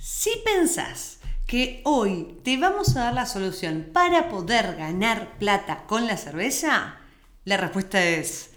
Si 0.00 0.30
pensás 0.46 1.20
que 1.46 1.82
hoy 1.84 2.38
te 2.42 2.56
vamos 2.56 2.96
a 2.96 3.00
dar 3.04 3.14
la 3.14 3.26
solución 3.26 3.90
para 3.92 4.30
poder 4.30 4.76
ganar 4.76 5.36
plata 5.38 5.84
con 5.86 6.06
la 6.06 6.16
cerveza, 6.16 6.96
la 7.44 7.58
respuesta 7.58 8.02
es... 8.02 8.52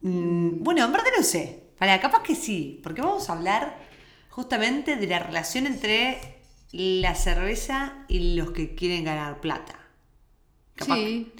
mm, 0.00 0.62
bueno, 0.62 0.84
en 0.84 0.92
verdad 0.92 1.10
no 1.16 1.24
sé. 1.24 1.64
Para, 1.76 2.00
capaz 2.00 2.22
que 2.22 2.36
sí, 2.36 2.80
porque 2.84 3.02
vamos 3.02 3.28
a 3.28 3.32
hablar 3.32 3.78
justamente 4.30 4.94
de 4.94 5.06
la 5.08 5.18
relación 5.18 5.66
entre 5.66 6.20
la 6.70 7.16
cerveza 7.16 8.04
y 8.06 8.36
los 8.36 8.52
que 8.52 8.76
quieren 8.76 9.02
ganar 9.04 9.40
plata. 9.40 9.74
Sí. 10.76 11.32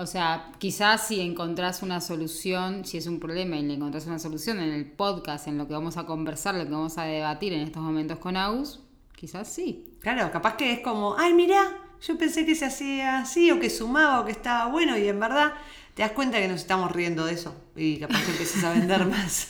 O 0.00 0.06
sea, 0.06 0.50
quizás 0.56 1.08
si 1.08 1.20
encontrás 1.20 1.82
una 1.82 2.00
solución, 2.00 2.86
si 2.86 2.96
es 2.96 3.06
un 3.06 3.20
problema 3.20 3.56
y 3.56 3.62
le 3.62 3.74
encontrás 3.74 4.06
una 4.06 4.18
solución 4.18 4.58
en 4.58 4.72
el 4.72 4.90
podcast, 4.90 5.46
en 5.46 5.58
lo 5.58 5.68
que 5.68 5.74
vamos 5.74 5.98
a 5.98 6.06
conversar, 6.06 6.54
lo 6.54 6.64
que 6.64 6.70
vamos 6.70 6.96
a 6.96 7.02
debatir 7.02 7.52
en 7.52 7.60
estos 7.60 7.82
momentos 7.82 8.18
con 8.18 8.34
Agus, 8.34 8.80
quizás 9.14 9.46
sí. 9.46 9.98
Claro, 10.00 10.32
capaz 10.32 10.56
que 10.56 10.72
es 10.72 10.80
como, 10.80 11.18
ay, 11.18 11.34
mira, 11.34 11.76
yo 12.00 12.16
pensé 12.16 12.46
que 12.46 12.54
se 12.54 12.64
hacía 12.64 13.18
así, 13.18 13.50
o 13.50 13.60
que 13.60 13.68
sumaba, 13.68 14.20
o 14.20 14.24
que 14.24 14.32
estaba 14.32 14.70
bueno, 14.70 14.96
y 14.96 15.06
en 15.06 15.20
verdad 15.20 15.52
te 15.92 16.00
das 16.00 16.12
cuenta 16.12 16.38
que 16.38 16.48
nos 16.48 16.62
estamos 16.62 16.90
riendo 16.92 17.26
de 17.26 17.34
eso. 17.34 17.54
Y 17.76 17.98
capaz 17.98 18.24
que 18.24 18.30
empiezas 18.30 18.64
a 18.64 18.72
vender 18.72 19.04
más. 19.06 19.48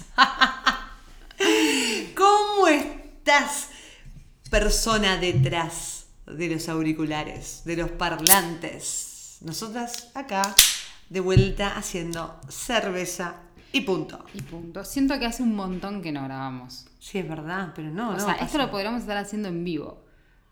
¿Cómo 2.16 2.66
estás, 2.66 3.68
persona 4.50 5.16
detrás 5.16 6.06
de 6.26 6.48
los 6.48 6.68
auriculares, 6.68 7.62
de 7.64 7.76
los 7.76 7.92
parlantes? 7.92 9.09
Nosotras 9.40 10.10
acá, 10.14 10.54
de 11.08 11.20
vuelta, 11.20 11.76
haciendo 11.76 12.38
cerveza 12.48 13.36
y 13.72 13.82
punto. 13.82 14.24
Y 14.34 14.42
punto. 14.42 14.84
Siento 14.84 15.18
que 15.18 15.26
hace 15.26 15.42
un 15.42 15.54
montón 15.54 16.02
que 16.02 16.12
no 16.12 16.24
grabamos. 16.24 16.86
Sí, 16.98 17.18
es 17.18 17.28
verdad, 17.28 17.72
pero 17.74 17.90
no, 17.90 18.10
o 18.10 18.12
no. 18.12 18.18
sea, 18.18 18.34
pasa. 18.34 18.44
esto 18.44 18.58
lo 18.58 18.70
podríamos 18.70 19.00
estar 19.02 19.16
haciendo 19.16 19.48
en 19.48 19.64
vivo. 19.64 20.04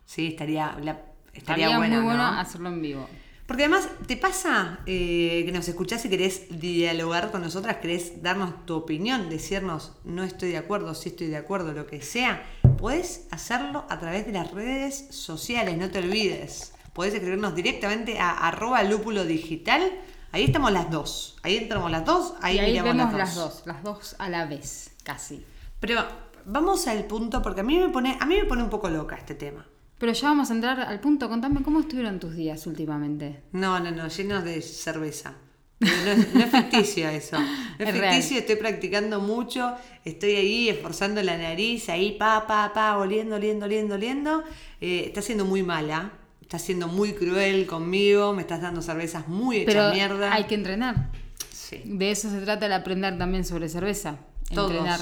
Sí, 0.06 0.28
estaría, 0.28 0.77
la- 0.83 1.02
estaría, 1.34 1.67
Estaría 1.67 1.77
bueno, 1.77 1.97
muy 1.97 2.05
bueno 2.05 2.33
¿no? 2.33 2.39
hacerlo 2.41 2.69
en 2.70 2.80
vivo. 2.80 3.08
Porque 3.47 3.64
además, 3.64 3.89
¿te 4.06 4.17
pasa 4.19 4.80
eh, 4.84 5.42
que 5.47 5.52
nos 5.52 5.67
escuchás 5.69 6.05
y 6.05 6.11
querés 6.11 6.61
dialogar 6.61 7.30
con 7.30 7.41
nosotras? 7.41 7.78
¿Querés 7.78 8.23
darnos 8.23 8.67
tu 8.67 8.75
opinión? 8.75 9.30
Decirnos, 9.30 9.92
no 10.05 10.23
estoy 10.23 10.50
de 10.50 10.58
acuerdo, 10.58 10.95
sí 10.95 11.08
estoy 11.11 11.28
de 11.28 11.39
acuerdo, 11.39 11.73
lo 11.73 11.86
que 11.86 12.02
sea. 12.02 12.42
Podés 12.78 13.27
hacerlo 13.30 13.86
a 13.89 13.98
través 13.98 14.27
de 14.27 14.33
las 14.33 14.50
redes 14.50 15.06
sociales, 15.11 15.78
no 15.78 15.91
te 15.91 15.98
olvides. 15.98 16.73
Podés 16.98 17.14
escribirnos 17.14 17.54
directamente 17.54 18.18
a 18.18 18.48
arroba 18.48 18.82
lúpulo 18.82 19.24
digital. 19.24 19.88
Ahí 20.32 20.42
estamos 20.42 20.72
las 20.72 20.91
dos. 20.91 21.36
Ahí 21.44 21.56
entramos 21.56 21.92
las 21.92 22.05
dos, 22.05 22.34
ahí, 22.42 22.56
y 22.56 22.58
ahí 22.58 22.72
miramos 22.72 22.96
vemos 22.96 23.12
las 23.12 23.20
las 23.20 23.34
dos. 23.36 23.62
las 23.66 23.84
dos 23.84 24.16
a 24.18 24.28
la 24.28 24.46
vez, 24.46 24.96
casi. 25.05 25.44
Pero 25.78 26.05
vamos 26.44 26.88
al 26.88 27.05
punto, 27.05 27.40
porque 27.40 27.60
a 27.60 27.62
mí 27.62 27.78
me 27.78 27.88
pone, 27.90 28.18
a 28.18 28.27
mí 28.27 28.34
me 28.34 28.46
pone 28.46 28.64
un 28.64 28.68
poco 28.68 28.88
loca 28.88 29.14
este 29.14 29.36
tema. 29.36 29.64
Pero 29.96 30.10
ya 30.12 30.27
vamos 30.27 30.50
a 30.50 30.55
entrar 30.55 30.80
al 30.80 30.98
punto. 30.98 31.28
Contame 31.28 31.62
cómo 31.62 31.78
estuvieron 31.78 32.18
tus 32.18 32.34
días 32.34 32.66
últimamente. 32.66 33.44
No, 33.52 33.78
no, 33.78 33.92
no, 33.92 34.08
llenos 34.08 34.42
de 34.42 34.60
cerveza. 34.60 35.34
No 35.78 35.88
es, 35.88 36.34
no 36.34 36.40
es 36.40 36.50
ficticio 36.50 37.08
eso. 37.10 37.38
No 37.38 37.46
es, 37.78 37.90
Es 37.90 37.96
real. 37.96 38.12
ficticio, 38.12 38.38
estoy 38.38 38.56
practicando 38.56 39.20
mucho, 39.20 39.72
estoy 40.05 40.34
ahí 40.34 40.68
esforzando 40.68 41.22
la 41.22 41.38
nariz, 41.38 41.90
ahí 41.90 42.16
pa, 42.18 42.48
pa, 42.48 42.72
pa, 42.74 42.98
oliendo, 42.98 43.36
oliendo, 43.36 43.66
oliendo, 43.66 43.94
oliendo. 43.94 44.42
Eh, 44.80 45.05
está 45.06 45.22
siendo 45.22 45.44
muy 45.44 45.62
mala, 45.62 46.10
está 46.48 46.58
siendo 46.58 46.88
muy 46.88 47.12
cruel 47.12 47.66
conmigo, 47.66 48.32
me 48.32 48.41
estás 48.41 48.62
dando 48.62 48.80
cervezas 48.80 49.28
muy 49.28 49.58
hechas 49.58 49.74
Pero 49.74 49.92
mierda. 49.92 50.32
hay 50.32 50.44
que 50.44 50.55
entrenar. 50.55 51.10
Sí. 51.52 51.82
De 51.84 52.10
eso 52.10 52.30
se 52.30 52.40
trata 52.40 52.64
el 52.64 52.72
aprender 52.72 53.18
también 53.18 53.44
sobre 53.44 53.68
cerveza. 53.68 54.16
Entrenar. 54.48 54.98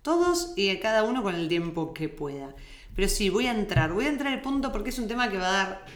Todos, 0.00 0.54
y 0.56 0.70
a 0.70 0.80
cada 0.80 1.02
uno 1.02 1.22
con 1.22 1.34
el 1.34 1.48
tiempo 1.48 1.92
que 1.92 2.08
pueda. 2.08 2.48
Pero 2.94 3.08
sí, 3.08 3.28
voy 3.28 3.46
a 3.46 3.50
entrar, 3.50 3.92
voy 3.92 4.06
a 4.06 4.08
entrar 4.08 4.32
al 4.32 4.40
punto 4.40 4.72
porque 4.72 4.88
es 4.88 4.98
un 4.98 5.06
tema 5.06 5.28
que 5.30 5.36
va 5.36 5.48
a 5.48 5.52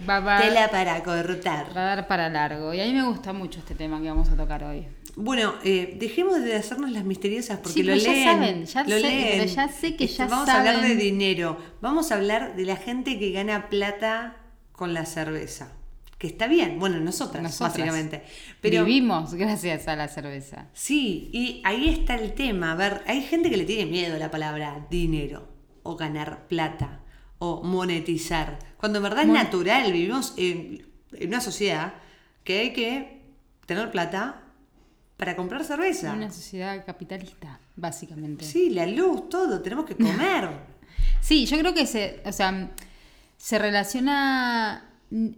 dar 0.06 0.26
Va- 0.26 0.38
tela 0.42 0.70
para 0.70 1.02
cortar. 1.02 1.68
Va 1.74 1.80
a 1.80 1.96
dar 1.96 2.06
para 2.06 2.28
largo. 2.28 2.74
Y 2.74 2.80
a 2.82 2.84
mí 2.84 2.92
me 2.92 3.02
gusta 3.04 3.32
mucho 3.32 3.58
este 3.60 3.74
tema 3.74 4.02
que 4.02 4.08
vamos 4.10 4.28
a 4.28 4.36
tocar 4.36 4.64
hoy. 4.64 4.86
Bueno, 5.16 5.54
eh, 5.64 5.96
dejemos 5.98 6.42
de 6.44 6.54
hacernos 6.56 6.90
las 6.90 7.04
misteriosas 7.04 7.56
porque 7.60 7.72
Sí, 7.80 7.82
lo 7.84 7.94
pero 7.94 8.04
ya 8.04 8.12
leen. 8.12 8.26
saben, 8.26 8.66
ya 8.66 8.82
lo 8.82 8.88
sé, 8.90 9.00
leen. 9.00 9.38
pero 9.40 9.44
ya 9.50 9.68
sé 9.68 9.96
que 9.96 10.04
Este, 10.04 10.16
ya 10.18 10.26
Vamos 10.26 10.48
a 10.50 10.58
hablar 10.58 10.82
de 10.82 10.94
dinero. 10.94 11.56
Vamos 11.80 12.12
a 12.12 12.16
hablar 12.16 12.54
de 12.54 12.64
la 12.66 12.76
gente 12.76 13.18
que 13.18 13.30
gana 13.32 13.70
plata 13.70 14.36
con 14.80 14.94
la 14.94 15.04
cerveza. 15.04 15.72
Que 16.16 16.26
está 16.26 16.46
bien. 16.48 16.78
Bueno, 16.78 16.98
nosotras, 17.00 17.42
Nosotras. 17.42 17.72
básicamente. 17.78 18.24
Pero 18.62 18.84
Vivimos 18.86 19.34
gracias 19.34 19.86
a 19.88 19.94
la 19.94 20.08
cerveza. 20.08 20.68
sí, 20.72 21.28
y 21.32 21.60
ahí 21.64 21.88
está 21.90 22.14
el 22.14 22.32
tema. 22.32 22.72
A 22.72 22.74
ver, 22.76 23.02
hay 23.06 23.20
gente 23.22 23.50
que 23.50 23.58
le 23.58 23.64
tiene 23.66 23.84
miedo 23.90 24.16
a 24.16 24.18
la 24.18 24.30
palabra 24.30 24.86
dinero, 24.90 25.48
o 25.82 25.96
ganar 25.96 26.46
plata, 26.48 27.00
o 27.38 27.62
monetizar. 27.62 28.58
Cuando 28.78 28.98
en 28.98 29.02
verdad 29.04 29.24
Mon- 29.26 29.36
es 29.36 29.44
natural, 29.44 29.92
vivimos 29.92 30.32
en, 30.38 30.86
en 31.12 31.28
una 31.28 31.40
sociedad 31.42 31.92
que 32.42 32.60
hay 32.60 32.72
que 32.72 33.20
tener 33.66 33.90
plata 33.90 34.42
para 35.18 35.36
comprar 35.36 35.62
cerveza. 35.64 36.12
Una 36.14 36.30
sociedad 36.30 36.84
capitalista, 36.86 37.60
básicamente. 37.76 38.44
Sí, 38.46 38.70
la 38.70 38.86
luz, 38.86 39.28
todo, 39.28 39.60
tenemos 39.60 39.84
que 39.84 39.94
comer. 39.96 40.48
Sí, 41.22 41.44
yo 41.44 41.58
creo 41.58 41.74
que 41.74 41.84
se, 41.86 42.22
o 42.24 42.32
sea, 42.32 42.70
se 43.40 43.58
relaciona 43.58 44.84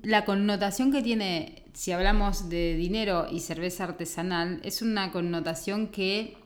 la 0.03 0.25
connotación 0.25 0.91
que 0.91 1.03
tiene, 1.03 1.63
si 1.73 1.93
hablamos 1.93 2.49
de 2.49 2.75
dinero 2.75 3.29
y 3.31 3.39
cerveza 3.39 3.85
artesanal, 3.85 4.61
es 4.65 4.83
una 4.83 5.13
connotación 5.13 5.87
que 5.87 6.37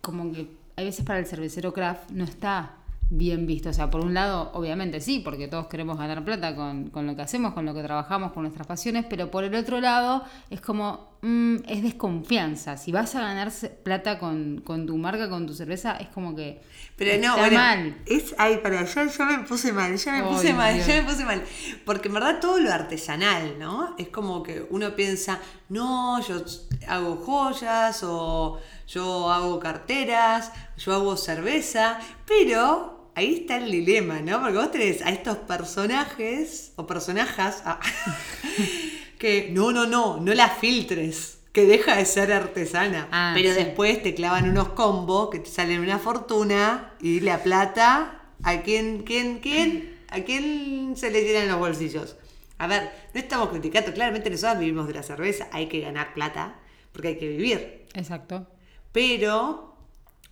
como 0.00 0.32
que 0.32 0.48
hay 0.76 0.86
veces 0.86 1.04
para 1.04 1.18
el 1.18 1.26
cervecero 1.26 1.74
craft 1.74 2.10
no 2.10 2.24
está 2.24 2.76
bien 3.10 3.46
visto. 3.46 3.68
O 3.68 3.72
sea, 3.74 3.90
por 3.90 4.00
un 4.00 4.14
lado, 4.14 4.50
obviamente 4.54 4.98
sí, 5.00 5.20
porque 5.20 5.46
todos 5.46 5.66
queremos 5.66 5.98
ganar 5.98 6.24
plata 6.24 6.56
con, 6.56 6.88
con 6.88 7.06
lo 7.06 7.14
que 7.14 7.20
hacemos, 7.20 7.52
con 7.52 7.66
lo 7.66 7.74
que 7.74 7.82
trabajamos, 7.82 8.32
con 8.32 8.44
nuestras 8.44 8.66
pasiones, 8.66 9.04
pero 9.08 9.30
por 9.30 9.44
el 9.44 9.54
otro 9.54 9.82
lado 9.82 10.24
es 10.48 10.62
como, 10.62 11.13
mm, 11.24 11.56
es 11.66 11.82
desconfianza. 11.82 12.76
Si 12.76 12.92
vas 12.92 13.14
a 13.14 13.20
ganar 13.20 13.50
plata 13.82 14.18
con, 14.18 14.60
con 14.60 14.86
tu 14.86 14.96
marca, 14.96 15.28
con 15.28 15.46
tu 15.46 15.54
cerveza, 15.54 15.96
es 15.96 16.08
como 16.08 16.36
que... 16.36 16.60
Pero 16.96 17.20
no, 17.20 17.30
está 17.30 17.40
bueno, 17.40 17.56
mal. 17.56 17.96
es 18.06 18.34
ay, 18.38 18.58
para, 18.58 18.84
ya, 18.84 19.06
ya 19.06 19.24
me 19.24 19.38
puse 19.40 19.72
mal, 19.72 19.96
ya 19.96 20.12
me 20.12 20.22
puse 20.22 20.52
mal, 20.52 20.78
ya 20.78 21.02
me 21.02 21.02
puse 21.02 21.24
mal. 21.24 21.42
Porque 21.84 22.08
en 22.08 22.14
verdad 22.14 22.38
todo 22.40 22.60
lo 22.60 22.72
artesanal, 22.72 23.58
¿no? 23.58 23.96
Es 23.98 24.08
como 24.08 24.42
que 24.42 24.64
uno 24.70 24.94
piensa, 24.94 25.40
no, 25.70 26.20
yo 26.20 26.44
hago 26.86 27.16
joyas 27.16 28.02
o 28.04 28.60
yo 28.86 29.32
hago 29.32 29.58
carteras, 29.58 30.52
yo 30.76 30.94
hago 30.94 31.16
cerveza, 31.16 31.98
pero 32.26 33.10
ahí 33.16 33.34
está 33.40 33.56
el 33.56 33.70
dilema, 33.70 34.20
¿no? 34.20 34.40
Porque 34.40 34.56
vos 34.56 34.70
tenés 34.70 35.02
a 35.02 35.10
estos 35.10 35.38
personajes 35.38 36.72
o 36.76 36.86
personajas 36.86 37.62
ah, 37.64 37.80
que 39.24 39.48
no, 39.50 39.72
no, 39.72 39.86
no, 39.86 40.20
no 40.20 40.34
la 40.34 40.48
filtres. 40.50 41.38
Que 41.52 41.66
deja 41.66 41.96
de 41.96 42.04
ser 42.04 42.32
artesana. 42.32 43.08
Ah, 43.12 43.32
pero 43.34 43.50
sí. 43.50 43.56
después 43.56 44.02
te 44.02 44.12
clavan 44.14 44.50
unos 44.50 44.70
combos 44.70 45.30
que 45.30 45.38
te 45.38 45.48
salen 45.48 45.80
una 45.80 45.98
fortuna 45.98 46.94
y 47.00 47.20
la 47.20 47.42
plata, 47.42 48.22
¿a 48.42 48.60
quién, 48.62 49.04
quién, 49.04 49.38
quién? 49.38 49.98
¿A 50.10 50.20
quién 50.20 50.94
se 50.96 51.10
le 51.10 51.22
llenan 51.22 51.48
los 51.48 51.58
bolsillos? 51.58 52.16
A 52.58 52.66
ver, 52.66 52.90
no 53.14 53.20
estamos 53.20 53.48
criticando, 53.50 53.92
claramente 53.94 54.30
nosotros 54.30 54.58
vivimos 54.58 54.86
de 54.88 54.94
la 54.94 55.02
cerveza, 55.02 55.48
hay 55.52 55.66
que 55.68 55.80
ganar 55.80 56.12
plata, 56.12 56.60
porque 56.92 57.08
hay 57.08 57.18
que 57.18 57.28
vivir. 57.28 57.86
Exacto. 57.94 58.46
Pero 58.92 59.76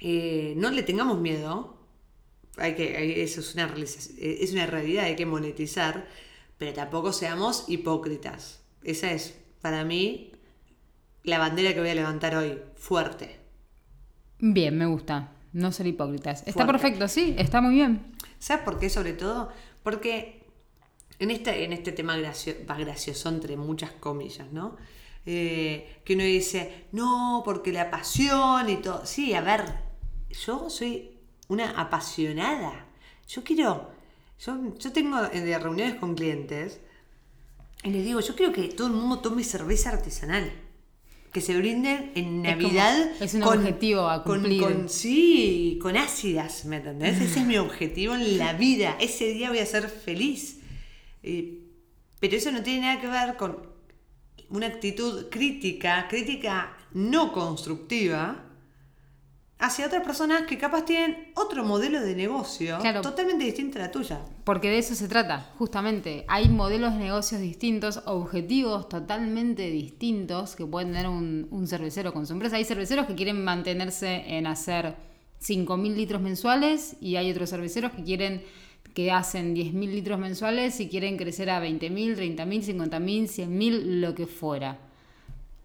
eh, 0.00 0.54
no 0.56 0.70
le 0.70 0.82
tengamos 0.82 1.18
miedo, 1.18 1.76
hay 2.56 2.74
que, 2.74 2.96
hay- 2.96 3.20
eso 3.20 3.40
es 3.40 3.54
una, 3.54 3.72
es 3.76 4.52
una 4.52 4.66
realidad, 4.66 5.04
hay 5.04 5.16
que 5.16 5.26
monetizar, 5.26 6.06
pero 6.58 6.72
tampoco 6.72 7.12
seamos 7.12 7.64
hipócritas. 7.68 8.61
Esa 8.84 9.12
es, 9.12 9.38
para 9.60 9.84
mí, 9.84 10.32
la 11.22 11.38
bandera 11.38 11.74
que 11.74 11.80
voy 11.80 11.90
a 11.90 11.94
levantar 11.94 12.34
hoy, 12.34 12.58
fuerte. 12.76 13.38
Bien, 14.38 14.76
me 14.76 14.86
gusta. 14.86 15.32
No 15.52 15.70
ser 15.70 15.86
hipócritas. 15.86 16.42
Está 16.46 16.66
perfecto, 16.66 17.06
sí, 17.08 17.34
está 17.38 17.60
muy 17.60 17.74
bien. 17.74 18.16
¿Sabes 18.38 18.64
por 18.64 18.78
qué? 18.78 18.88
Sobre 18.88 19.12
todo, 19.12 19.50
porque 19.82 20.46
en 21.18 21.30
este, 21.30 21.64
en 21.64 21.72
este 21.72 21.92
tema 21.92 22.16
gracio, 22.16 22.54
va 22.68 22.76
gracioso 22.76 23.28
entre 23.28 23.56
muchas 23.56 23.92
comillas, 23.92 24.50
¿no? 24.50 24.76
Eh, 25.24 26.00
que 26.04 26.14
uno 26.14 26.24
dice, 26.24 26.86
no, 26.92 27.42
porque 27.44 27.72
la 27.72 27.90
pasión 27.90 28.68
y 28.68 28.76
todo. 28.76 29.06
Sí, 29.06 29.34
a 29.34 29.42
ver, 29.42 29.62
yo 30.30 30.68
soy 30.70 31.18
una 31.48 31.80
apasionada. 31.80 32.86
Yo 33.28 33.44
quiero, 33.44 33.90
yo, 34.40 34.74
yo 34.76 34.92
tengo 34.92 35.18
eh, 35.32 35.40
de 35.40 35.58
reuniones 35.58 35.94
con 35.96 36.14
clientes 36.14 36.80
y 37.84 37.90
les 37.90 38.04
digo, 38.04 38.20
yo 38.20 38.34
quiero 38.36 38.52
que 38.52 38.68
todo 38.68 38.86
el 38.88 38.92
mundo 38.94 39.18
tome 39.20 39.42
cerveza 39.44 39.90
artesanal. 39.90 40.50
Que 41.32 41.40
se 41.40 41.56
brinden 41.56 42.12
en 42.14 42.44
Es 42.44 42.54
como- 42.56 42.62
Navidad. 42.68 43.10
es 43.20 43.32
un 43.34 43.42
objetivo 43.42 44.08
a 44.08 44.22
con- 44.22 44.40
cumplir. 44.40 44.60
con 44.62 44.88
Sí, 44.90 45.78
con 45.80 45.96
ácidas, 45.96 46.64
¿me 46.66 46.76
entendés? 46.76 47.20
Ese 47.20 47.40
es 47.40 47.46
mi 47.46 47.56
objetivo 47.56 48.14
en 48.14 48.36
la 48.38 48.52
vida. 48.52 48.96
Ese 49.00 49.32
día 49.32 49.48
voy 49.48 49.60
a 49.60 49.66
ser 49.66 49.88
feliz. 49.88 50.58
Eh, 51.22 51.58
pero 52.20 52.36
eso 52.36 52.50
no 52.52 52.62
tiene 52.62 52.82
nada 52.82 53.00
que 53.00 53.06
ver 53.08 53.36
con 53.38 53.66
una 54.50 54.66
actitud 54.66 55.28
crítica, 55.30 56.06
crítica 56.08 56.76
no 56.92 57.32
constructiva 57.32 58.44
hacia 59.62 59.86
otras 59.86 60.02
personas 60.02 60.42
que 60.42 60.58
capaz 60.58 60.84
tienen 60.84 61.28
otro 61.34 61.64
modelo 61.64 62.00
de 62.00 62.16
negocio 62.16 62.78
Claro. 62.80 63.00
totalmente 63.00 63.44
distinto 63.44 63.78
a 63.78 63.82
la 63.82 63.90
tuya. 63.92 64.20
Porque 64.44 64.68
de 64.68 64.78
eso 64.78 64.94
se 64.96 65.06
trata, 65.06 65.50
justamente. 65.56 66.24
Hay 66.28 66.48
modelos 66.48 66.94
de 66.94 66.98
negocios 66.98 67.40
distintos, 67.40 68.02
objetivos 68.06 68.88
totalmente 68.88 69.70
distintos 69.70 70.56
que 70.56 70.66
pueden 70.66 70.88
tener 70.92 71.08
un, 71.08 71.46
un 71.50 71.68
cervecero 71.68 72.12
con 72.12 72.26
su 72.26 72.32
empresa. 72.32 72.56
Hay 72.56 72.64
cerveceros 72.64 73.06
que 73.06 73.14
quieren 73.14 73.42
mantenerse 73.44 74.24
en 74.36 74.48
hacer 74.48 74.96
5.000 75.40 75.94
litros 75.94 76.20
mensuales 76.20 76.96
y 77.00 77.16
hay 77.16 77.30
otros 77.30 77.50
cerveceros 77.50 77.92
que 77.92 78.02
quieren 78.02 78.42
que 78.94 79.10
hacen 79.10 79.54
10.000 79.54 79.72
litros 79.90 80.18
mensuales 80.18 80.78
y 80.80 80.88
quieren 80.88 81.16
crecer 81.16 81.48
a 81.50 81.64
20.000, 81.64 82.16
30.000, 82.16 82.90
50.000, 82.90 83.48
100.000, 83.48 84.00
lo 84.00 84.14
que 84.14 84.26
fuera. 84.26 84.78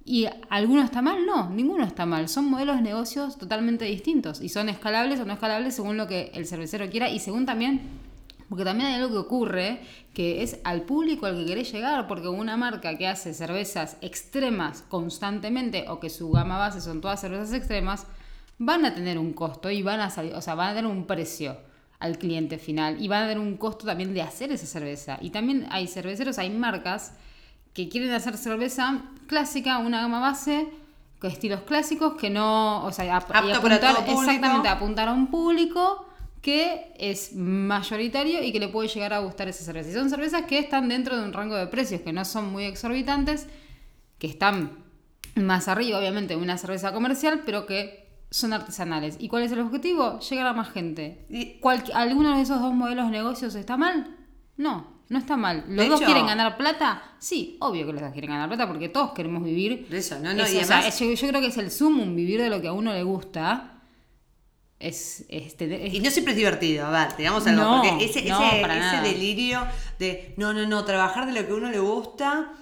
¿Y 0.09 0.25
alguno 0.49 0.83
está 0.83 1.01
mal? 1.01 1.25
No, 1.25 1.49
ninguno 1.49 1.83
está 1.83 2.05
mal. 2.05 2.29
Son 2.29 2.49
modelos 2.49 2.77
de 2.77 2.81
negocios 2.81 3.37
totalmente 3.37 3.83
distintos 3.83 4.39
y 4.39 4.47
son 4.47 4.69
escalables 4.69 5.19
o 5.19 5.25
no 5.25 5.33
escalables 5.33 5.75
según 5.75 5.97
lo 5.97 6.07
que 6.07 6.31
el 6.33 6.47
cervecero 6.47 6.89
quiera 6.89 7.09
y 7.09 7.19
según 7.19 7.45
también, 7.45 7.81
porque 8.47 8.63
también 8.63 8.87
hay 8.87 8.95
algo 8.95 9.09
que 9.09 9.17
ocurre 9.17 9.81
que 10.13 10.43
es 10.43 10.61
al 10.63 10.83
público 10.83 11.25
al 11.25 11.35
que 11.35 11.45
querés 11.45 11.73
llegar, 11.73 12.07
porque 12.07 12.29
una 12.29 12.55
marca 12.55 12.97
que 12.97 13.05
hace 13.05 13.33
cervezas 13.33 13.97
extremas 13.99 14.81
constantemente 14.87 15.83
o 15.89 15.99
que 15.99 16.09
su 16.09 16.31
gama 16.31 16.57
base 16.57 16.79
son 16.79 17.01
todas 17.01 17.19
cervezas 17.19 17.51
extremas, 17.51 18.07
van 18.59 18.85
a 18.85 18.95
tener 18.95 19.19
un 19.19 19.33
costo 19.33 19.69
y 19.69 19.83
van 19.83 19.99
a 19.99 20.09
salir, 20.09 20.33
o 20.35 20.41
sea, 20.41 20.55
van 20.55 20.69
a 20.69 20.75
tener 20.75 20.89
un 20.89 21.05
precio 21.05 21.57
al 21.99 22.17
cliente 22.17 22.59
final 22.59 23.01
y 23.03 23.09
van 23.09 23.23
a 23.23 23.27
tener 23.27 23.43
un 23.43 23.57
costo 23.57 23.85
también 23.85 24.13
de 24.13 24.21
hacer 24.21 24.53
esa 24.53 24.67
cerveza. 24.67 25.17
Y 25.19 25.31
también 25.31 25.67
hay 25.69 25.85
cerveceros, 25.85 26.37
hay 26.37 26.49
marcas 26.49 27.11
que 27.77 27.89
quieren 27.89 28.11
hacer 28.11 28.35
cerveza 28.37 29.03
clásica, 29.27 29.77
una 29.77 30.01
gama 30.01 30.19
base, 30.19 30.67
con 31.19 31.29
estilos 31.31 31.61
clásicos 31.61 32.15
que 32.15 32.29
no, 32.31 32.83
o 32.83 32.91
sea, 32.91 33.15
ap- 33.17 33.29
y 33.45 33.51
público. 34.01 34.21
exactamente, 34.31 34.67
apuntar 34.67 35.07
a 35.09 35.13
un 35.13 35.27
público 35.27 36.05
que 36.41 36.91
es 36.97 37.35
mayoritario 37.35 38.41
y 38.43 38.51
que 38.51 38.59
le 38.59 38.67
puede 38.69 38.87
llegar 38.89 39.13
a 39.13 39.19
gustar 39.19 39.47
esa 39.47 39.63
cerveza. 39.63 39.91
Y 39.91 39.93
son 39.93 40.09
cervezas 40.09 40.43
que 40.45 40.57
están 40.59 40.89
dentro 40.89 41.17
de 41.17 41.23
un 41.23 41.33
rango 41.33 41.55
de 41.55 41.67
precios 41.67 42.01
que 42.01 42.11
no 42.13 42.25
son 42.25 42.51
muy 42.51 42.63
exorbitantes, 42.65 43.47
que 44.17 44.25
están 44.27 44.83
más 45.35 45.67
arriba, 45.67 45.99
obviamente, 45.99 46.35
de 46.35 46.41
una 46.41 46.57
cerveza 46.57 46.91
comercial, 46.93 47.43
pero 47.45 47.67
que 47.67 48.07
son 48.31 48.53
artesanales. 48.53 49.17
¿Y 49.19 49.27
cuál 49.27 49.43
es 49.43 49.51
el 49.51 49.59
objetivo? 49.59 50.19
Llegar 50.19 50.47
a 50.47 50.53
más 50.53 50.71
gente. 50.71 51.27
¿Alguno 51.93 52.35
de 52.35 52.41
esos 52.41 52.59
dos 52.59 52.73
modelos 52.73 53.05
de 53.05 53.11
negocios 53.11 53.53
está 53.55 53.77
mal? 53.77 54.15
No, 54.57 54.96
no 55.09 55.19
está 55.19 55.37
mal. 55.37 55.63
¿Los 55.67 55.77
De 55.85 55.89
dos 55.89 55.99
hecho- 56.01 56.05
quieren 56.07 56.25
ganar 56.27 56.57
plata? 56.57 57.01
Sí, 57.19 57.57
obvio 57.61 57.85
que 57.85 57.93
los 57.93 58.01
dos 58.01 58.11
quieren 58.11 58.31
ganar 58.31 58.47
plata 58.49 58.67
porque 58.67 58.89
todos 58.89 59.11
queremos 59.13 59.43
vivir. 59.43 59.87
De 59.89 59.97
eso, 59.99 60.19
no, 60.19 60.33
no, 60.33 60.43
Es- 60.43 60.53
y 60.53 60.57
o 60.57 60.63
sea, 60.65 60.77
además- 60.79 60.93
es- 60.93 60.99
yo, 60.99 61.11
yo 61.13 61.27
creo 61.29 61.41
que 61.41 61.47
es 61.47 61.57
el 61.57 61.71
sumum, 61.71 62.15
vivir 62.15 62.41
de 62.41 62.49
lo 62.49 62.61
que 62.61 62.67
a 62.67 62.73
uno 62.73 62.93
le 62.93 63.03
gusta. 63.03 63.73
Es, 64.79 65.25
es 65.29 65.57
tener- 65.57 65.81
es- 65.81 65.93
Y 65.95 65.99
no 66.01 66.11
siempre 66.11 66.33
es 66.33 66.37
divertido, 66.37 66.85
a 66.85 66.91
ver, 66.91 67.17
digamos 67.17 67.47
algo, 67.47 67.63
No, 67.63 67.81
porque 67.81 68.05
ese, 68.05 68.21
no, 68.29 68.43
ese, 68.51 68.61
ese 68.61 69.01
delirio 69.01 69.65
de 69.97 70.35
no, 70.37 70.53
no, 70.53 70.67
no, 70.67 70.85
trabajar 70.85 71.25
de 71.25 71.31
lo 71.39 71.47
que 71.47 71.51
a 71.51 71.55
uno 71.55 71.71
le 71.71 71.79
gusta 71.79 72.53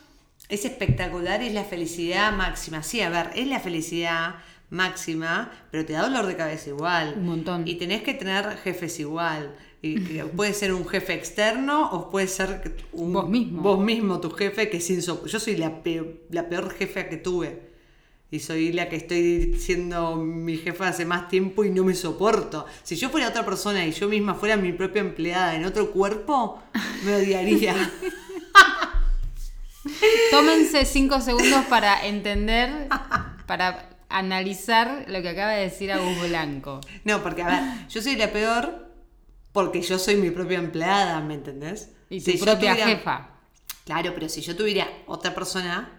es 0.48 0.64
espectacular 0.64 1.42
y 1.44 1.48
es 1.48 1.54
la 1.54 1.66
felicidad 1.66 2.32
máxima. 2.32 2.84
Sí, 2.84 3.02
a 3.02 3.10
ver, 3.10 3.32
es 3.36 3.48
la 3.48 3.60
felicidad 3.60 4.36
máxima, 4.70 5.52
pero 5.72 5.86
te 5.86 5.92
da 5.94 6.04
dolor 6.04 6.26
de 6.26 6.38
cabeza 6.38 6.70
igual. 6.70 7.16
Un 7.18 7.26
montón. 7.26 7.68
Y 7.68 7.76
tenés 7.76 8.02
que 8.02 8.14
tener 8.14 8.58
jefes 8.60 8.98
igual. 9.02 9.54
Y 9.86 10.00
puede 10.36 10.54
ser 10.54 10.74
un 10.74 10.88
jefe 10.88 11.14
externo 11.14 11.90
o 11.92 12.10
puede 12.10 12.28
ser 12.28 12.76
un, 12.94 13.14
Vos 13.14 13.30
mismo. 13.30 13.62
Vos 13.62 13.80
mismo, 13.80 14.20
tu 14.20 14.32
jefe, 14.32 14.70
que 14.70 14.78
es 14.78 14.90
insop- 14.90 15.26
Yo 15.28 15.40
soy 15.40 15.58
la 15.58 15.84
peor, 15.84 16.08
la 16.32 16.50
peor 16.50 16.74
jefa 16.74 17.08
que 17.08 17.18
tuve. 17.18 17.76
Y 18.32 18.40
soy 18.40 18.74
la 18.74 18.90
que 18.90 18.96
estoy 18.96 19.56
siendo 19.60 20.16
mi 20.16 20.58
jefa 20.58 20.88
hace 20.88 21.06
más 21.06 21.30
tiempo 21.30 21.64
y 21.64 21.70
no 21.70 21.84
me 21.84 21.94
soporto. 21.94 22.66
Si 22.84 22.96
yo 22.96 23.10
fuera 23.10 23.30
otra 23.30 23.46
persona 23.46 23.86
y 23.86 23.92
yo 23.92 24.10
misma 24.10 24.34
fuera 24.34 24.58
mi 24.58 24.74
propia 24.74 25.02
empleada 25.02 25.56
en 25.56 25.64
otro 25.66 25.92
cuerpo, 25.92 26.62
me 27.06 27.16
odiaría. 27.16 27.76
Tómense 30.32 30.86
cinco 30.86 31.22
segundos 31.22 31.64
para 31.70 32.06
entender, 32.08 32.88
para 33.46 33.90
analizar 34.10 35.06
lo 35.08 35.22
que 35.22 35.30
acaba 35.30 35.52
de 35.52 35.62
decir 35.64 35.92
Agus 35.92 36.28
Blanco. 36.28 36.82
No, 37.04 37.22
porque 37.22 37.44
a 37.44 37.48
ver, 37.48 37.88
yo 37.90 38.02
soy 38.02 38.16
la 38.16 38.32
peor 38.32 38.85
porque 39.56 39.82
yo 39.82 39.98
soy 39.98 40.18
mi 40.18 40.32
propia 40.32 40.60
empleada, 40.60 41.22
¿me 41.22 41.34
entendés? 41.36 41.92
Y 42.10 42.20
tu 42.20 42.32
Si 42.32 42.38
propia 42.40 42.72
tuviera- 42.74 42.90
jefa. 42.90 43.30
Claro, 43.86 44.12
pero 44.14 44.28
si 44.28 44.42
yo 44.42 44.54
tuviera 44.58 44.86
otra 45.08 45.34
persona 45.34 45.98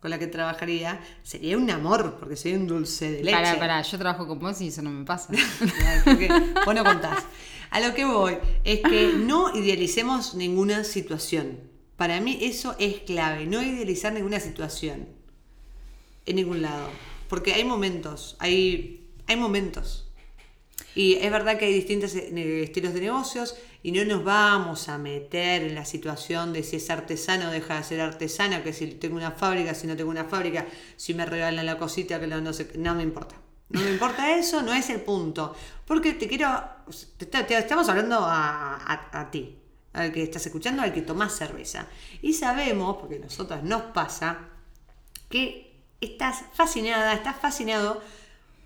con 0.00 0.10
la 0.10 0.18
que 0.18 0.26
trabajaría, 0.26 1.00
sería 1.22 1.56
un 1.56 1.70
amor, 1.70 2.16
porque 2.18 2.34
soy 2.34 2.54
un 2.54 2.66
dulce 2.66 3.12
de 3.12 3.22
leche. 3.22 3.36
Pará, 3.36 3.58
pará, 3.60 3.82
yo 3.82 3.96
trabajo 3.96 4.26
con 4.26 4.40
vos 4.40 4.60
y 4.60 4.68
eso 4.68 4.82
no 4.82 4.90
me 4.90 5.04
pasa. 5.04 5.32
Porque 6.04 6.28
vos 6.64 6.74
no 6.74 6.82
contás. 6.82 7.22
A 7.70 7.78
lo 7.78 7.94
que 7.94 8.04
voy 8.04 8.38
es 8.64 8.80
que 8.80 9.12
no 9.16 9.54
idealicemos 9.56 10.34
ninguna 10.34 10.82
situación. 10.82 11.60
Para 11.96 12.20
mí 12.20 12.38
eso 12.42 12.74
es 12.80 13.00
clave, 13.02 13.46
no 13.46 13.62
idealizar 13.62 14.12
ninguna 14.12 14.40
situación 14.40 15.08
en 16.26 16.36
ningún 16.36 16.60
lado. 16.60 16.88
Porque 17.28 17.54
hay 17.54 17.62
momentos, 17.64 18.36
hay, 18.40 19.08
hay 19.28 19.36
momentos. 19.36 20.05
Y 20.96 21.14
es 21.16 21.30
verdad 21.30 21.58
que 21.58 21.66
hay 21.66 21.74
distintos 21.74 22.14
eh, 22.16 22.62
estilos 22.64 22.94
de 22.94 23.00
negocios 23.02 23.54
y 23.82 23.92
no 23.92 24.04
nos 24.04 24.24
vamos 24.24 24.88
a 24.88 24.98
meter 24.98 25.62
en 25.62 25.74
la 25.74 25.84
situación 25.84 26.52
de 26.54 26.62
si 26.64 26.76
es 26.76 26.90
artesano 26.90 27.48
o 27.48 27.52
deja 27.52 27.76
de 27.76 27.84
ser 27.84 28.00
artesano, 28.00 28.62
que 28.64 28.72
si 28.72 28.86
tengo 28.88 29.16
una 29.16 29.30
fábrica, 29.32 29.74
si 29.74 29.86
no 29.86 29.96
tengo 29.96 30.10
una 30.10 30.24
fábrica, 30.24 30.66
si 30.96 31.14
me 31.14 31.26
regalan 31.26 31.66
la 31.66 31.78
cosita, 31.78 32.18
que 32.18 32.26
no, 32.26 32.40
no 32.40 32.52
sé, 32.52 32.70
no 32.78 32.94
me 32.94 33.02
importa. 33.04 33.36
No 33.68 33.80
me 33.80 33.90
importa 33.90 34.36
eso, 34.36 34.62
no 34.62 34.72
es 34.72 34.88
el 34.90 35.00
punto. 35.02 35.54
Porque 35.86 36.14
te 36.14 36.28
quiero, 36.28 36.48
estamos 37.48 37.88
hablando 37.88 38.16
a, 38.20 38.76
a- 38.76 39.20
a 39.20 39.30
ti, 39.30 39.58
al 39.92 40.12
que 40.12 40.22
estás 40.22 40.46
escuchando, 40.46 40.82
al 40.82 40.92
que 40.94 41.02
tomás 41.02 41.36
cerveza. 41.36 41.86
Y 42.22 42.32
sabemos, 42.34 42.96
porque 42.98 43.16
a 43.16 43.18
nosotros 43.20 43.62
nos 43.64 43.82
pasa, 43.82 44.48
que 45.28 45.80
estás 46.00 46.44
fascinada, 46.52 47.12
estás 47.14 47.36
fascinado 47.40 48.02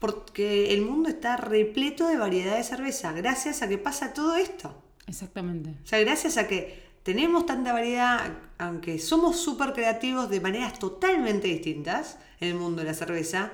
porque 0.01 0.75
el 0.75 0.83
mundo 0.83 1.09
está 1.09 1.37
repleto 1.37 2.09
de 2.09 2.17
variedad 2.17 2.57
de 2.57 2.65
cerveza, 2.65 3.13
gracias 3.13 3.63
a 3.63 3.69
que 3.69 3.79
pasa 3.79 4.13
todo 4.13 4.35
esto. 4.35 4.75
Exactamente. 5.07 5.71
O 5.85 5.87
sea, 5.87 6.01
gracias 6.01 6.37
a 6.37 6.49
que 6.49 6.83
tenemos 7.03 7.47
tanta 7.47 7.73
variedad, 7.73 8.33
aunque 8.59 8.99
somos 8.99 9.39
súper 9.39 9.73
creativos 9.73 10.29
de 10.31 10.41
maneras 10.41 10.79
totalmente 10.79 11.49
distintas 11.49 12.17
en 12.41 12.49
el 12.49 12.55
mundo 12.57 12.83
de 12.83 12.89
la 12.89 12.95
cerveza, 12.95 13.53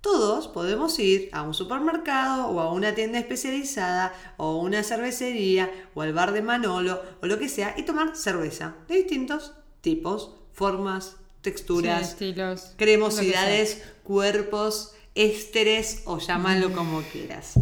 todos 0.00 0.48
podemos 0.48 0.98
ir 0.98 1.28
a 1.32 1.42
un 1.42 1.54
supermercado 1.54 2.48
o 2.48 2.58
a 2.60 2.72
una 2.72 2.92
tienda 2.94 3.18
especializada 3.20 4.12
o 4.36 4.46
a 4.46 4.56
una 4.56 4.82
cervecería 4.82 5.70
o 5.94 6.02
al 6.02 6.12
bar 6.12 6.32
de 6.32 6.42
Manolo 6.42 7.00
o 7.22 7.26
lo 7.26 7.38
que 7.38 7.48
sea 7.48 7.74
y 7.76 7.84
tomar 7.84 8.16
cerveza 8.16 8.74
de 8.88 8.96
distintos 8.96 9.52
tipos, 9.80 10.34
formas, 10.52 11.16
texturas, 11.40 12.00
Sí, 12.18 12.30
estilos. 12.30 12.74
cremosidades, 12.76 13.82
cuerpos, 14.02 14.92
ésteres 15.14 16.02
o 16.06 16.18
llámalo 16.18 16.72
como 16.72 17.02
quieras. 17.02 17.54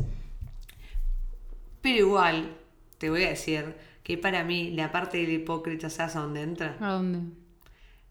Pero 1.83 1.99
igual, 1.99 2.57
te 2.99 3.11
voy 3.11 3.25
a 3.25 3.31
decir 3.31 3.75
que 4.03 4.19
para 4.19 4.45
mí 4.45 4.71
la 4.73 4.93
parte 4.93 5.19
del 5.19 5.31
hipócrita, 5.33 5.89
¿sabes 5.91 6.17
a 6.17 6.21
dónde 6.21 6.43
entra? 6.43 6.77
¿A 6.81 6.93
dónde? 6.93 7.33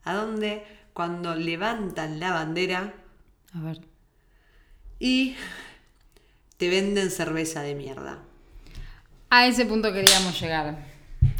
A 0.04 0.14
dónde 0.14 0.64
cuando 0.94 1.36
levantan 1.36 2.20
la 2.20 2.32
bandera 2.32 2.94
A 3.54 3.60
ver. 3.62 3.82
y 4.98 5.36
te 6.58 6.70
venden 6.70 7.12
cerveza 7.12 7.62
de 7.62 7.76
mierda. 7.76 8.20
A 9.30 9.46
ese 9.48 9.66
punto 9.66 9.94
queríamos 9.94 10.40
llegar. 10.42 10.86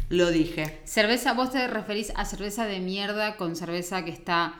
Lo 0.08 0.30
dije. 0.30 0.80
Cerveza, 0.84 1.34
vos 1.34 1.50
te 1.50 1.66
referís 1.68 2.12
a 2.16 2.24
cerveza 2.24 2.66
de 2.66 2.80
mierda 2.80 3.36
con 3.36 3.56
cerveza 3.56 4.04
que 4.04 4.10
está 4.10 4.54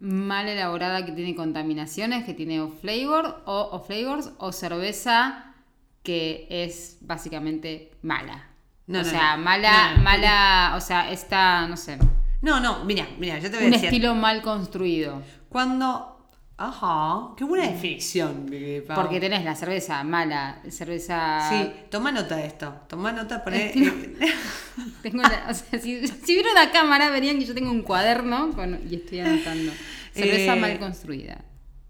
mal 0.00 0.48
elaborada, 0.48 1.04
que 1.04 1.12
tiene 1.12 1.34
contaminaciones, 1.34 2.24
que 2.24 2.34
tiene 2.34 2.60
off 2.60 2.80
flavor 2.80 3.42
o 3.46 3.68
off 3.72 3.86
flavors, 3.86 4.30
o 4.38 4.52
cerveza 4.52 5.54
que 6.02 6.46
es 6.50 6.98
básicamente 7.00 7.90
mala. 8.02 8.46
No, 8.86 9.00
o 9.00 9.02
no, 9.02 9.08
sea, 9.08 9.36
no. 9.36 9.42
mala, 9.42 9.96
mala, 10.02 10.72
o 10.76 10.80
sea, 10.80 11.10
está, 11.10 11.66
no 11.66 11.76
sé, 11.76 11.98
No, 12.40 12.60
no, 12.60 12.84
mira, 12.84 13.06
mira, 13.18 13.38
yo 13.38 13.50
te 13.50 13.56
voy 13.56 13.64
a 13.64 13.66
un 13.66 13.72
decir. 13.72 13.86
estilo 13.88 14.14
mal 14.14 14.40
construido. 14.42 15.22
Cuando. 15.48 16.14
Ajá, 16.60 17.34
qué 17.36 17.44
buena 17.44 17.66
definición, 17.70 18.46
Vivi, 18.46 18.80
Pau. 18.80 18.96
Porque 18.96 19.20
tenés 19.20 19.44
la 19.44 19.54
cerveza 19.54 20.02
mala, 20.02 20.60
cerveza... 20.70 21.48
Sí, 21.48 21.72
toma 21.88 22.10
nota 22.10 22.34
de 22.34 22.46
esto. 22.46 22.74
Toma 22.88 23.12
nota, 23.12 23.44
poné. 23.44 23.72
Tengo 25.02 25.22
la- 25.22 25.46
o 25.50 25.54
sea, 25.54 25.80
si, 25.80 26.06
si 26.06 26.34
vieron 26.34 26.54
la 26.54 26.70
cámara, 26.70 27.10
verían 27.10 27.38
que 27.38 27.44
yo 27.44 27.54
tengo 27.54 27.70
un 27.70 27.82
cuaderno 27.82 28.50
con- 28.52 28.80
y 28.90 28.94
estoy 28.96 29.20
anotando. 29.20 29.72
Cerveza 30.14 30.56
Eh, 30.56 30.60
mal 30.60 30.78
construida. 30.78 31.44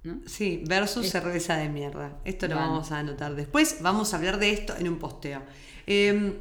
¿no? 0.04 0.21
Sí, 0.26 0.62
versus 0.66 1.09
cerveza 1.09 1.57
de 1.57 1.68
mierda. 1.68 2.16
Esto 2.25 2.47
lo 2.49 2.54
vamos 2.57 2.92
a 2.92 2.99
anotar 3.00 3.35
después. 3.35 3.78
Vamos 3.83 4.12
a 4.12 4.16
hablar 4.16 4.38
de 4.38 4.50
esto 4.52 4.75
en 4.78 4.88
un 4.88 4.99
posteo. 4.99 5.42
Eh, 5.87 6.35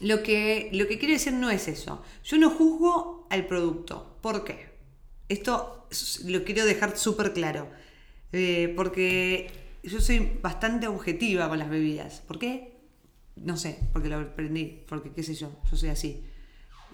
lo, 0.00 0.22
que, 0.22 0.70
lo 0.72 0.86
que 0.86 0.98
quiero 0.98 1.12
decir 1.14 1.32
no 1.32 1.50
es 1.50 1.68
eso. 1.68 2.02
Yo 2.24 2.38
no 2.38 2.48
juzgo 2.50 3.26
al 3.30 3.46
producto. 3.46 4.18
¿Por 4.22 4.44
qué? 4.44 4.70
Esto 5.28 5.88
lo 6.24 6.44
quiero 6.44 6.64
dejar 6.64 6.96
súper 6.96 7.32
claro. 7.32 7.68
Eh, 8.32 8.72
porque 8.76 9.50
yo 9.82 10.00
soy 10.00 10.38
bastante 10.42 10.86
objetiva 10.86 11.48
con 11.48 11.58
las 11.58 11.68
bebidas. 11.70 12.20
¿Por 12.26 12.38
qué? 12.38 12.75
No 13.36 13.56
sé, 13.56 13.78
porque 13.92 14.08
lo 14.08 14.16
aprendí, 14.16 14.82
porque 14.88 15.12
qué 15.12 15.22
sé 15.22 15.34
yo, 15.34 15.50
yo 15.70 15.76
soy 15.76 15.90
así. 15.90 16.24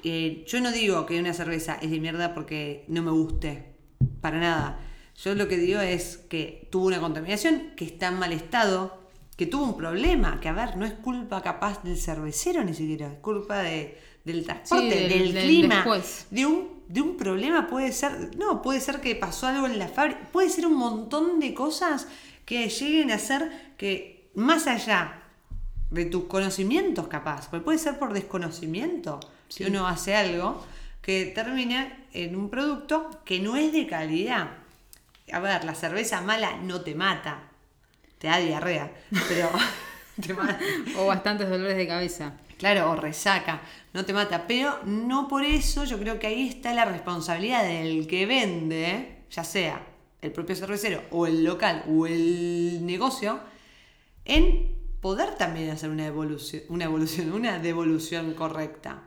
Eh, 0.04 0.44
yo 0.49 0.61
no 0.61 0.72
digo 0.72 1.06
que 1.06 1.20
una 1.20 1.32
cerveza 1.34 1.78
es 1.80 1.90
de 1.90 2.00
mierda 2.00 2.34
porque 2.34 2.84
no 2.88 3.02
me 3.02 3.11
guste, 3.11 3.75
para 4.20 4.38
nada. 4.40 4.80
Yo 5.22 5.34
lo 5.34 5.46
que 5.46 5.56
digo 5.56 5.80
es 5.80 6.16
que 6.16 6.68
tuvo 6.70 6.87
una 6.87 6.99
contaminación, 7.00 7.72
que 7.76 7.84
está 7.84 8.08
en 8.08 8.18
mal 8.18 8.32
estado, 8.32 8.99
que 9.37 9.46
tuvo 9.46 9.64
un 9.64 9.76
problema, 9.76 10.40
que 10.40 10.49
a 10.49 10.52
ver, 10.52 10.76
no 10.76 10.84
es 10.87 10.92
culpa 10.94 11.42
capaz 11.42 11.82
del 11.84 11.96
cervecero 11.96 12.64
ni 12.64 12.75
siquiera, 12.75 13.12
es 13.12 13.18
culpa 13.20 13.58
de, 13.62 13.99
del 14.25 14.44
transporte, 14.44 14.84
Sí, 14.90 14.94
del- 14.94 15.08
del, 15.08 15.34
del 15.34 15.44
clima, 15.44 15.75
después. 15.76 16.26
de 16.30 16.46
un, 16.46 16.82
de 16.88 17.00
un 17.02 17.16
problema 17.16 17.68
puede 17.68 17.92
ser, 17.92 18.37
no, 18.37 18.62
puede 18.62 18.80
ser 18.80 19.00
que 19.00 19.14
pasó 19.14 19.46
algo 19.46 19.66
en 19.66 19.78
la 19.78 19.88
fábrica, 19.88 20.28
puede 20.32 20.49
ser 20.50 20.66
un 20.66 20.75
montón 20.76 21.38
de 21.38 21.54
cosas 21.54 22.08
que 22.44 22.68
lleguen 22.68 23.11
a 23.12 23.18
ser 23.18 23.75
que 23.76 24.30
más 24.34 24.66
allá 24.66 25.22
de 25.92 26.06
tus 26.06 26.25
conocimientos 26.25 27.06
capaz, 27.06 27.49
porque 27.49 27.64
puede 27.64 27.78
ser 27.78 27.99
por 27.99 28.12
desconocimiento, 28.12 29.20
si 29.49 29.64
uno 29.64 29.87
hace 29.87 30.16
algo 30.16 30.64
que 31.02 31.26
termina 31.26 31.99
en 32.12 32.34
un 32.34 32.49
producto 32.49 33.11
que 33.25 33.40
no 33.40 33.56
es 33.56 33.72
de 33.72 33.87
calidad. 33.87 34.50
A 35.30 35.40
ver, 35.40 35.64
la 35.64 35.75
cerveza 35.75 36.22
mala 36.22 36.56
no 36.56 36.80
te 36.80 36.94
mata, 36.94 37.42
te 38.18 38.28
da 38.28 38.38
diarrea, 38.38 38.90
pero 39.28 39.50
te 40.20 40.32
mata. 40.32 40.58
O 40.96 41.06
bastantes 41.06 41.50
dolores 41.50 41.76
de 41.76 41.87
cabeza. 41.87 42.32
Claro, 42.58 42.90
o 42.90 42.96
resaca, 42.96 43.61
no 43.92 44.04
te 44.04 44.12
mata. 44.12 44.46
Pero 44.46 44.78
no 44.84 45.28
por 45.28 45.44
eso 45.44 45.84
yo 45.84 45.99
creo 45.99 46.18
que 46.18 46.28
ahí 46.28 46.49
está 46.49 46.72
la 46.72 46.84
responsabilidad 46.84 47.64
del 47.64 48.06
que 48.06 48.25
vende, 48.25 49.25
ya 49.30 49.44
sea 49.44 49.84
el 50.22 50.30
propio 50.30 50.54
cervecero 50.56 51.02
o 51.11 51.26
el 51.26 51.44
local 51.44 51.84
o 51.88 52.06
el 52.06 52.87
negocio, 52.87 53.40
en 54.25 54.82
poder 55.02 55.35
también 55.35 55.68
hacer 55.68 55.90
una 55.90 56.06
evolución, 56.06 56.62
una 56.68 56.85
evolución, 56.85 57.32
una 57.32 57.59
devolución 57.59 58.32
correcta. 58.35 59.02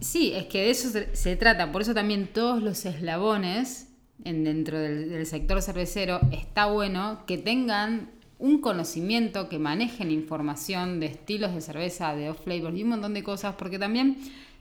Sí, 0.00 0.32
es 0.34 0.44
que 0.44 0.58
de 0.58 0.70
eso 0.70 0.90
se, 1.14 1.36
trata. 1.36 1.72
Por 1.72 1.82
eso 1.82 1.94
también 1.94 2.28
todos 2.28 2.62
los 2.62 2.84
eslabones 2.84 3.88
en, 4.24 4.44
dentro 4.44 4.78
del, 4.78 5.26
sector 5.26 5.60
cervecero 5.62 6.20
está 6.30 6.66
bueno 6.66 7.24
que 7.26 7.38
tengan 7.38 8.10
un 8.38 8.60
conocimiento, 8.60 9.48
que 9.48 9.58
manejen 9.58 10.10
información 10.10 11.00
de 11.00 11.06
estilos 11.06 11.54
de 11.54 11.60
cerveza, 11.62 12.14
de 12.14 12.30
off 12.30 12.44
flavors 12.44 12.76
y 12.76 12.82
un 12.82 12.90
montón 12.90 13.14
de 13.14 13.24
cosas. 13.24 13.54
Porque 13.56 13.78
también, 13.78 14.18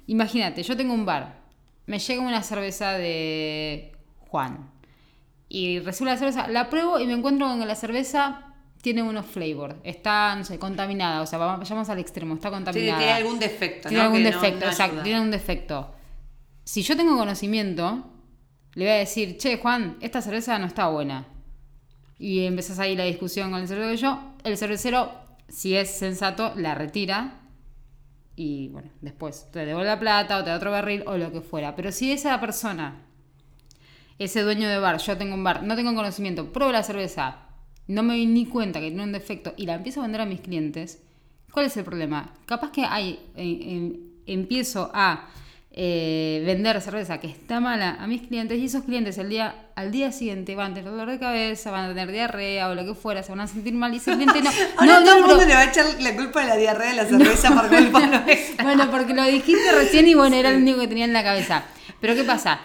imagínate, 0.07 0.63
yo 0.63 0.77
tengo 0.77 0.93
un 0.93 1.05
bar, 1.05 1.41
me 1.87 1.99
llega 1.99 2.21
una 2.21 2.41
cerveza 2.41 2.93
de 2.93 3.91
Juan 4.29 4.71
y 5.49 5.79
recibo 5.79 6.09
la 6.09 6.17
cerveza, 6.17 6.47
la 6.47 6.69
pruebo 6.69 6.99
y 6.99 7.05
me 7.05 7.13
encuentro 7.13 7.47
con 7.47 7.67
la 7.67 7.75
cerveza 7.75 8.48
tiene 8.81 9.03
unos 9.03 9.25
flavors, 9.25 9.75
está, 9.83 10.35
no 10.35 10.43
sé, 10.43 10.57
contaminada, 10.57 11.21
o 11.21 11.25
sea, 11.25 11.37
vamos- 11.39 11.59
vayamos 11.59 11.89
al 11.89 11.99
extremo, 11.99 12.35
está 12.35 12.49
Sí, 12.49 12.53
contaminada. 12.53 12.97
tiene 12.97 13.13
algún 13.13 13.39
defecto, 13.39 13.89
Tiene 13.89 14.03
¿no? 14.03 14.09
algún 14.09 14.23
Que 14.23 14.31
defecto, 14.31 14.65
no 14.65 14.71
exacto, 14.71 14.91
ayuda. 14.93 15.03
tiene 15.03 15.21
un 15.21 15.31
defecto. 15.31 15.91
Si 16.63 16.81
yo 16.83 16.95
tengo 16.95 17.17
conocimiento, 17.17 18.05
le 18.75 18.85
voy 18.85 18.93
a 18.93 18.97
decir, 18.97 19.37
che, 19.37 19.57
Juan, 19.57 19.97
esta 20.01 20.21
cerveza 20.21 20.57
no 20.59 20.65
está 20.67 20.87
buena. 20.87 21.25
Y 22.17 22.45
empezás 22.45 22.79
ahí 22.79 22.95
la 22.95 23.05
discusión 23.05 23.49
con 23.51 23.61
el 23.61 23.67
cervecero. 23.67 23.95
Yo, 23.95 24.33
el 24.43 24.57
cervecero, 24.57 25.11
si 25.47 25.75
es 25.75 25.89
sensato, 25.89 26.53
la 26.55 26.75
retira. 26.75 27.39
Y 28.35 28.69
bueno, 28.69 28.89
después 29.01 29.49
te 29.51 29.65
devuelve 29.65 29.89
la 29.89 29.99
plata 29.99 30.37
o 30.37 30.43
te 30.43 30.49
da 30.51 30.55
otro 30.57 30.71
barril 30.71 31.03
o 31.07 31.17
lo 31.17 31.31
que 31.31 31.41
fuera. 31.41 31.75
Pero 31.75 31.91
si 31.91 32.11
esa 32.11 32.39
persona, 32.39 33.01
ese 34.17 34.41
dueño 34.43 34.69
de 34.69 34.79
bar, 34.79 34.97
yo 34.99 35.17
tengo 35.17 35.33
un 35.35 35.43
bar, 35.43 35.63
no 35.63 35.75
tengo 35.75 35.93
conocimiento, 35.95 36.51
pruebo 36.53 36.71
la 36.71 36.83
cerveza, 36.83 37.48
no 37.89 38.03
me 38.03 38.13
doy 38.13 38.25
ni 38.25 38.45
cuenta 38.45 38.79
que 38.79 38.87
tiene 38.87 39.03
un 39.03 39.11
defecto 39.11 39.53
y 39.57 39.65
la 39.65 39.73
empiezo 39.75 39.99
a 39.99 40.03
vender 40.03 40.21
a 40.21 40.25
mis 40.25 40.39
clientes, 40.41 41.01
¿cuál 41.51 41.65
es 41.65 41.75
el 41.75 41.83
problema? 41.83 42.33
Capaz 42.45 42.71
que 42.71 42.83
hay, 42.85 43.19
en- 43.35 43.61
en- 43.61 43.99
empiezo 44.27 44.89
a 44.93 45.27
eh, 45.71 46.41
vender 46.45 46.81
cerveza 46.81 47.19
que 47.19 47.27
está 47.27 47.59
mala 47.59 47.95
a 47.99 48.07
mis 48.07 48.23
clientes 48.23 48.57
y 48.57 48.65
esos 48.65 48.83
clientes 48.83 49.17
el 49.19 49.29
día, 49.29 49.67
al 49.75 49.91
día 49.91 50.11
siguiente 50.11 50.55
van 50.55 50.71
a 50.71 50.75
tener 50.75 50.89
dolor 50.91 51.09
de 51.09 51.19
cabeza, 51.19 51.69
van 51.71 51.85
a 51.85 51.87
tener 51.89 52.11
diarrea 52.11 52.69
o 52.69 52.75
lo 52.75 52.83
que 52.85 52.95
fuera, 52.95 53.21
se 53.23 53.31
van 53.31 53.41
a 53.41 53.47
sentir 53.47 53.73
mal 53.75 53.93
y 53.93 53.97
ese 53.97 54.13
cliente 54.13 54.41
no. 54.41 54.49
Ahora 54.77 54.99
no, 54.99 55.05
todo 55.05 55.05
no, 55.05 55.11
el 55.15 55.19
mundo 55.21 55.35
pero- 55.37 55.47
le 55.47 55.53
va 55.55 55.59
a 55.61 55.65
echar 55.65 55.85
la 56.01 56.15
culpa 56.15 56.41
de 56.41 56.47
la 56.47 56.55
diarrea 56.57 56.89
de 56.89 56.95
la 56.95 57.05
cerveza 57.07 57.53
por 57.53 57.69
culpa 57.69 58.05
nuestra. 58.25 58.63
bueno, 58.63 58.89
porque 58.91 59.13
lo 59.13 59.23
dijiste 59.25 59.71
recién 59.71 60.07
y 60.07 60.15
bueno, 60.15 60.35
era 60.35 60.49
el 60.49 60.57
único 60.57 60.79
que 60.79 60.87
tenía 60.87 61.05
en 61.05 61.13
la 61.13 61.23
cabeza. 61.23 61.63
Pero 62.01 62.15
¿qué 62.15 62.23
pasa? 62.23 62.59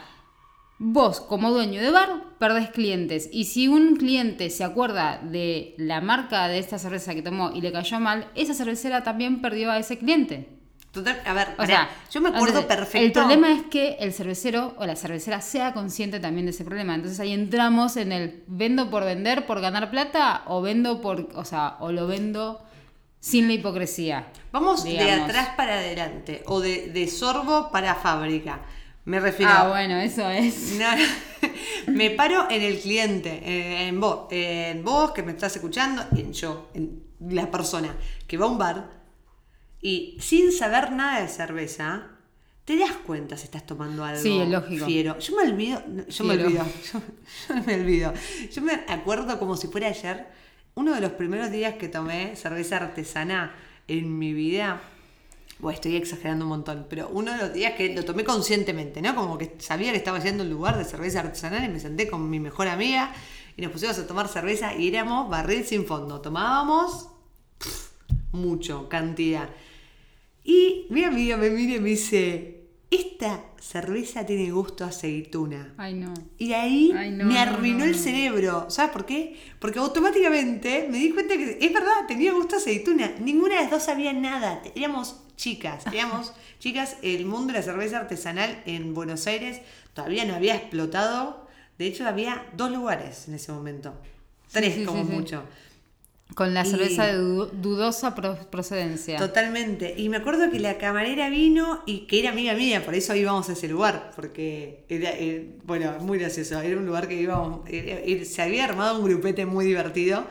Vos, 0.78 1.21
como 1.21 1.52
dueño 1.52 1.81
de 1.81 1.90
bar, 1.90 2.25
perdés 2.38 2.71
clientes. 2.71 3.28
Y 3.33 3.45
si 3.45 3.69
un 3.69 3.97
cliente 3.97 4.50
se 4.50 4.64
acuerda 4.64 5.21
de 5.23 5.75
la 5.78 6.00
marca 6.00 6.49
de 6.49 6.59
esta 6.59 6.78
cerveza 6.78 7.14
que 7.14 7.23
tomó 7.23 7.52
y 7.52 7.61
le 7.61 7.73
cayó 7.73 8.00
mal, 8.00 8.28
esa 8.35 8.54
cervecera 8.54 9.04
también 9.04 9.40
perdió 9.40 9.71
a 9.71 9.78
ese 9.78 9.99
cliente. 9.99 10.49
Total, 10.90 11.21
a 11.26 11.33
ver, 11.33 11.49
O 11.59 11.66
sea, 11.66 11.88
yo 12.11 12.21
me 12.21 12.28
acuerdo 12.28 12.61
entonces, 12.61 12.76
perfecto. 12.76 13.04
El 13.04 13.12
problema 13.12 13.52
es 13.52 13.62
que 13.64 13.97
el 13.99 14.12
cervecero 14.12 14.75
o 14.78 14.87
la 14.87 14.95
cervecera 14.95 15.40
sea 15.40 15.73
consciente 15.73 16.21
también 16.21 16.47
de 16.47 16.50
ese 16.52 16.64
problema. 16.64 16.95
Entonces 16.95 17.19
ahí 17.19 17.33
entramos 17.33 17.97
en 17.97 18.12
el 18.12 18.45
vendo 18.47 18.90
por 18.90 19.04
vender, 19.04 19.45
por 19.45 19.61
ganar 19.61 19.90
plata, 19.90 20.43
o 20.47 20.62
vendo 20.62 21.00
por, 21.00 21.31
o 21.35 21.45
sea, 21.45 21.76
o 21.81 21.90
lo 21.90 22.07
vendo 22.07 22.64
sin 23.19 23.49
la 23.49 23.54
hipocresía. 23.54 24.28
Vamos 24.52 24.85
de 24.85 25.11
atrás 25.11 25.50
para 25.57 25.78
adelante 25.78 26.43
o 26.47 26.61
de, 26.61 26.88
de 26.90 27.09
sorbo 27.09 27.71
para 27.73 27.97
fábrica. 27.97 28.61
Me 29.04 29.20
refiero. 29.20 29.52
Ah, 29.54 29.68
bueno, 29.68 29.96
eso 30.00 30.28
es. 30.30 30.78
No, 30.78 31.92
me 31.92 32.11
paro 32.11 32.49
en 32.50 32.62
el 32.62 32.78
cliente, 32.80 33.30
eh, 33.44 33.88
en 33.88 34.00
vos, 34.00 34.26
en 34.30 34.82
vos 34.82 35.12
que 35.12 35.23
me 35.23 35.32
estás 35.32 35.54
escuchando, 35.56 36.02
en 36.16 36.32
yo, 36.32 36.70
en 36.73 37.02
la 37.20 37.50
persona 37.50 37.94
que 38.26 38.38
va 38.38 38.46
a 38.46 38.49
un 38.49 38.56
bar 38.56 38.90
y 39.82 40.16
sin 40.20 40.50
saber 40.52 40.92
nada 40.92 41.20
de 41.20 41.28
cerveza, 41.28 42.08
te 42.64 42.78
das 42.78 42.92
cuenta 43.06 43.37
si 43.37 43.44
estás 43.44 43.66
tomando 43.66 44.02
algo 44.04 44.23
Sí, 44.23 44.40
es 44.40 44.49
lógico. 44.49 44.87
fiero. 44.87 45.18
Yo 45.18 45.37
me 45.37 45.42
olvido, 45.42 45.82
yo 46.08 46.25
me 46.25 46.34
olvido, 46.34 46.64
yo, 46.92 47.00
yo 47.49 47.62
me 47.66 47.75
olvido. 47.75 48.14
Yo 48.50 48.62
me 48.62 48.73
acuerdo 48.88 49.38
como 49.38 49.58
si 49.58 49.66
fuera 49.68 49.88
ayer, 49.88 50.26
uno 50.75 50.94
de 50.94 51.02
los 51.02 51.12
primeros 51.12 51.50
días 51.50 51.75
que 51.75 51.88
tomé 51.88 52.34
cerveza 52.37 52.76
artesana 52.78 53.54
en 53.87 54.18
mi 54.18 54.32
vida. 54.32 54.80
Estoy 55.71 55.97
exagerando 55.97 56.44
un 56.44 56.50
montón, 56.50 56.87
pero 56.88 57.09
uno 57.09 57.33
de 57.33 57.38
los 57.38 57.52
días 57.52 57.75
que 57.75 57.94
lo 57.94 58.04
tomé 58.04 58.25
conscientemente, 58.25 59.00
¿no? 59.02 59.14
Como 59.14 59.38
que 59.38 59.54
sabía 59.59 59.92
que 59.92 59.99
estaba 59.99 60.18
yendo 60.18 60.42
a 60.42 60.47
un 60.47 60.52
lugar 60.52 60.76
de 60.78 60.85
cerveza 60.85 61.21
artesanal 61.21 61.64
y 61.64 61.68
me 61.68 61.80
senté 61.80 62.09
con 62.09 62.28
mi 62.28 62.40
mejor 62.40 62.68
amiga 62.68 63.12
y 63.56 63.62
nos 63.62 63.73
pusimos 63.73 63.99
a 63.99 64.06
tomar 64.06 64.28
cerveza 64.28 64.75
y 64.75 64.88
éramos 64.88 65.28
barril 65.28 65.64
sin 65.64 65.87
fondo. 65.87 66.21
Tomábamos 66.21 67.09
mucho, 68.33 68.88
cantidad. 68.88 69.49
Y 70.42 70.87
mi 70.90 71.04
amiga 71.04 71.37
me 71.37 71.50
mira 71.50 71.76
y 71.76 71.80
me 71.80 71.90
dice, 71.90 72.63
esta 72.95 73.45
cerveza 73.61 74.25
tiene 74.27 74.51
gusto 74.51 74.85
a 74.85 74.89
aceituna. 74.89 75.75
Ay, 75.77 75.95
no. 75.95 76.13
Y 76.39 76.53
ahí 76.53 76.93
Ay, 76.97 77.11
no, 77.11 77.25
me 77.25 77.39
arruinó 77.39 77.81
no, 77.81 77.85
el 77.85 77.95
cerebro. 77.95 78.67
¿Sabes 78.69 78.93
por 78.93 79.07
qué? 79.07 79.41
Porque 79.59 79.79
automáticamente 79.79 80.87
me 80.91 80.99
di 80.99 81.11
cuenta 81.11 81.37
que 81.37 81.59
es 81.61 81.73
verdad, 81.73 82.07
tenía 82.07 82.33
gusto 82.33 82.57
a 82.57 82.59
aceituna. 82.59 83.13
Ninguna 83.21 83.57
de 83.57 83.63
las 83.63 83.71
dos 83.71 83.83
sabía 83.85 84.13
nada. 84.13 84.63
Éramos 84.75 85.21
chicas, 85.37 85.85
éramos 85.93 86.33
chicas. 86.59 86.97
El 87.03 87.27
mundo 87.27 87.53
de 87.53 87.61
la 87.61 87.65
cerveza 87.65 87.99
artesanal 87.99 88.63
en 88.67 88.95
Buenos 88.95 89.27
Aires 89.27 89.61
todavía 89.93 90.25
no 90.25 90.35
había 90.35 90.57
explotado. 90.57 91.47
De 91.79 91.87
hecho, 91.87 92.07
había 92.07 92.47
dos 92.57 92.71
lugares 92.71 93.29
en 93.29 93.35
ese 93.35 93.53
momento. 93.53 93.95
Tres 94.53 94.75
sí, 94.75 94.85
como 94.85 95.05
sí. 95.05 95.11
mucho. 95.11 95.43
Con 96.35 96.53
la 96.53 96.67
Y- 96.67 96.71
cerveza 96.71 97.07
de 97.07 97.14
du- 97.14 97.47
dudosa 97.53 98.14
pro- 98.14 98.37
procedencia. 98.50 99.19
Totalmente. 99.19 99.95
Y 99.97 100.09
me 100.09 100.17
acuerdo 100.17 100.50
que 100.50 100.59
la 100.59 100.79
camarera 100.79 101.31
vino 101.31 101.83
y 101.87 102.07
que 102.07 102.19
era 102.21 102.31
amiga 102.31 102.55
mía, 102.55 102.85
por 102.85 102.95
eso 102.97 103.14
íbamos 103.14 103.49
a 103.49 103.53
ese 103.53 103.69
lugar, 103.69 104.11
porque 104.17 104.85
era, 104.88 105.11
eh, 105.11 105.49
bueno, 105.64 105.93
muy 106.00 106.19
gracioso. 106.19 106.61
Era 106.61 106.76
un 106.76 106.87
lugar 106.87 107.07
que 107.07 107.14
íbamos, 107.21 107.61
era- 107.69 108.00
era- 108.00 108.25
se 108.25 108.43
había 108.43 108.64
armado 108.64 108.99
un 108.99 109.05
grupete 109.05 109.47
muy 109.47 109.64
divertido 109.67 110.26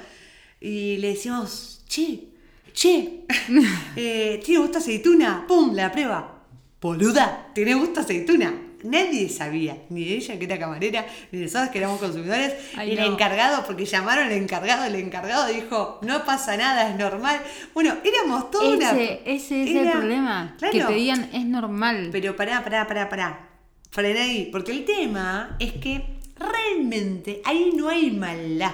y 0.60 0.98
le 0.98 1.10
decíamos, 1.10 1.84
che, 1.88 2.26
che, 2.74 3.22
eh, 3.96 4.42
¿tiene 4.44 4.62
gusto 4.62 4.80
aceituna? 4.80 5.46
¡Pum! 5.48 5.74
La 5.74 5.92
prueba. 5.92 6.44
Boluda, 6.82 7.52
¿tiene 7.56 7.76
gusto 7.76 8.02
aceituna? 8.02 8.54
Nadie 8.84 9.30
sabía, 9.30 9.78
ni 9.90 10.04
ella 10.04 10.38
que 10.38 10.46
era 10.46 10.60
camarera, 10.60 11.06
ni 11.32 11.40
nosotros 11.40 11.70
que 11.70 11.78
éramos 11.80 12.00
consumidores, 12.00 12.54
Ay, 12.76 12.90
ni 12.90 12.98
el 12.98 13.14
encargado, 13.14 13.66
porque 13.66 13.86
llamaron 13.86 14.26
al 14.28 14.32
encargado, 14.34 14.86
el 14.86 14.96
encargado 14.96 15.48
dijo, 15.48 16.00
no 16.02 16.26
pasa 16.26 16.56
nada, 16.58 16.90
es 16.90 16.98
normal. 16.98 17.42
Bueno, 17.74 17.96
éramos 18.04 18.52
toda 18.52 18.76
una... 18.76 18.92
Ese, 18.92 19.22
es 19.26 19.52
el 19.52 19.92
problema. 19.92 20.56
Que 20.60 20.70
Claro. 20.72 20.90
te 20.90 20.96
digan 20.96 21.30
es 21.34 21.46
normal. 21.46 22.10
Pero 22.12 22.36
pará, 22.36 22.64
pará, 22.64 22.88
pará, 22.88 23.10
pará. 23.10 23.50
Frená 23.90 24.22
ahí. 24.24 24.50
Porque 24.52 24.72
el 24.72 24.86
tema 24.86 25.56
es 25.60 25.74
que 25.74 26.04
realmente 26.38 27.42
ahí 27.46 27.72
no 27.76 27.90
hay 27.90 28.12
maldad. 28.12 28.74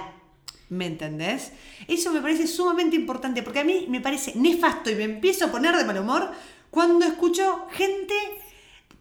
¿Me 0.68 0.86
entendés? 0.86 1.52
Eso 1.88 2.12
me 2.12 2.20
parece 2.20 2.46
sumamente 2.46 2.94
importante 2.94 3.42
porque 3.42 3.60
a 3.60 3.64
mí 3.64 3.86
me 3.88 4.00
parece 4.00 4.32
nefasto 4.36 4.88
y 4.90 4.94
me 4.94 5.04
empiezo 5.04 5.46
a 5.46 5.50
poner 5.50 5.76
de 5.76 5.84
mal 5.84 5.98
humor 5.98 6.30
cuando 6.70 7.04
escucho 7.04 7.66
gente 7.72 8.14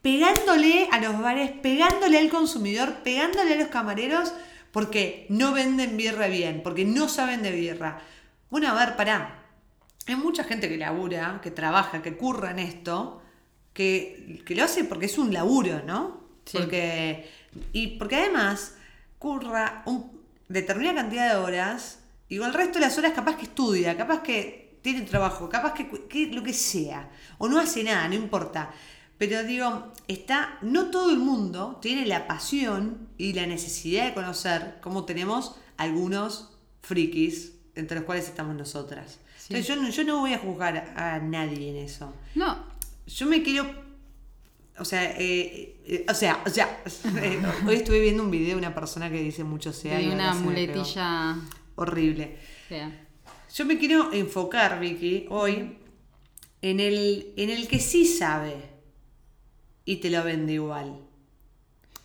pegándole 0.01 0.87
a 0.91 0.99
los 0.99 1.19
bares, 1.19 1.51
pegándole 1.51 2.19
al 2.19 2.29
consumidor, 2.29 2.97
pegándole 3.03 3.53
a 3.53 3.57
los 3.57 3.67
camareros 3.67 4.33
porque 4.71 5.25
no 5.29 5.53
venden 5.53 5.97
birra 5.97 6.27
bien, 6.27 6.61
porque 6.63 6.85
no 6.85 7.09
saben 7.09 7.41
de 7.41 7.51
birra. 7.51 8.01
Bueno, 8.49 8.69
a 8.69 8.73
ver, 8.73 8.95
pará. 8.95 9.35
Hay 10.07 10.15
mucha 10.15 10.43
gente 10.43 10.69
que 10.69 10.77
labura, 10.77 11.39
que 11.41 11.51
trabaja, 11.51 12.01
que 12.01 12.17
curra 12.17 12.51
en 12.51 12.59
esto, 12.59 13.21
que, 13.73 14.41
que 14.45 14.55
lo 14.55 14.63
hace 14.63 14.83
porque 14.83 15.05
es 15.05 15.17
un 15.17 15.33
laburo, 15.33 15.83
¿no? 15.85 16.23
Sí. 16.45 16.57
Porque, 16.57 17.29
y 17.73 17.99
porque 17.99 18.15
además 18.15 18.75
curra 19.19 19.83
un, 19.85 20.19
determinada 20.47 21.01
cantidad 21.01 21.29
de 21.29 21.35
horas 21.37 21.99
y 22.27 22.37
con 22.37 22.47
el 22.47 22.53
resto 22.53 22.79
de 22.79 22.85
las 22.85 22.97
horas 22.97 23.13
capaz 23.13 23.35
que 23.35 23.43
estudia, 23.43 23.95
capaz 23.95 24.21
que 24.23 24.79
tiene 24.81 25.01
trabajo, 25.01 25.47
capaz 25.47 25.73
que, 25.73 25.89
que 26.07 26.27
lo 26.27 26.43
que 26.43 26.53
sea, 26.53 27.09
o 27.37 27.47
no 27.47 27.59
hace 27.59 27.83
nada, 27.83 28.07
no 28.07 28.15
importa. 28.15 28.71
Pero 29.19 29.43
digo, 29.43 29.91
está, 30.07 30.57
no 30.61 30.89
todo 30.91 31.11
el 31.11 31.17
mundo 31.19 31.77
tiene 31.81 32.05
la 32.07 32.25
pasión 32.25 33.09
y 33.17 33.33
la 33.33 33.45
necesidad 33.45 34.05
de 34.05 34.13
conocer 34.13 34.77
como 34.81 35.03
tenemos 35.03 35.55
algunos 35.75 36.57
frikis, 36.81 37.51
entre 37.75 37.97
los 37.97 38.05
cuales 38.05 38.27
estamos 38.29 38.55
nosotras. 38.55 39.19
Sí. 39.37 39.53
Entonces 39.53 39.67
yo 39.67 39.81
no, 39.81 39.89
yo 39.89 40.03
no 40.05 40.19
voy 40.21 40.33
a 40.33 40.39
juzgar 40.39 40.93
a 40.95 41.19
nadie 41.19 41.69
en 41.69 41.75
eso. 41.75 42.13
No, 42.33 42.57
Yo 43.07 43.25
me 43.25 43.43
quiero. 43.43 43.69
O 44.77 44.85
sea, 44.85 45.03
eh, 45.19 45.81
eh, 45.85 46.05
o 46.09 46.13
sea, 46.13 46.41
o 46.45 46.49
sea, 46.49 46.81
eh, 47.21 47.41
hoy 47.67 47.75
estuve 47.75 47.99
viendo 47.99 48.23
un 48.23 48.31
video 48.31 48.51
de 48.51 48.55
una 48.55 48.73
persona 48.73 49.09
que 49.09 49.21
dice 49.21 49.43
mucho 49.43 49.73
sea. 49.73 50.01
y 50.01 50.07
una 50.07 50.33
muletilla 50.33 51.35
Horrible. 51.75 52.37
fea. 52.69 53.07
Yo 53.53 53.65
me 53.65 53.77
quiero 53.77 54.13
enfocar, 54.13 54.79
Vicky, 54.79 55.25
hoy 55.29 55.77
en 56.61 56.79
el, 56.79 57.33
en 57.35 57.49
el 57.49 57.67
que 57.67 57.79
sí 57.79 58.05
sabe 58.05 58.78
y 59.85 59.97
te 59.97 60.09
lo 60.09 60.23
vende 60.23 60.53
igual. 60.53 61.01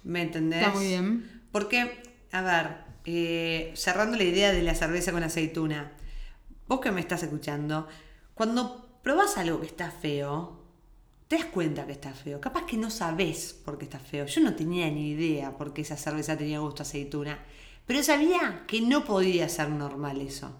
¿Me 0.02 0.23
entendés? 0.23 0.61
Está 0.61 0.75
muy 0.75 0.87
bien. 0.87 1.43
Porque, 1.52 2.02
a 2.33 2.43
ver, 2.43 2.76
eh, 3.04 3.73
cerrando 3.75 4.16
la 4.16 4.25
idea 4.25 4.52
de 4.52 4.62
la 4.62 4.75
cerveza 4.75 5.12
con 5.12 5.23
aceituna, 5.23 5.93
vos 6.66 6.81
que 6.81 6.90
me 6.90 7.00
estás 7.00 7.23
escuchando, 7.23 7.88
cuando 8.35 8.99
probás 9.02 9.37
algo 9.38 9.61
que 9.61 9.66
está 9.66 9.90
feo, 9.90 10.64
te 11.28 11.37
das 11.37 11.47
cuenta 11.47 11.87
que 11.87 11.93
está 11.93 12.12
feo. 12.12 12.40
Capaz 12.40 12.64
que 12.66 12.76
no 12.76 12.90
sabés 12.90 13.54
por 13.64 13.78
qué 13.78 13.85
está 13.85 13.99
feo. 13.99 14.26
Yo 14.26 14.40
no 14.40 14.54
tenía 14.54 14.90
ni 14.90 15.11
idea 15.11 15.57
por 15.57 15.73
qué 15.73 15.83
esa 15.83 15.97
cerveza 15.97 16.37
tenía 16.37 16.59
gusto 16.59 16.83
a 16.83 16.87
aceituna. 16.87 17.38
Pero 17.87 18.02
sabía 18.02 18.64
que 18.66 18.81
no 18.81 19.04
podía 19.04 19.49
ser 19.49 19.69
normal 19.71 20.21
eso. 20.21 20.59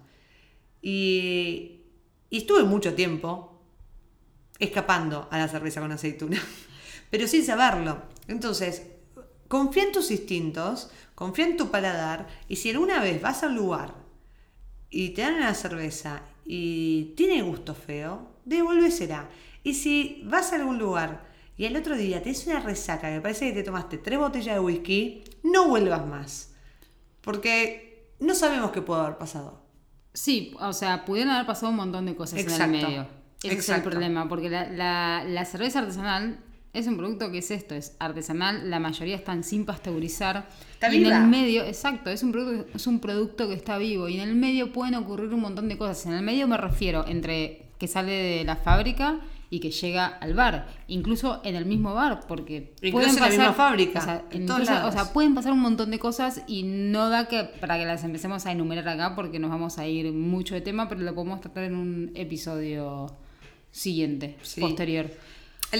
Y, 0.81 1.81
y 2.29 2.37
estuve 2.37 2.63
mucho 2.63 2.93
tiempo 2.93 3.61
escapando 4.59 5.27
a 5.31 5.37
la 5.37 5.47
cerveza 5.47 5.81
con 5.81 5.91
aceituna, 5.91 6.41
pero 7.09 7.27
sin 7.27 7.45
saberlo. 7.45 8.01
Entonces, 8.27 8.83
confía 9.47 9.83
en 9.83 9.91
tus 9.91 10.11
instintos, 10.11 10.89
confía 11.15 11.45
en 11.47 11.57
tu 11.57 11.69
paladar, 11.71 12.27
y 12.47 12.55
si 12.57 12.71
alguna 12.71 12.99
vez 12.99 13.21
vas 13.21 13.43
a 13.43 13.47
un 13.47 13.55
lugar 13.55 13.93
y 14.89 15.09
te 15.09 15.21
dan 15.21 15.35
una 15.35 15.53
cerveza 15.53 16.21
y 16.45 17.13
tiene 17.17 17.41
gusto 17.41 17.73
feo, 17.75 18.29
devuélvesela. 18.45 19.29
Y 19.63 19.73
si 19.73 20.21
vas 20.25 20.51
a 20.51 20.57
algún 20.57 20.77
lugar 20.77 21.25
y 21.57 21.65
al 21.65 21.75
otro 21.75 21.95
día 21.95 22.21
te 22.21 22.29
es 22.29 22.45
una 22.47 22.59
resaca 22.59 23.11
que 23.13 23.21
parece 23.21 23.47
que 23.47 23.53
te 23.53 23.63
tomaste 23.63 23.97
tres 23.97 24.19
botellas 24.19 24.55
de 24.55 24.59
whisky, 24.59 25.23
no 25.43 25.67
vuelvas 25.69 26.05
más. 26.05 26.53
Porque 27.21 28.13
no 28.19 28.35
sabemos 28.35 28.71
qué 28.71 28.81
puede 28.81 29.01
haber 29.01 29.17
pasado. 29.17 29.61
Sí, 30.13 30.55
o 30.59 30.71
sea, 30.73 31.03
pudieron 31.05 31.33
haber 31.33 31.47
pasado 31.47 31.69
un 31.71 31.75
montón 31.77 32.05
de 32.05 32.15
cosas 32.15 32.39
Exacto. 32.39 32.63
en 32.65 32.75
el 32.75 32.85
medio. 32.85 33.07
Ese 33.43 33.57
es 33.57 33.69
el 33.69 33.83
problema, 33.83 34.27
porque 34.29 34.49
la, 34.49 34.69
la- 34.69 35.23
la 35.23 35.45
cerveza 35.45 35.79
artesanal 35.79 36.39
es 36.75 36.87
un 36.87 36.97
producto 36.97 37.31
que 37.31 37.39
es 37.39 37.49
esto, 37.51 37.73
es 37.75 37.95
artesanal, 37.99 38.69
la 38.69 38.79
mayoría 38.79 39.15
están 39.15 39.43
sin 39.43 39.65
pasteurizar. 39.65 40.47
Está 40.73 40.93
y 40.93 41.03
en 41.03 41.11
el 41.11 41.27
medio, 41.27 41.63
exacto, 41.63 42.09
es 42.09 42.21
un, 42.23 42.31
producto, 42.31 42.67
es 42.75 42.85
un 42.87 42.99
producto 42.99 43.47
que 43.47 43.53
está 43.55 43.77
vivo. 43.77 44.07
Y 44.09 44.19
en 44.19 44.29
el 44.29 44.35
medio 44.35 44.71
pueden 44.73 44.95
ocurrir 44.95 45.33
un 45.33 45.41
montón 45.41 45.67
de 45.69 45.77
cosas. 45.77 46.05
En 46.05 46.13
el 46.13 46.21
medio 46.23 46.47
me 46.47 46.57
refiero 46.57 47.05
entre 47.07 47.63
que 47.79 47.87
sale 47.87 48.11
de 48.11 48.43
la 48.43 48.55
fábrica 48.55 49.19
y 49.49 49.59
que 49.59 49.69
llega 49.71 50.05
al 50.07 50.33
bar. 50.33 50.67
Incluso 50.87 51.39
en 51.43 51.55
el 51.55 51.65
mismo 51.65 51.93
bar, 51.93 52.21
porque 52.27 52.73
Incluso 52.81 52.91
pueden 52.91 53.09
en 53.09 53.15
la 53.15 53.21
pasar, 53.21 53.37
misma 53.39 53.53
fábrica, 53.53 53.99
o 53.99 54.03
sea, 54.03 54.23
en 54.31 54.41
incluso- 54.43 54.71
lados. 54.73 54.89
o 54.89 54.91
sea, 54.97 55.13
pueden 55.13 55.35
pasar 55.35 55.51
un 55.53 55.59
montón 55.59 55.91
de 55.91 55.99
cosas 55.99 56.41
y 56.47 56.63
no 56.63 57.09
da 57.09 57.27
que 57.27 57.43
para 57.43 57.77
que 57.77 57.85
las 57.85 58.03
empecemos 58.03 58.45
a 58.45 58.51
enumerar 58.51 58.87
acá 58.89 59.15
porque 59.15 59.39
nos 59.39 59.49
vamos 59.51 59.77
a 59.77 59.87
ir 59.87 60.11
mucho 60.11 60.55
de 60.55 60.61
tema, 60.61 60.89
pero 60.89 61.01
lo 61.01 61.13
podemos 61.13 61.41
tratar 61.41 61.63
en 61.65 61.75
un 61.75 62.11
episodio 62.15 63.15
siguiente, 63.71 64.37
Sí. 64.41 64.61
posterior. 64.61 65.11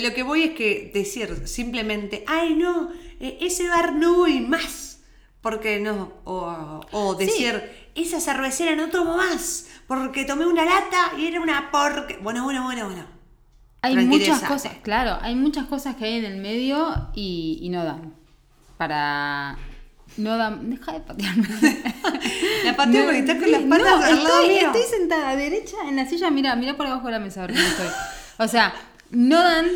Lo 0.04 0.14
que 0.14 0.24
voy 0.24 0.44
es 0.44 0.52
que 0.56 0.92
decir 0.94 1.48
simplemente, 1.48 2.24
ay 2.28 2.56
no, 2.56 2.92
eh, 3.20 3.38
ese 3.42 3.68
bar 3.68 3.94
no 3.94 4.16
voy 4.16 4.42
más. 4.42 5.00
Porque 5.42 5.80
no, 5.80 6.12
o, 6.24 6.82
o 6.92 7.14
decir, 7.14 7.62
esa 7.94 8.20
cervecera 8.20 8.76
no 8.76 8.90
tomo 8.90 9.16
más, 9.16 9.68
porque 9.88 10.26
tomé 10.26 10.48
una 10.48 10.66
lata 10.66 11.12
y 11.20 11.28
era 11.28 11.40
una 11.40 11.70
porque. 11.70 12.18
Bueno, 12.18 12.44
bueno, 12.44 12.64
bueno, 12.64 12.86
bueno. 12.86 13.06
Hay 13.84 13.96
muchas 14.08 14.42
cosas, 14.42 14.74
claro, 14.82 15.20
hay 15.22 15.36
muchas 15.36 15.66
cosas 15.66 15.96
que 15.96 16.06
hay 16.06 16.16
en 16.16 16.26
el 16.26 16.38
medio 16.38 17.12
y, 17.14 17.60
y 17.62 17.70
no 17.70 17.84
dan. 17.84 18.16
Para. 18.78 19.58
No 20.18 20.36
dan. 20.36 20.68
Deja 20.72 20.94
de 20.94 21.00
patearme. 21.02 21.48
La 22.66 22.76
pateo 22.76 23.04
porque 23.04 23.20
está 23.20 23.38
con 23.38 23.52
las 23.52 23.62
no, 23.62 23.78
patas 23.78 24.04
al 24.04 24.24
lado 24.24 24.42
estoy, 24.42 24.56
mío. 24.56 24.72
estoy 24.74 24.98
sentada 24.98 25.36
derecha 25.36 25.78
en 25.88 25.96
la 25.96 26.08
silla, 26.08 26.32
mira, 26.32 26.56
mira 26.56 26.76
por 26.76 26.88
abajo 26.88 27.06
de 27.06 27.12
la 27.12 27.20
mesa, 27.20 27.44
a 27.44 27.48
ver 27.48 27.56
cómo 27.56 27.68
estoy. 27.68 27.88
O 28.40 28.48
sea, 28.48 28.74
no 29.12 29.42
dan 29.42 29.68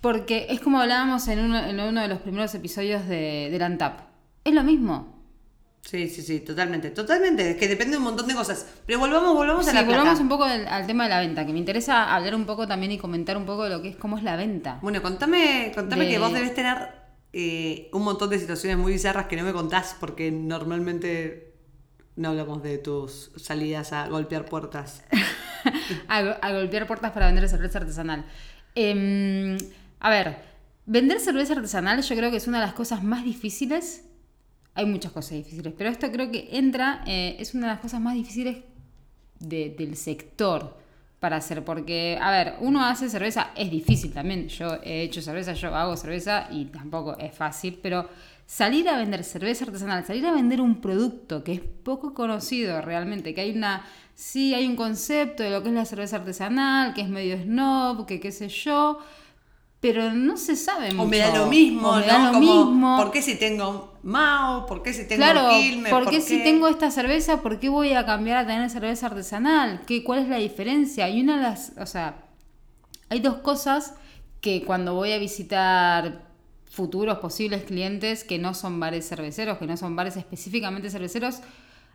porque 0.00 0.46
es 0.50 0.60
como 0.60 0.80
hablábamos 0.80 1.26
en 1.28 1.40
uno, 1.40 1.58
en 1.64 1.80
uno 1.80 2.00
de 2.00 2.08
los 2.08 2.20
primeros 2.20 2.54
episodios 2.54 3.06
de, 3.08 3.48
del 3.50 3.62
ANTAP. 3.62 4.00
Es 4.44 4.54
lo 4.54 4.62
mismo. 4.62 5.16
Sí, 5.82 6.08
sí, 6.08 6.22
sí, 6.22 6.40
totalmente, 6.40 6.90
totalmente. 6.90 7.52
Es 7.52 7.56
que 7.56 7.66
depende 7.66 7.92
de 7.92 7.98
un 7.98 8.04
montón 8.04 8.26
de 8.28 8.34
cosas. 8.34 8.66
Pero 8.86 8.98
volvamos, 8.98 9.34
volvamos 9.34 9.66
a 9.66 9.70
Sí, 9.70 9.74
la 9.76 9.82
plata. 9.84 9.98
volvamos 9.98 10.20
un 10.20 10.28
poco 10.28 10.44
al, 10.44 10.66
al 10.68 10.86
tema 10.86 11.04
de 11.04 11.10
la 11.10 11.20
venta, 11.20 11.46
que 11.46 11.52
me 11.52 11.58
interesa 11.58 12.14
hablar 12.14 12.34
un 12.34 12.44
poco 12.44 12.66
también 12.68 12.92
y 12.92 12.98
comentar 12.98 13.36
un 13.36 13.46
poco 13.46 13.64
de 13.64 13.70
lo 13.70 13.80
que 13.82 13.88
es 13.88 13.96
cómo 13.96 14.18
es 14.18 14.22
la 14.24 14.36
venta. 14.36 14.78
Bueno, 14.82 15.00
contame, 15.02 15.72
contame 15.74 16.04
De- 16.04 16.10
que 16.10 16.18
vos 16.18 16.32
debes 16.32 16.54
tener 16.54 16.76
eh, 17.32 17.88
un 17.92 18.02
montón 18.02 18.28
de 18.30 18.38
situaciones 18.38 18.76
muy 18.78 18.92
bizarras 18.92 19.26
que 19.26 19.36
no 19.36 19.44
me 19.44 19.52
contás 19.52 19.96
porque 19.98 20.30
normalmente 20.30 21.47
no 22.18 22.30
hablamos 22.30 22.62
de 22.62 22.78
tus 22.78 23.30
salidas 23.36 23.92
a 23.92 24.08
golpear 24.08 24.44
puertas. 24.44 25.02
a, 26.08 26.22
go- 26.22 26.36
a 26.40 26.52
golpear 26.52 26.86
puertas 26.86 27.12
para 27.12 27.26
vender 27.26 27.48
cerveza 27.48 27.78
artesanal. 27.78 28.24
Em, 28.74 29.56
a 30.00 30.10
ver, 30.10 30.36
vender 30.86 31.18
cerveza 31.20 31.54
artesanal 31.54 32.02
yo 32.02 32.14
creo 32.16 32.30
que 32.30 32.36
es 32.36 32.46
una 32.46 32.60
de 32.60 32.66
las 32.66 32.74
cosas 32.74 33.02
más 33.02 33.24
difíciles. 33.24 34.04
Hay 34.74 34.86
muchas 34.86 35.12
cosas 35.12 35.32
difíciles, 35.32 35.72
pero 35.76 35.90
esto 35.90 36.10
creo 36.12 36.30
que 36.30 36.48
entra, 36.52 37.02
eh, 37.06 37.36
es 37.40 37.54
una 37.54 37.66
de 37.66 37.72
las 37.72 37.80
cosas 37.80 38.00
más 38.00 38.14
difíciles 38.14 38.58
de- 39.40 39.70
del 39.76 39.96
sector 39.96 40.76
para 41.18 41.36
hacer, 41.36 41.64
porque, 41.64 42.16
a 42.20 42.30
ver, 42.30 42.54
uno 42.60 42.84
hace 42.84 43.08
cerveza, 43.10 43.50
es 43.56 43.70
difícil 43.72 44.12
también, 44.12 44.46
yo 44.48 44.78
he 44.84 45.02
hecho 45.02 45.20
cerveza, 45.20 45.52
yo 45.54 45.74
hago 45.74 45.96
cerveza 45.96 46.46
y 46.52 46.66
tampoco 46.66 47.18
es 47.18 47.34
fácil, 47.34 47.80
pero 47.82 48.08
salir 48.48 48.88
a 48.88 48.96
vender 48.96 49.24
cerveza 49.24 49.66
artesanal, 49.66 50.04
salir 50.06 50.24
a 50.26 50.32
vender 50.32 50.62
un 50.62 50.80
producto 50.80 51.44
que 51.44 51.52
es 51.52 51.60
poco 51.60 52.14
conocido 52.14 52.80
realmente, 52.80 53.34
que 53.34 53.42
hay 53.42 53.50
una, 53.54 53.84
sí, 54.14 54.54
hay 54.54 54.66
un 54.66 54.74
concepto 54.74 55.42
de 55.42 55.50
lo 55.50 55.62
que 55.62 55.68
es 55.68 55.74
la 55.74 55.84
cerveza 55.84 56.16
artesanal, 56.16 56.94
que 56.94 57.02
es 57.02 57.10
medio 57.10 57.36
snob, 57.36 58.06
que 58.06 58.20
qué 58.20 58.32
sé 58.32 58.48
yo, 58.48 59.00
pero 59.80 60.12
no 60.14 60.38
se 60.38 60.56
sabe 60.56 60.92
mucho. 60.92 61.02
O 61.02 61.06
me 61.06 61.18
da 61.18 61.36
lo 61.36 61.46
mismo, 61.46 61.90
O 61.90 61.96
me 61.96 62.00
¿no? 62.00 62.06
da 62.06 62.18
lo 62.18 62.32
Como, 62.32 62.40
mismo. 62.40 62.96
¿Por 62.96 63.10
qué 63.12 63.20
si 63.22 63.36
tengo 63.38 63.98
Mao? 64.02 64.64
¿Por 64.66 64.82
qué 64.82 64.94
si 64.94 65.06
tengo 65.06 65.18
Claro, 65.18 65.50
Quilmes? 65.50 65.92
¿por 65.92 66.08
qué 66.08 66.20
si 66.22 66.42
tengo 66.42 66.68
esta 66.68 66.90
cerveza, 66.90 67.42
por 67.42 67.60
qué 67.60 67.68
voy 67.68 67.92
a 67.92 68.06
cambiar 68.06 68.38
a 68.38 68.46
tener 68.46 68.70
cerveza 68.70 69.06
artesanal? 69.08 69.82
¿Qué, 69.86 70.02
¿Cuál 70.02 70.20
es 70.20 70.28
la 70.28 70.38
diferencia? 70.38 71.08
Y 71.10 71.20
una 71.20 71.36
de 71.36 71.42
las, 71.42 71.72
o 71.78 71.86
sea, 71.86 72.24
hay 73.10 73.20
dos 73.20 73.36
cosas 73.38 73.94
que 74.40 74.64
cuando 74.64 74.94
voy 74.94 75.12
a 75.12 75.18
visitar 75.18 76.27
futuros 76.70 77.18
posibles 77.18 77.64
clientes 77.64 78.24
que 78.24 78.38
no 78.38 78.54
son 78.54 78.78
bares 78.80 79.08
cerveceros, 79.08 79.58
que 79.58 79.66
no 79.66 79.76
son 79.76 79.96
bares 79.96 80.16
específicamente 80.16 80.90
cerveceros, 80.90 81.40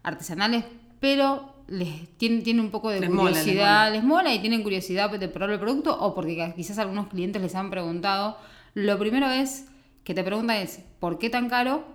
artesanales, 0.03 0.65
pero 0.99 1.53
les 1.67 2.09
tienen, 2.17 2.43
tienen 2.43 2.65
un 2.65 2.71
poco 2.71 2.89
de 2.89 2.99
Les 3.01 3.09
mola, 3.09 3.31
les 3.31 3.39
curiosidad, 3.39 3.91
les 3.91 4.03
mola. 4.03 4.33
y 4.33 4.39
tienen 4.39 4.63
curiosidad 4.63 5.09
de 5.11 5.27
probar 5.27 5.51
el 5.51 5.59
producto 5.59 5.97
o 5.99 6.13
porque 6.15 6.53
quizás 6.55 6.77
algunos 6.79 7.07
clientes 7.07 7.41
les 7.41 7.55
han 7.55 7.69
preguntado. 7.69 8.37
Lo 8.73 8.97
primero 8.97 9.29
es 9.29 9.65
que 10.03 10.13
te 10.13 10.23
preguntan 10.23 10.57
es, 10.57 10.79
¿por 10.99 11.19
qué 11.19 11.29
tan 11.29 11.49
caro? 11.49 11.85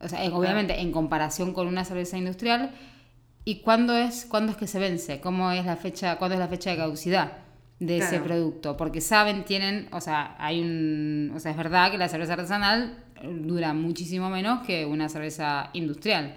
O 0.00 0.08
sea, 0.08 0.24
en- 0.24 0.32
obviamente 0.32 0.80
en 0.80 0.92
comparación 0.92 1.52
con 1.52 1.66
una 1.66 1.84
cerveza 1.84 2.16
industrial. 2.16 2.70
¿Y 3.46 3.56
cuándo 3.60 3.94
es, 3.96 4.24
cuándo 4.24 4.52
es 4.52 4.58
que 4.58 4.66
se 4.66 4.78
vence? 4.78 5.20
¿Cómo 5.20 5.50
es 5.50 5.66
la 5.66 5.76
fecha, 5.76 6.16
cuándo 6.16 6.34
es 6.34 6.40
la 6.40 6.48
fecha 6.48 6.70
de 6.70 6.76
caducidad 6.78 7.32
de 7.86 7.98
ese 7.98 8.08
Claro. 8.10 8.24
producto? 8.24 8.76
Porque 8.76 9.00
saben, 9.00 9.44
tienen, 9.44 9.88
o 9.92 10.00
sea, 10.00 10.34
hay 10.38 10.60
un, 10.60 11.32
o 11.34 11.40
sea, 11.40 11.50
es 11.50 11.56
verdad 11.56 11.90
que 11.90 11.98
la 11.98 12.08
cerveza 12.08 12.34
artesanal 12.34 12.98
dura 13.22 13.72
muchísimo 13.74 14.28
menos 14.30 14.66
que 14.66 14.84
una 14.86 15.08
cerveza 15.08 15.70
industrial. 15.72 16.36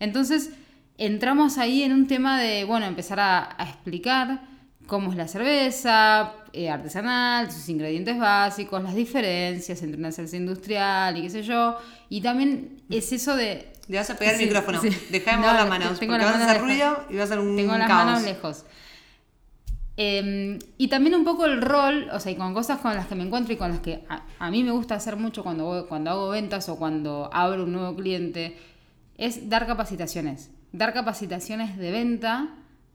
Entonces, 0.00 0.50
entramos 0.98 1.58
ahí 1.58 1.82
en 1.82 1.92
un 1.92 2.06
tema 2.06 2.40
de, 2.40 2.64
bueno, 2.64 2.86
empezar 2.86 3.20
a, 3.20 3.54
a 3.56 3.64
explicar 3.68 4.42
cómo 4.86 5.10
es 5.12 5.16
la 5.16 5.28
cerveza 5.28 6.32
eh, 6.52 6.68
artesanal, 6.68 7.50
sus 7.50 7.68
ingredientes 7.68 8.18
básicos, 8.18 8.82
las 8.82 8.94
diferencias 8.94 9.82
entre 9.82 9.98
una 9.98 10.12
cerveza 10.12 10.36
industrial 10.36 11.16
y 11.16 11.22
qué 11.22 11.30
sé 11.30 11.42
yo. 11.42 11.76
Y 12.08 12.20
también 12.20 12.82
es 12.90 13.12
eso 13.12 13.36
de 13.36 13.68
Le 13.88 13.96
vas 13.98 14.10
a 14.10 14.16
pegar 14.18 14.34
Sí, 14.36 14.42
el 14.42 14.48
micrófono. 14.48 14.80
sí. 14.80 14.88
Deja 15.10 15.30
de 15.32 15.36
No, 15.38 15.42
mover 15.42 15.54
las 15.54 15.64
te- 15.64 15.68
manos. 15.70 15.98
tengo 16.00 16.12
porque 16.12 16.24
las 16.24 16.32
vas 16.32 16.34
a 16.34 16.38
manos 16.46 16.56
hacer 16.56 16.62
lejos. 16.68 16.96
ruido 16.98 17.06
y 17.10 17.14
vas 17.14 17.20
a 17.30 17.34
hacer 17.34 17.38
un 17.38 17.56
Tengo 17.56 17.76
las 17.78 17.88
caos. 17.88 18.04
manos 18.04 18.22
lejos. 18.24 18.64
Eh, 19.96 20.58
y 20.78 20.88
también 20.88 21.14
un 21.14 21.24
poco 21.24 21.44
el 21.44 21.60
rol, 21.60 22.08
o 22.12 22.18
sea, 22.18 22.32
y 22.32 22.36
con 22.36 22.54
cosas 22.54 22.80
con 22.80 22.94
las 22.94 23.06
que 23.06 23.14
me 23.14 23.24
encuentro 23.24 23.52
y 23.52 23.56
con 23.56 23.70
las 23.70 23.80
que 23.80 24.04
a, 24.08 24.22
a 24.38 24.50
mí 24.50 24.64
me 24.64 24.70
gusta 24.70 24.94
hacer 24.94 25.16
mucho 25.16 25.42
cuando, 25.42 25.64
voy- 25.66 25.84
cuando 25.86 26.10
hago 26.10 26.28
ventas 26.30 26.68
o 26.70 26.76
cuando 26.76 27.28
abro 27.32 27.64
un 27.64 27.72
nuevo 27.72 27.94
cliente, 27.94 28.56
es 29.18 29.48
dar 29.50 29.66
capacitaciones. 29.66 30.50
Dar 30.72 30.94
capacitaciones 30.94 31.76
de 31.76 31.90
venta 31.90 32.48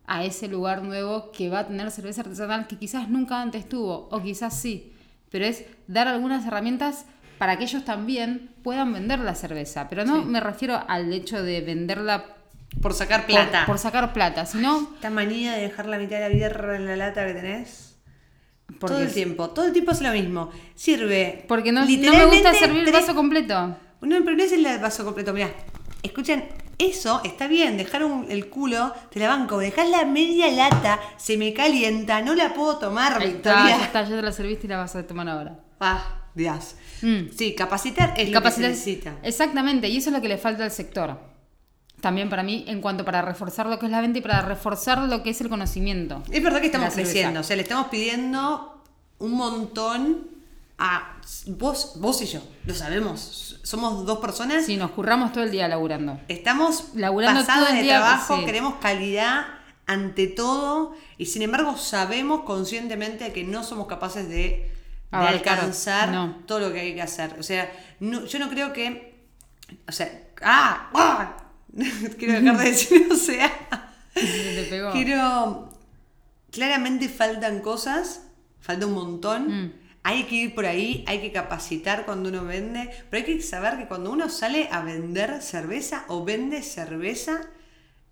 a 0.07 0.23
ese 0.25 0.47
lugar 0.47 0.81
nuevo 0.83 1.31
que 1.31 1.49
va 1.49 1.59
a 1.59 1.67
tener 1.67 1.91
cerveza 1.91 2.21
artesanal 2.21 2.65
que 2.67 2.77
quizás 2.77 3.09
nunca 3.09 3.41
antes 3.41 3.69
tuvo, 3.69 4.07
o 4.11 4.21
quizás 4.23 4.59
sí. 4.59 4.91
Pero 5.29 5.45
es 5.45 5.65
dar 5.87 6.07
algunas 6.07 6.45
herramientas 6.47 7.05
para 7.37 7.57
que 7.57 7.65
ellos 7.65 7.85
también 7.85 8.49
puedan 8.63 8.91
vender 8.93 9.19
la 9.19 9.35
cerveza. 9.35 9.87
Pero 9.89 10.05
no 10.05 10.21
Sí. 10.23 10.25
me 10.27 10.39
refiero 10.39 10.81
al 10.87 11.13
hecho 11.13 11.43
de 11.43 11.61
venderla 11.61 12.25
Por 12.81 12.93
sacar 12.93 13.21
por- 13.21 13.35
plata. 13.35 13.65
por 13.65 13.79
sacar 13.79 14.13
plata, 14.13 14.45
sino 14.45 14.91
Esta 14.95 15.09
manía 15.09 15.53
de 15.53 15.61
dejar 15.61 15.87
la 15.87 15.97
mitad 15.97 16.17
de 16.17 16.21
la 16.23 16.29
birra 16.29 16.75
en 16.75 16.85
la 16.85 16.95
lata 16.95 17.25
que 17.25 17.33
tenés. 17.33 17.95
Porque 18.67 18.87
todo 18.93 18.99
el 18.99 19.07
es- 19.07 19.13
tiempo. 19.13 19.49
Todo 19.49 19.65
el 19.65 19.73
tiempo 19.73 19.91
es 19.91 20.01
lo 20.01 20.11
mismo. 20.11 20.51
Sirve. 20.75 21.45
Porque 21.47 21.71
no, 21.71 21.79
no 21.81 21.85
me 21.85 21.91
literalmente 21.93 22.35
gusta 22.35 22.53
servir 22.53 22.79
el 22.79 22.85
tres- 22.91 23.01
vaso 23.01 23.15
completo. 23.15 23.77
No, 24.01 24.23
pero 24.23 24.35
no 24.35 24.43
es 24.43 24.51
el 24.51 24.63
vaso 24.79 25.03
completo. 25.05 25.33
Mirá, 25.33 25.49
escuchen, 26.03 26.45
eso 26.77 27.21
está 27.23 27.47
bien. 27.47 27.77
Dejar 27.77 28.03
un- 28.03 28.27
el 28.29 28.49
culo, 28.49 28.93
te 29.09 29.19
la 29.19 29.29
banco. 29.29 29.57
Dejar 29.57 29.87
la 29.87 30.05
media 30.05 30.51
lata, 30.51 30.99
se 31.17 31.37
me 31.37 31.53
calienta, 31.53 32.21
no 32.21 32.35
la 32.35 32.53
puedo 32.53 32.77
tomar, 32.77 33.13
Ahí 33.21 33.29
está, 33.29 33.53
Victoria. 33.55 33.77
ya 33.77 33.85
está, 33.85 34.03
ya 34.03 34.15
te 34.17 34.21
la 34.21 34.31
serviste 34.33 34.67
y 34.67 34.69
la 34.69 34.77
vas 34.77 34.95
a 34.95 35.07
tomar 35.07 35.27
ahora. 35.29 35.59
Ah, 35.79 36.25
Dios. 36.35 36.75
Mm. 37.01 37.29
Sí, 37.35 37.55
capacitar 37.55 38.09
es 38.17 38.29
lo 38.29 38.39
que 38.41 38.49
Capacitar- 38.49 38.53
se 38.65 38.69
necesita. 38.69 39.15
Exactamente, 39.23 39.87
y 39.87 39.97
eso 39.97 40.09
es 40.09 40.15
lo 40.15 40.21
que 40.21 40.27
le 40.27 40.37
falta 40.37 40.63
al 40.65 40.71
sector. 40.71 41.17
También 42.01 42.29
para 42.29 42.43
mí, 42.43 42.63
en 42.67 42.79
cuanto 42.81 43.03
para 43.05 43.21
reforzar 43.23 43.65
lo 43.67 43.79
que 43.79 43.87
es 43.87 43.91
la 43.91 44.01
venta 44.01 44.19
y 44.19 44.21
para 44.21 44.41
reforzar 44.41 44.99
lo 44.99 45.23
que 45.23 45.31
es 45.31 45.41
el 45.41 45.49
conocimiento. 45.49 46.21
Es 46.31 46.43
verdad 46.43 46.59
que 46.59 46.67
estamos 46.67 46.93
creciendo, 46.93 47.39
o 47.39 47.43
sea, 47.43 47.55
le 47.55 47.63
estamos 47.63 47.87
pidiendo 47.87 48.83
un 49.19 49.31
montón 49.31 50.27
a 50.77 51.17
vos, 51.47 51.93
vos 51.95 52.21
y 52.21 52.27
yo, 52.27 52.39
lo 52.65 52.73
sabemos. 52.75 53.59
Somos 53.63 54.05
dos 54.05 54.19
personas, 54.19 54.65
Si 54.65 54.77
nos 54.77 54.91
curramos 54.91 55.31
todo 55.33 55.43
el 55.43 55.49
día 55.51 55.67
laburando. 55.67 56.19
estamos 56.27 56.89
Laburando 56.93 57.39
pasadas 57.41 57.61
todo 57.61 57.69
el 57.71 57.75
de 57.77 57.81
día, 57.83 57.97
trabajo, 57.99 58.37
sí. 58.37 58.45
queremos 58.45 58.75
calidad 58.75 59.47
ante 59.87 60.27
todo 60.27 60.93
y 61.17 61.25
sin 61.25 61.41
embargo 61.41 61.77
sabemos 61.77 62.41
conscientemente 62.43 63.33
que 63.33 63.43
no 63.43 63.63
somos 63.63 63.87
capaces 63.87 64.29
de, 64.29 64.71
alcanzar 65.11 66.09
no. 66.09 66.35
todo 66.45 66.59
lo 66.59 66.71
que 66.73 66.79
hay 66.81 66.93
que 66.95 67.01
hacer. 67.01 67.35
O 67.39 67.43
sea, 67.43 67.71
no- 67.99 68.25
yo 68.25 68.37
no 68.39 68.49
creo 68.49 68.71
que, 68.73 69.25
o 69.87 69.91
sea, 69.91 70.11
ah, 70.43 70.89
ah, 70.93 71.37
quiero 72.17 72.33
dejar 72.33 72.57
de 72.57 72.63
decir, 72.63 73.07
o 73.11 73.15
sea. 73.15 73.51
Se 74.13 74.21
te 74.25 74.67
pegó. 74.69 74.91
Quiero. 74.91 75.69
Claramente 76.51 77.09
faltan 77.09 77.59
cosas, 77.61 78.27
falta 78.59 78.85
un 78.85 78.93
montón. 78.93 79.65
Mm. 79.65 79.73
Hay 80.03 80.23
que 80.23 80.35
ir 80.35 80.55
por 80.55 80.65
ahí, 80.65 81.03
hay 81.05 81.19
que 81.19 81.33
capacitar 81.33 82.05
cuando 82.05 82.29
uno 82.29 82.45
vende, 82.45 82.89
pero 83.09 83.25
hay 83.25 83.35
que 83.37 83.43
saber 83.43 83.77
que 83.77 83.87
cuando 83.87 84.09
uno 84.11 84.29
sale 84.29 84.69
a 84.71 84.81
vender 84.81 85.41
cerveza 85.41 86.05
o 86.07 86.23
vende 86.23 86.63
cerveza, 86.63 87.41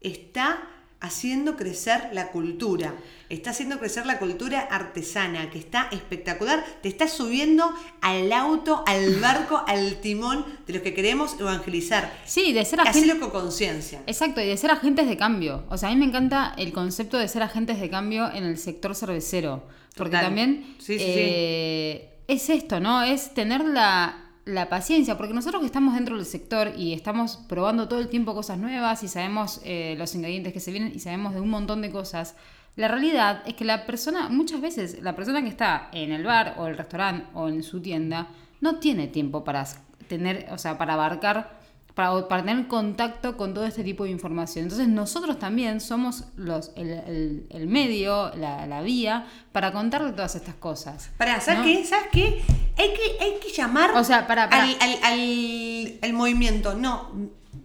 está 0.01 0.59
haciendo 1.05 1.55
crecer 1.55 2.09
la 2.13 2.27
cultura, 2.29 2.93
está 3.29 3.51
haciendo 3.51 3.79
crecer 3.79 4.05
la 4.05 4.19
cultura 4.19 4.61
artesana, 4.61 5.49
que 5.49 5.59
está 5.59 5.87
espectacular, 5.91 6.63
te 6.81 6.89
está 6.89 7.07
subiendo 7.07 7.71
al 8.01 8.31
auto, 8.31 8.83
al 8.87 9.15
barco, 9.21 9.63
al 9.67 9.95
timón 10.01 10.45
de 10.67 10.73
los 10.73 10.81
que 10.81 10.93
queremos 10.93 11.39
evangelizar. 11.39 12.11
Sí, 12.25 12.53
de 12.53 12.65
ser 12.65 12.81
agente. 12.81 12.99
Hacelo 12.99 13.19
con 13.19 13.29
conciencia. 13.29 14.01
Exacto, 14.07 14.41
y 14.41 14.47
de 14.47 14.57
ser 14.57 14.71
agentes 14.71 15.07
de 15.07 15.17
cambio. 15.17 15.63
O 15.69 15.77
sea, 15.77 15.89
a 15.89 15.91
mí 15.93 15.99
me 15.99 16.05
encanta 16.05 16.53
el 16.57 16.73
concepto 16.73 17.17
de 17.17 17.27
ser 17.27 17.43
agentes 17.43 17.79
de 17.79 17.89
cambio 17.89 18.31
en 18.31 18.43
el 18.43 18.57
sector 18.57 18.95
cervecero. 18.95 19.63
Porque 19.95 20.11
Total. 20.11 20.25
también 20.25 20.75
Sí, 20.79 20.97
sí, 20.97 21.05
eh, 21.07 22.19
es 22.27 22.49
esto, 22.49 22.79
¿no? 22.79 23.03
Es 23.03 23.33
tener 23.33 23.63
la, 23.63 24.24
la 24.45 24.69
paciencia. 24.69 25.17
Porque 25.17 25.33
nosotros 25.33 25.59
que 25.61 25.65
estamos 25.65 25.93
dentro 25.95 26.15
del 26.17 26.25
sector 26.25 26.71
y 26.77 26.93
estamos 26.93 27.37
probando 27.49 27.87
todo 27.87 27.99
el 27.99 28.07
tiempo 28.07 28.33
cosas 28.33 28.57
nuevas 28.57 29.03
y 29.03 29.07
sabemos 29.07 29.59
eh, 29.63 29.95
los 29.97 30.13
ingredientes 30.15 30.53
que 30.53 30.59
se 30.59 30.71
vienen 30.71 30.91
y 30.95 30.99
sabemos 30.99 31.33
de 31.33 31.41
un 31.41 31.49
montón 31.49 31.81
de 31.81 31.91
cosas. 31.91 32.35
La 32.75 32.87
realidad 32.89 33.41
es 33.45 33.53
que 33.53 33.63
la 33.65 33.85
persona, 33.85 34.27
muchas 34.29 34.59
veces, 34.61 35.01
la 35.01 35.15
persona 35.15 35.41
que 35.41 35.47
está 35.49 35.89
en 35.93 36.11
el 36.11 36.23
bar 36.25 36.55
o 36.57 36.67
el 36.67 36.77
restaurante 36.77 37.25
o 37.33 37.47
en 37.47 37.63
su 37.63 37.81
tienda, 37.81 38.27
no 38.61 38.79
tiene 38.79 39.07
tiempo 39.07 39.43
para 39.43 39.65
tener, 40.07 40.47
o 40.51 40.57
sea, 40.57 40.77
para 40.77 40.93
abarcar 40.95 41.63
para, 41.93 42.27
para 42.27 42.43
tener 42.43 42.67
contacto 42.67 43.37
con 43.37 43.53
todo 43.53 43.65
este 43.65 43.81
tipo 43.81 44.03
de 44.03 44.09
información. 44.09 44.63
Entonces 44.63 44.89
nosotros 44.89 45.39
también 45.39 45.79
somos 45.79 46.25
los, 46.35 46.73
el, 46.75 46.89
el- 46.89 47.47
el 47.49 47.67
medio, 47.67 48.35
la, 48.35 48.67
la 48.67 48.81
vía, 48.81 49.25
para 49.53 49.71
contarle 49.71 50.11
todas 50.11 50.35
estas 50.35 50.55
cosas. 50.55 51.09
Pará, 51.17 51.39
¿sabes 51.39 51.59
¿no? 51.59 51.65
qué? 51.65 51.85
¿Sabes 51.85 52.07
qué? 52.11 52.41
Hay 52.77 52.93
que, 52.93 53.23
hay 53.23 53.39
que 53.41 53.51
llamar 53.51 53.91
O 53.95 54.03
sea, 54.03 54.27
pará, 54.27 54.49
pará. 54.49 54.63
Al, 54.63 54.77
al- 54.81 54.99
al- 55.03 55.99
al 56.01 56.13
movimiento. 56.13 56.73
No, 56.75 57.11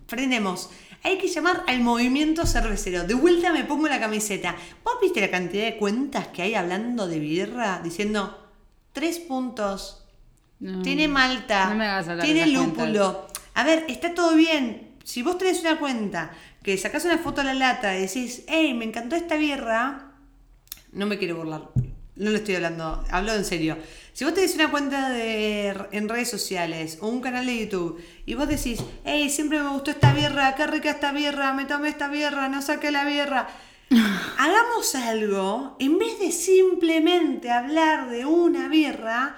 frenemos. 0.06 0.70
Hay 1.02 1.18
que 1.18 1.28
llamar 1.28 1.64
al 1.66 1.80
movimiento 1.80 2.46
cervecero. 2.46 3.04
De 3.04 3.14
vuelta 3.14 3.52
me 3.52 3.64
pongo 3.64 3.88
la 3.88 3.98
camiseta. 3.98 4.54
¿Vos 4.84 4.94
viste 5.00 5.20
la 5.20 5.30
cantidad 5.30 5.64
de 5.64 5.76
cuentas 5.76 6.28
que 6.28 6.42
hay 6.42 6.54
hablando 6.54 7.08
de 7.08 7.18
birra? 7.18 7.80
Diciendo, 7.82 8.50
tres 8.92 9.18
puntos. 9.18 10.04
No. 10.58 10.82
Tiene 10.82 11.08
malta. 11.08 11.70
No 11.70 11.76
me 11.76 11.86
hagas 11.86 12.08
hablar 12.08 12.24
tiene 12.26 12.46
lúpulo. 12.48 13.26
A 13.54 13.64
ver, 13.64 13.86
está 13.88 14.12
todo 14.14 14.34
bien. 14.36 14.90
Si 15.04 15.22
vos 15.22 15.38
tenés 15.38 15.60
una 15.62 15.78
cuenta 15.78 16.32
que 16.62 16.76
sacás 16.76 17.06
una 17.06 17.16
foto 17.18 17.40
a 17.40 17.44
la 17.44 17.54
lata 17.54 17.96
y 17.96 18.02
decís, 18.02 18.42
hey, 18.46 18.74
me 18.74 18.84
encantó 18.84 19.16
esta 19.16 19.36
birra, 19.36 20.12
no 20.92 21.06
me 21.06 21.16
quiero 21.18 21.36
burlar. 21.36 21.70
No 22.16 22.30
lo 22.30 22.36
estoy 22.36 22.56
hablando, 22.56 23.02
hablo 23.10 23.32
en 23.32 23.46
serio. 23.46 23.78
Si 24.20 24.24
vos 24.26 24.34
tenés 24.34 24.54
una 24.54 24.70
cuenta 24.70 25.08
de, 25.08 25.74
en 25.92 26.06
redes 26.06 26.28
sociales 26.28 26.98
o 27.00 27.08
un 27.08 27.22
canal 27.22 27.46
de 27.46 27.60
YouTube 27.60 28.04
y 28.26 28.34
vos 28.34 28.46
decís, 28.46 28.78
hey, 29.02 29.30
siempre 29.30 29.62
me 29.62 29.70
gustó 29.70 29.92
esta 29.92 30.12
birra, 30.12 30.54
qué 30.56 30.66
rica 30.66 30.90
esta 30.90 31.10
birra, 31.10 31.54
me 31.54 31.64
tomé 31.64 31.88
esta 31.88 32.08
birra, 32.08 32.50
no 32.50 32.60
saqué 32.60 32.90
la 32.90 33.06
birra. 33.06 33.48
Hagamos 34.38 34.94
algo, 34.94 35.74
en 35.78 35.98
vez 35.98 36.18
de 36.18 36.32
simplemente 36.32 37.50
hablar 37.50 38.10
de 38.10 38.26
una 38.26 38.68
birra, 38.68 39.36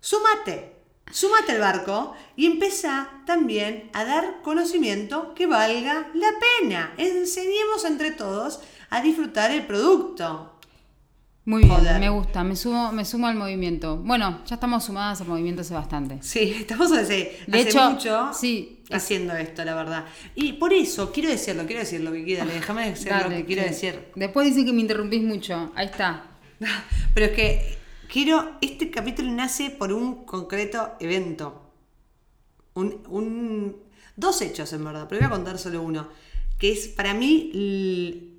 sumate. 0.00 0.76
Sumate 1.10 1.52
al 1.52 1.60
barco 1.60 2.14
y 2.34 2.46
empieza 2.46 3.10
también 3.26 3.90
a 3.92 4.06
dar 4.06 4.40
conocimiento 4.40 5.34
que 5.34 5.46
valga 5.46 6.08
la 6.14 6.30
pena. 6.62 6.94
Enseñemos 6.96 7.84
entre 7.84 8.12
todos 8.12 8.60
a 8.88 9.02
disfrutar 9.02 9.50
el 9.50 9.66
producto. 9.66 10.51
Muy 11.44 11.64
bien, 11.64 11.74
Joder. 11.74 11.98
me 11.98 12.08
gusta, 12.08 12.44
me 12.44 12.54
sumo, 12.54 12.92
me 12.92 13.04
sumo 13.04 13.26
al 13.26 13.34
movimiento. 13.34 13.96
Bueno, 13.96 14.42
ya 14.46 14.54
estamos 14.54 14.84
sumadas 14.84 15.20
al 15.22 15.26
movimiento 15.26 15.62
hace 15.62 15.74
bastante. 15.74 16.18
Sí, 16.22 16.54
estamos 16.60 16.92
hace, 16.92 17.36
De 17.48 17.58
hace 17.60 17.68
hecho, 17.68 17.90
mucho 17.90 18.30
sí, 18.32 18.84
es- 18.88 18.96
haciendo 18.96 19.34
esto, 19.34 19.64
la 19.64 19.74
verdad. 19.74 20.04
Y 20.36 20.52
por 20.54 20.72
eso, 20.72 21.10
quiero 21.10 21.28
decirlo, 21.30 21.64
quiero 21.66 21.80
decirlo, 21.80 22.12
Vicky, 22.12 22.34
dale, 22.36 22.54
déjame 22.54 22.88
decir 22.90 23.10
lo 23.24 23.28
que 23.28 23.44
quiero 23.44 23.62
que- 23.64 23.68
decir. 23.70 24.04
Después 24.14 24.46
dicen 24.46 24.66
que 24.66 24.72
me 24.72 24.82
interrumpís 24.82 25.22
mucho. 25.22 25.72
Ahí 25.74 25.86
está. 25.86 26.26
Pero 27.14 27.26
es 27.26 27.32
que 27.32 27.78
quiero, 28.08 28.52
este 28.60 28.90
capítulo 28.92 29.28
nace 29.32 29.70
por 29.70 29.92
un 29.92 30.24
concreto 30.24 30.92
evento. 31.00 31.72
Un, 32.74 33.02
un- 33.08 33.76
dos 34.14 34.40
hechos 34.42 34.72
en 34.74 34.84
verdad, 34.84 35.06
pero 35.08 35.20
voy 35.22 35.26
a 35.26 35.30
contar 35.30 35.58
solo 35.58 35.82
uno. 35.82 36.08
Que 36.58 36.70
es 36.70 36.86
para 36.86 37.12
mí 37.14 37.50
el, 37.52 38.38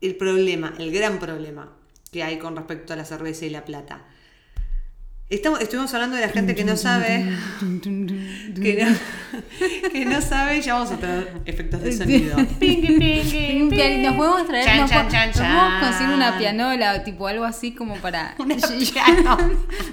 el 0.00 0.14
problema, 0.16 0.74
el 0.78 0.92
gran 0.92 1.18
problema 1.18 1.76
que 2.10 2.22
hay 2.24 2.38
con 2.38 2.56
respecto 2.56 2.92
a 2.92 2.96
la 2.96 3.04
cerveza 3.04 3.44
y 3.46 3.50
la 3.50 3.64
plata. 3.64 4.02
Estamos, 5.28 5.60
estuvimos 5.60 5.94
hablando 5.94 6.16
de 6.16 6.22
la 6.22 6.28
gente 6.32 6.56
que 6.56 6.64
no 6.64 6.76
sabe. 6.76 7.24
que, 7.60 8.84
no, 8.84 8.96
que 9.92 10.04
no 10.04 10.20
sabe, 10.20 10.58
y 10.58 10.60
ya 10.60 10.74
vamos 10.74 10.90
a 10.90 10.96
tener 10.96 11.32
efectos 11.44 11.80
de 11.82 11.92
sonido. 11.92 12.36
Nos 14.00 14.14
podemos 14.16 14.46
traer, 14.48 14.64
Chan, 14.64 14.76
nos, 14.78 14.90
chan, 14.90 15.04
po- 15.06 15.10
chan, 15.12 15.28
nos 15.28 15.36
podemos 15.38 15.80
conseguir 15.84 16.14
una 16.14 16.36
pianola 16.38 16.94
o 16.94 17.00
tipo 17.02 17.28
algo 17.28 17.44
así 17.44 17.72
como 17.74 17.94
para. 17.96 18.34
Una 18.38 18.56
piano. 18.56 19.36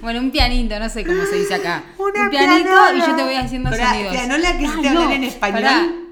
bueno, 0.01 0.19
un 0.21 0.31
pianito, 0.31 0.79
no 0.79 0.89
sé 0.89 1.05
cómo 1.05 1.23
se 1.25 1.35
dice 1.35 1.53
acá. 1.53 1.83
Una 1.99 2.23
un 2.23 2.29
pianito 2.31 2.63
pianola. 2.63 2.93
y 2.97 2.99
yo 3.07 3.15
te 3.15 3.23
voy 3.23 3.35
haciendo 3.35 3.69
Pero, 3.69 3.83
sonidos. 3.85 4.13
¿pianola 4.13 4.57
que 4.57 4.65
Ah, 4.65 4.77
te 4.81 4.87
hablan 4.89 5.11
en 5.11 5.23
español? 5.23 6.06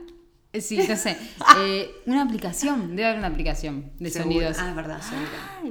Eh, 0.58 0.62
Sí, 0.62 0.78
no 0.78 0.96
sé. 0.96 1.18
Eh, 1.60 1.91
una 2.06 2.24
aplicación, 2.24 2.96
debe 2.96 3.06
haber 3.08 3.20
una 3.20 3.28
aplicación 3.28 3.91
de 4.00 4.10
Seguro. 4.10 4.34
sonidos. 4.36 4.58
Ah, 4.60 4.70
es 4.70 4.76
verdad, 4.76 5.02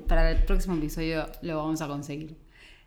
para 0.07 0.31
el 0.31 0.43
próximo 0.45 0.75
episodio 0.77 1.29
lo 1.43 1.59
vamos 1.59 1.81
a 1.83 1.89
conseguir. 1.89 2.37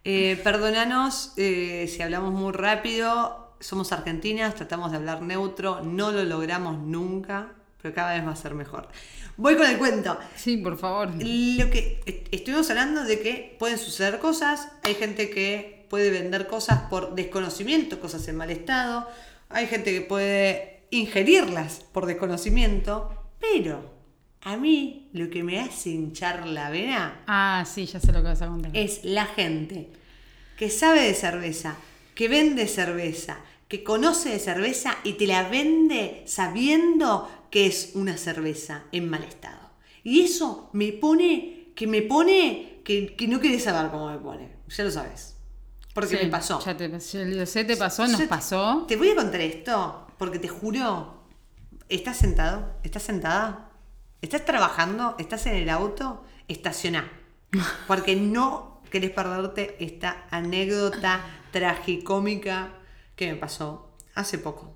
Eh, 0.03 0.39
perdonanos 0.43 1.33
eh, 1.38 1.88
si 1.93 2.01
hablamos 2.01 2.33
muy 2.33 2.53
rápido. 2.53 3.55
Somos 3.60 3.91
argentinas, 3.91 4.53
tratamos 4.55 4.91
de 4.91 4.97
hablar 4.97 5.21
neutro, 5.23 5.81
no 5.83 6.12
lo 6.12 6.23
logramos 6.23 6.77
nunca, 6.77 7.53
pero 7.81 7.93
cada 7.93 8.13
vez 8.13 8.25
va 8.25 8.31
a 8.31 8.36
ser 8.36 8.53
mejor. 8.53 8.88
Voy 9.36 9.55
con 9.57 9.65
el 9.65 9.77
cuento. 9.79 10.17
Sí, 10.36 10.57
por 10.57 10.77
favor. 10.77 11.07
Lo 11.13 11.69
que 11.71 12.01
est- 12.05 12.27
estuvimos 12.31 12.69
hablando 12.69 13.03
de 13.03 13.19
que 13.19 13.55
pueden 13.60 13.77
suceder 13.79 14.19
cosas, 14.19 14.69
hay 14.83 14.93
gente 14.93 15.29
que 15.31 15.86
puede 15.89 16.12
vender 16.12 16.47
cosas 16.47 16.81
por 16.89 17.15
desconocimiento, 17.15 17.99
cosas 17.99 18.27
en 18.27 18.36
mal 18.38 18.51
estado, 18.51 19.07
hay 19.49 19.65
gente 19.67 19.91
que 19.93 20.01
puede 20.01 20.76
ingerirlas 20.91 21.82
por 21.91 22.06
desconocimiento, 22.06 23.10
pero 23.39 23.95
a 24.41 24.58
mí 24.58 25.10
lo 25.13 25.30
que 25.30 25.43
me 25.43 25.60
hace 25.60 25.89
hinchar 25.91 26.47
la 26.47 26.69
vena 26.69 27.23
Ah, 27.28 27.65
sí, 27.71 27.86
ya 27.86 28.00
sé 28.00 28.12
lo 28.12 28.19
que 28.21 28.28
vas 28.30 28.41
a 28.41 28.47
contar. 28.47 28.71
es 28.76 29.04
la 29.04 29.26
gente 29.26 29.91
que 30.58 30.69
sabe 30.69 31.02
de 31.02 31.13
cerveza, 31.13 31.76
que 32.15 32.28
vende 32.28 32.67
cerveza, 32.67 33.38
que 33.67 33.84
conoce 33.84 34.30
de 34.30 34.39
cerveza 34.39 34.97
y 35.04 35.13
te 35.13 35.28
la 35.28 35.47
vende 35.50 36.23
sabiendo 36.26 37.30
que 37.52 37.67
es 37.67 37.91
una 37.95 38.17
cerveza 38.17 38.84
en 38.91 39.10
mal 39.10 39.23
estado. 39.23 39.69
Y 40.04 40.21
eso 40.21 40.69
me 40.73 40.93
pone, 40.93 41.69
que 41.76 41.86
me 41.86 42.02
pone, 42.02 42.80
que, 42.86 43.15
que 43.15 43.28
no 43.28 43.39
querés 43.39 43.63
saber 43.65 43.91
cómo 43.91 44.10
me 44.10 44.17
pone. 44.17 44.50
Ya 44.76 44.84
lo 44.86 44.91
sabes. 44.91 45.36
Porque 45.93 46.17
Sí, 46.17 46.23
me 46.23 46.30
pasó. 46.30 46.60
Ya 46.63 46.78
te, 46.78 46.89
ya 46.89 47.19
lo 47.26 47.45
sé, 47.45 47.65
te 47.65 47.76
pasó, 47.76 48.08
nos 48.08 48.19
Yo- 48.19 48.28
pasó. 48.30 48.86
Te 48.88 48.95
voy 48.95 49.10
a 49.10 49.15
contar 49.15 49.41
esto, 49.41 50.06
porque 50.17 50.39
te 50.39 50.47
juro, 50.47 51.23
¿estás 51.89 52.17
sentado? 52.17 52.75
¿Estás 52.84 53.03
sentada? 53.03 53.69
¿Estás 54.21 54.45
trabajando? 54.45 55.15
¿Estás 55.19 55.45
en 55.45 55.56
el 55.56 55.69
auto? 55.69 56.23
Estacioná. 56.47 57.12
Porque 57.88 58.15
no 58.15 58.82
querés 58.89 59.12
perderte 59.12 59.77
esta 59.84 60.25
anécdota 60.32 61.23
tragicómica 61.51 62.73
que 63.15 63.32
me 63.32 63.38
pasó 63.38 63.91
hace 64.15 64.38
poco. 64.38 64.73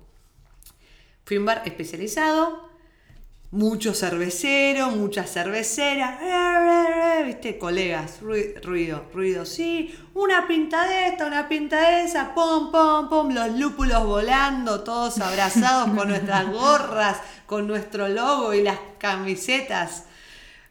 Fui 1.24 1.36
a 1.36 1.40
un 1.40 1.46
bar 1.46 1.62
especializado, 1.64 2.68
mucho 3.52 3.92
cervecero, 3.94 4.90
muchas 4.90 5.30
cerveceras, 5.30 6.18
viste, 7.26 7.58
colegas, 7.58 8.20
rui- 8.22 8.54
ruido, 8.62 9.04
ruido, 9.12 9.44
sí, 9.44 9.94
una 10.14 10.48
pinta 10.48 10.88
de 10.88 11.08
esta, 11.08 11.26
una 11.26 11.48
pinta 11.48 11.78
de 11.90 12.04
esa, 12.04 12.34
pum, 12.34 12.72
pum, 12.72 13.08
pum, 13.10 13.32
los 13.34 13.50
lúpulos 13.58 14.04
volando, 14.06 14.82
todos 14.82 15.18
abrazados 15.20 15.90
con 15.94 16.08
nuestras 16.08 16.50
gorras, 16.52 17.18
con 17.46 17.66
nuestro 17.66 18.08
logo 18.08 18.54
y 18.54 18.62
las 18.62 18.78
camisetas 18.98 20.04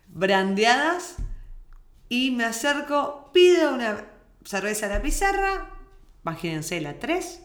brandeadas. 0.07 1.17
Y 2.09 2.31
me 2.31 2.45
acerco, 2.45 3.29
pido 3.31 3.73
una 3.75 4.05
cerveza 4.43 4.87
a 4.87 4.89
la 4.89 5.01
pizarra, 5.03 5.69
imagínense 6.23 6.81
la 6.81 6.99
3, 6.99 7.41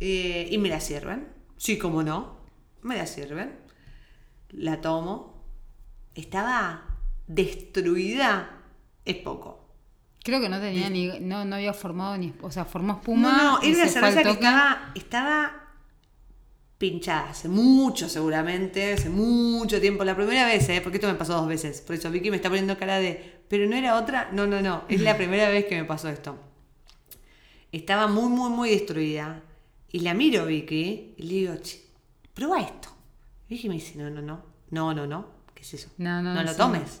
eh, 0.00 0.48
y 0.50 0.58
me 0.58 0.68
la 0.68 0.80
sirven. 0.80 1.28
Sí, 1.56 1.78
como 1.78 2.02
no, 2.02 2.36
me 2.82 2.96
la 2.98 3.06
sirven. 3.06 3.66
La 4.50 4.80
tomo. 4.80 5.44
Estaba 6.14 6.96
destruida. 7.26 8.50
Es 9.04 9.16
poco. 9.16 9.66
Creo 10.22 10.40
que 10.40 10.48
no 10.48 10.60
tenía 10.60 10.90
ni, 10.90 11.06
no, 11.20 11.44
no 11.44 11.56
había 11.56 11.72
formado 11.72 12.18
ni, 12.18 12.34
o 12.42 12.50
sea, 12.50 12.64
formó 12.64 12.94
espuma. 12.94 13.32
no, 13.32 13.36
no, 13.52 13.62
era 13.62 13.76
una 13.76 13.88
cerveza 13.88 14.22
que 14.22 14.30
estaba, 14.30 14.92
estaba 14.94 15.68
pinchada 16.76 17.30
hace 17.30 17.48
mucho 17.48 18.08
seguramente, 18.08 18.92
hace 18.92 19.08
mucho 19.10 19.80
tiempo. 19.80 20.04
La 20.04 20.14
primera 20.14 20.44
vez, 20.44 20.68
¿eh? 20.68 20.80
porque 20.82 20.98
esto 20.98 21.08
me 21.08 21.14
pasó 21.14 21.34
dos 21.34 21.48
veces. 21.48 21.80
Por 21.80 21.96
eso 21.96 22.10
Vicky 22.10 22.30
me 22.30 22.36
está 22.36 22.48
poniendo 22.48 22.76
cara 22.76 22.98
de, 22.98 23.40
pero 23.48 23.66
no 23.66 23.76
era 23.76 23.96
otra. 23.96 24.28
No, 24.32 24.46
no, 24.46 24.60
no, 24.60 24.84
es 24.88 25.00
la 25.00 25.16
primera 25.16 25.48
vez 25.48 25.64
que 25.66 25.76
me 25.76 25.84
pasó 25.84 26.08
esto. 26.08 26.36
Estaba 27.72 28.06
muy, 28.06 28.28
muy, 28.28 28.50
muy 28.50 28.70
destruida. 28.70 29.42
Y 29.90 30.00
la 30.00 30.12
miro, 30.14 30.44
Vicky, 30.46 31.14
y 31.16 31.22
le 31.22 31.34
digo, 31.34 31.56
"Che, 31.56 31.80
prueba 32.34 32.60
esto. 32.60 32.90
Y 33.48 33.68
me 33.68 33.74
dice, 33.74 33.98
no, 33.98 34.10
no, 34.10 34.20
no, 34.20 34.44
no, 34.70 34.94
no, 34.94 35.06
no, 35.06 35.26
¿qué 35.54 35.62
es 35.62 35.74
eso? 35.74 35.90
No, 35.98 36.22
no, 36.22 36.42
lo 36.42 36.50
sí. 36.50 36.56
tomes. 36.56 37.00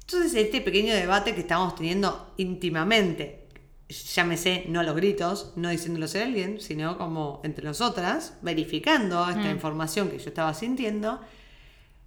Entonces, 0.00 0.34
este 0.34 0.60
pequeño 0.60 0.92
debate 0.92 1.34
que 1.34 1.40
estamos 1.40 1.76
teniendo 1.76 2.34
íntimamente, 2.36 3.46
llámese 3.88 4.64
no 4.68 4.80
a 4.80 4.82
los 4.82 4.96
gritos, 4.96 5.52
no 5.54 5.68
diciéndolo 5.68 6.06
a 6.06 6.22
alguien, 6.22 6.60
sino 6.60 6.98
como 6.98 7.40
entre 7.44 7.64
nosotras, 7.64 8.34
verificando 8.42 9.28
esta 9.28 9.50
información 9.50 10.10
que 10.10 10.18
yo 10.18 10.28
estaba 10.28 10.52
sintiendo, 10.54 11.20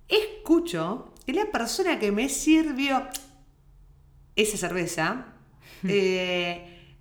escucho 0.09 1.13
que 1.25 1.33
la 1.33 1.45
persona 1.45 1.99
que 1.99 2.11
me 2.11 2.27
sirvió 2.27 3.07
esa 4.35 4.57
cerveza, 4.57 5.27
eh, 5.87 6.95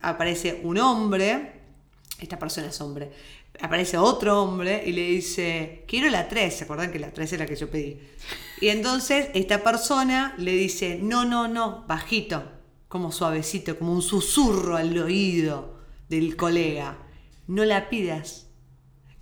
aparece 0.00 0.60
un 0.62 0.78
hombre, 0.78 1.60
esta 2.18 2.38
persona 2.38 2.68
es 2.68 2.80
hombre, 2.80 3.12
aparece 3.60 3.98
otro 3.98 4.42
hombre 4.42 4.82
y 4.86 4.92
le 4.92 5.02
dice, 5.02 5.84
quiero 5.88 6.08
la 6.10 6.28
3, 6.28 6.54
¿se 6.54 6.64
acuerdan 6.64 6.92
que 6.92 6.98
la 6.98 7.12
3 7.12 7.32
es 7.32 7.38
la 7.38 7.46
que 7.46 7.56
yo 7.56 7.70
pedí? 7.70 7.98
Y 8.60 8.68
entonces 8.68 9.28
esta 9.34 9.62
persona 9.62 10.34
le 10.38 10.52
dice, 10.52 10.98
no, 11.02 11.24
no, 11.24 11.48
no, 11.48 11.84
bajito, 11.86 12.50
como 12.88 13.12
suavecito, 13.12 13.78
como 13.78 13.92
un 13.92 14.02
susurro 14.02 14.76
al 14.76 14.96
oído 14.98 15.80
del 16.08 16.36
colega, 16.36 16.98
no 17.46 17.64
la 17.64 17.88
pidas, 17.88 18.48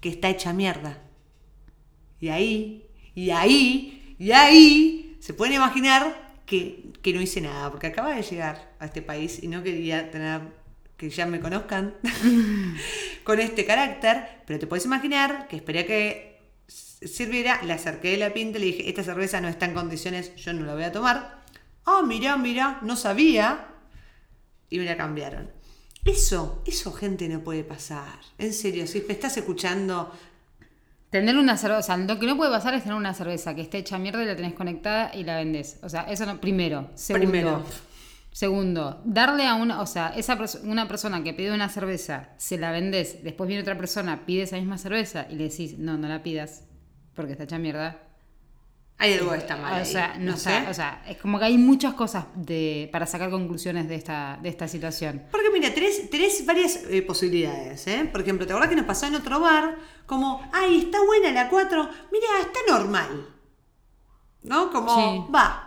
que 0.01 0.09
está 0.09 0.29
hecha 0.31 0.53
mierda. 0.53 1.03
Y 2.21 2.29
ahí, 2.29 2.87
y 3.15 3.31
ahí, 3.31 4.17
y 4.19 4.33
ahí, 4.33 5.17
se 5.21 5.35
pueden 5.35 5.55
imaginar 5.55 6.43
que, 6.47 6.93
que 7.03 7.13
no 7.13 7.21
hice 7.21 7.41
nada, 7.41 7.71
porque 7.71 7.87
acaba 7.89 8.15
de 8.15 8.23
llegar 8.23 8.75
a 8.79 8.87
este 8.87 9.03
país 9.03 9.43
y 9.43 9.49
no 9.49 9.63
quería 9.63 10.11
tener 10.11 10.64
que 10.97 11.11
ya 11.11 11.27
me 11.27 11.41
conozcan 11.41 11.95
con 13.25 13.41
este 13.41 13.65
carácter, 13.65 14.43
pero 14.47 14.59
te 14.59 14.67
puedes 14.67 14.85
imaginar 14.85 15.49
que 15.49 15.57
esperé 15.57 15.81
a 15.81 15.87
que 15.87 16.41
sirviera, 16.67 17.63
le 17.63 17.73
acerqué 17.73 18.13
de 18.13 18.17
la 18.19 18.33
pinta 18.33 18.59
y 18.59 18.61
le 18.61 18.67
dije, 18.67 18.89
esta 18.89 19.03
cerveza 19.03 19.41
no 19.41 19.49
está 19.49 19.67
en 19.67 19.75
condiciones, 19.75 20.35
yo 20.37 20.53
no 20.53 20.65
la 20.65 20.75
voy 20.75 20.85
a 20.85 20.93
tomar. 20.93 21.43
Ah, 21.85 22.03
mirá, 22.07 22.37
mirá, 22.37 22.79
no 22.83 22.97
sabía. 22.97 23.69
Y 24.71 24.79
me 24.79 24.85
la 24.85 24.97
cambiaron. 24.97 25.51
Eso, 26.05 26.63
eso 26.67 26.93
gente 26.93 27.29
no 27.29 27.41
puede 27.41 27.65
pasar. 27.65 28.19
En 28.39 28.53
serio, 28.53 28.87
si 28.87 29.03
me 29.03 29.13
estás 29.13 29.37
escuchando, 29.37 30.13
Tener 31.15 31.37
una 31.37 31.57
cerveza, 31.57 31.79
o 31.79 31.83
sea, 31.83 31.97
lo 31.97 32.19
que 32.19 32.27
no 32.27 32.37
puede 32.37 32.51
pasar 32.51 32.75
es 32.75 32.83
tener 32.83 32.99
una 32.99 33.15
cerveza 33.15 33.55
que 33.55 33.61
esté 33.61 33.79
hecha 33.79 33.99
mierda 33.99 34.25
y 34.25 34.27
la 34.27 34.35
tenés 34.35 34.53
conectada 34.53 35.15
y 35.15 35.23
la 35.23 35.37
vendés. 35.37 35.79
O 35.83 35.89
sea, 35.89 36.11
eso 36.11 36.27
no, 36.27 36.41
primero. 36.41 36.91
Segundo, 36.97 37.31
Primero. 37.31 37.65
Segundo, 38.35 39.01
darle 39.05 39.47
a 39.47 39.55
una, 39.55 39.81
o 39.81 39.87
sea, 39.87 40.09
esa 40.17 40.37
perso- 40.37 40.61
una 40.65 40.89
persona 40.89 41.23
que 41.23 41.33
pide 41.35 41.55
una 41.55 41.69
cerveza, 41.69 42.31
se 42.37 42.59
la 42.59 42.73
vendés, 42.73 43.23
después 43.23 43.47
viene 43.47 43.63
otra 43.63 43.79
persona, 43.79 44.27
pide 44.27 44.43
esa 44.43 44.57
misma 44.57 44.77
cerveza 44.77 45.29
y 45.31 45.37
le 45.37 45.45
decís, 45.51 45.79
no, 45.79 45.97
no 45.97 46.09
la 46.09 46.25
pidas, 46.25 46.65
porque 47.15 47.31
está 47.33 47.45
hecha 47.45 47.59
mierda. 47.59 47.97
hay 48.99 49.13
algo 49.15 49.31
que 49.31 49.39
está 49.39 49.57
mal. 49.57 49.81
O 49.81 49.85
sea, 49.85 50.17
no, 50.19 50.33
no 50.33 50.37
sé. 50.37 50.67
o 50.69 50.75
sea, 50.75 51.05
es 51.07 51.17
como 51.19 51.39
que 51.39 51.45
hay 51.45 51.59
muchas 51.59 51.95
cosas 51.95 52.25
de, 52.35 52.89
para 52.91 53.07
sacar 53.07 53.31
conclusiones 53.31 53.89
de 53.89 53.95
esta, 53.95 54.37
de 54.43 54.49
esta 54.49 54.67
situación. 54.67 55.23
Porque 55.31 55.51
mira, 55.53 55.73
tenés, 55.73 56.11
tenés 56.11 56.45
varias 56.45 56.77
eh, 56.91 57.03
posibilidades, 57.03 57.87
¿eh? 57.87 58.09
Por 58.11 58.21
ejemplo, 58.23 58.47
¿te 58.49 58.53
acordás 58.53 58.69
que 58.71 58.77
nos 58.77 58.87
pasó 58.87 59.07
en 59.07 59.15
otro 59.15 59.39
bar? 59.39 59.77
Como, 60.07 60.41
ay, 60.53 60.79
está 60.87 60.99
buena 61.05 61.31
la 61.31 61.49
4, 61.49 61.89
mira, 62.11 62.27
está 62.41 62.59
normal. 62.69 63.29
¿No? 64.43 64.71
Como, 64.73 64.95
Sí. 64.95 65.33
va. 65.33 65.64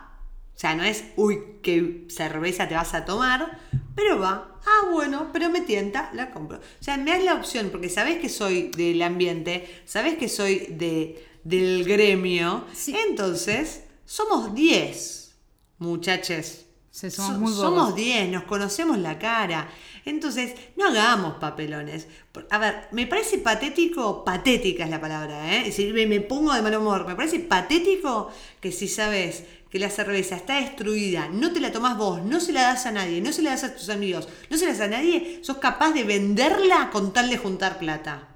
O 0.57 0.59
sea, 0.59 0.73
no 0.75 0.83
es, 0.83 1.03
uy, 1.17 1.39
qué 1.61 2.05
cerveza 2.09 2.67
te 2.67 2.73
vas 2.73 2.95
a 2.95 3.05
tomar, 3.05 3.59
pero 3.95 4.19
va. 4.19 4.59
Ah, 4.65 4.87
bueno, 4.91 5.29
pero 5.31 5.51
me 5.51 5.61
tienta, 5.61 6.09
la 6.15 6.31
compro. 6.31 6.57
O 6.57 6.83
sea, 6.83 6.97
me 6.97 7.11
das 7.11 7.23
la 7.23 7.35
opción, 7.35 7.69
porque 7.71 7.89
sabés 7.89 8.17
que 8.17 8.27
soy 8.27 8.71
del 8.75 9.01
ambiente, 9.03 9.81
sabés 9.85 10.17
que 10.17 10.27
soy 10.27 10.65
de, 10.71 11.23
del 11.43 11.85
gremio. 11.85 12.65
Sí. 12.73 12.95
Entonces, 13.07 13.83
somos 14.05 14.55
10, 14.55 15.35
muchaches. 15.77 16.65
Sí, 16.89 17.11
somos 17.11 17.33
So- 17.33 17.39
muy 17.39 17.53
somos 17.53 17.79
bobos. 17.89 17.95
10, 17.95 18.29
nos 18.29 18.43
conocemos 18.45 18.97
la 18.97 19.19
cara. 19.19 19.69
Entonces, 20.05 20.55
no 20.75 20.87
hagamos 20.87 21.35
papelones. 21.35 22.07
A 22.49 22.57
ver, 22.57 22.87
me 22.91 23.05
parece 23.05 23.37
patético, 23.37 24.23
patética 24.25 24.85
es 24.85 24.89
la 24.89 24.99
palabra, 24.99 25.53
¿eh? 25.53 25.59
Es 25.59 25.65
decir, 25.77 25.93
me, 25.93 26.07
me 26.07 26.21
pongo 26.21 26.51
de 26.53 26.63
mal 26.63 26.75
humor. 26.75 27.05
Me 27.05 27.15
parece 27.15 27.39
patético 27.39 28.31
que 28.59 28.71
si 28.71 28.87
sabes 28.87 29.43
que 29.77 29.83
la 29.85 29.89
cerveza 29.91 30.35
está 30.35 30.55
destruida, 30.55 31.29
no 31.29 31.51
te 31.51 31.59
la 31.59 31.71
tomás 31.71 31.97
vos, 31.97 32.23
no 32.23 32.39
se 32.39 32.51
la 32.51 32.63
das 32.63 32.87
a 32.87 32.91
nadie, 32.91 33.21
no 33.21 33.31
se 33.31 33.43
la 33.43 33.51
das 33.51 33.63
a 33.63 33.75
tus 33.75 33.89
amigos, 33.89 34.27
no 34.49 34.57
se 34.57 34.65
la 34.65 34.71
das 34.71 34.81
a 34.81 34.87
nadie, 34.87 35.39
sos 35.43 35.57
capaz 35.57 35.91
de 35.91 36.03
venderla 36.03 36.89
con 36.91 37.13
tal 37.13 37.29
de 37.29 37.37
juntar 37.37 37.77
plata. 37.77 38.27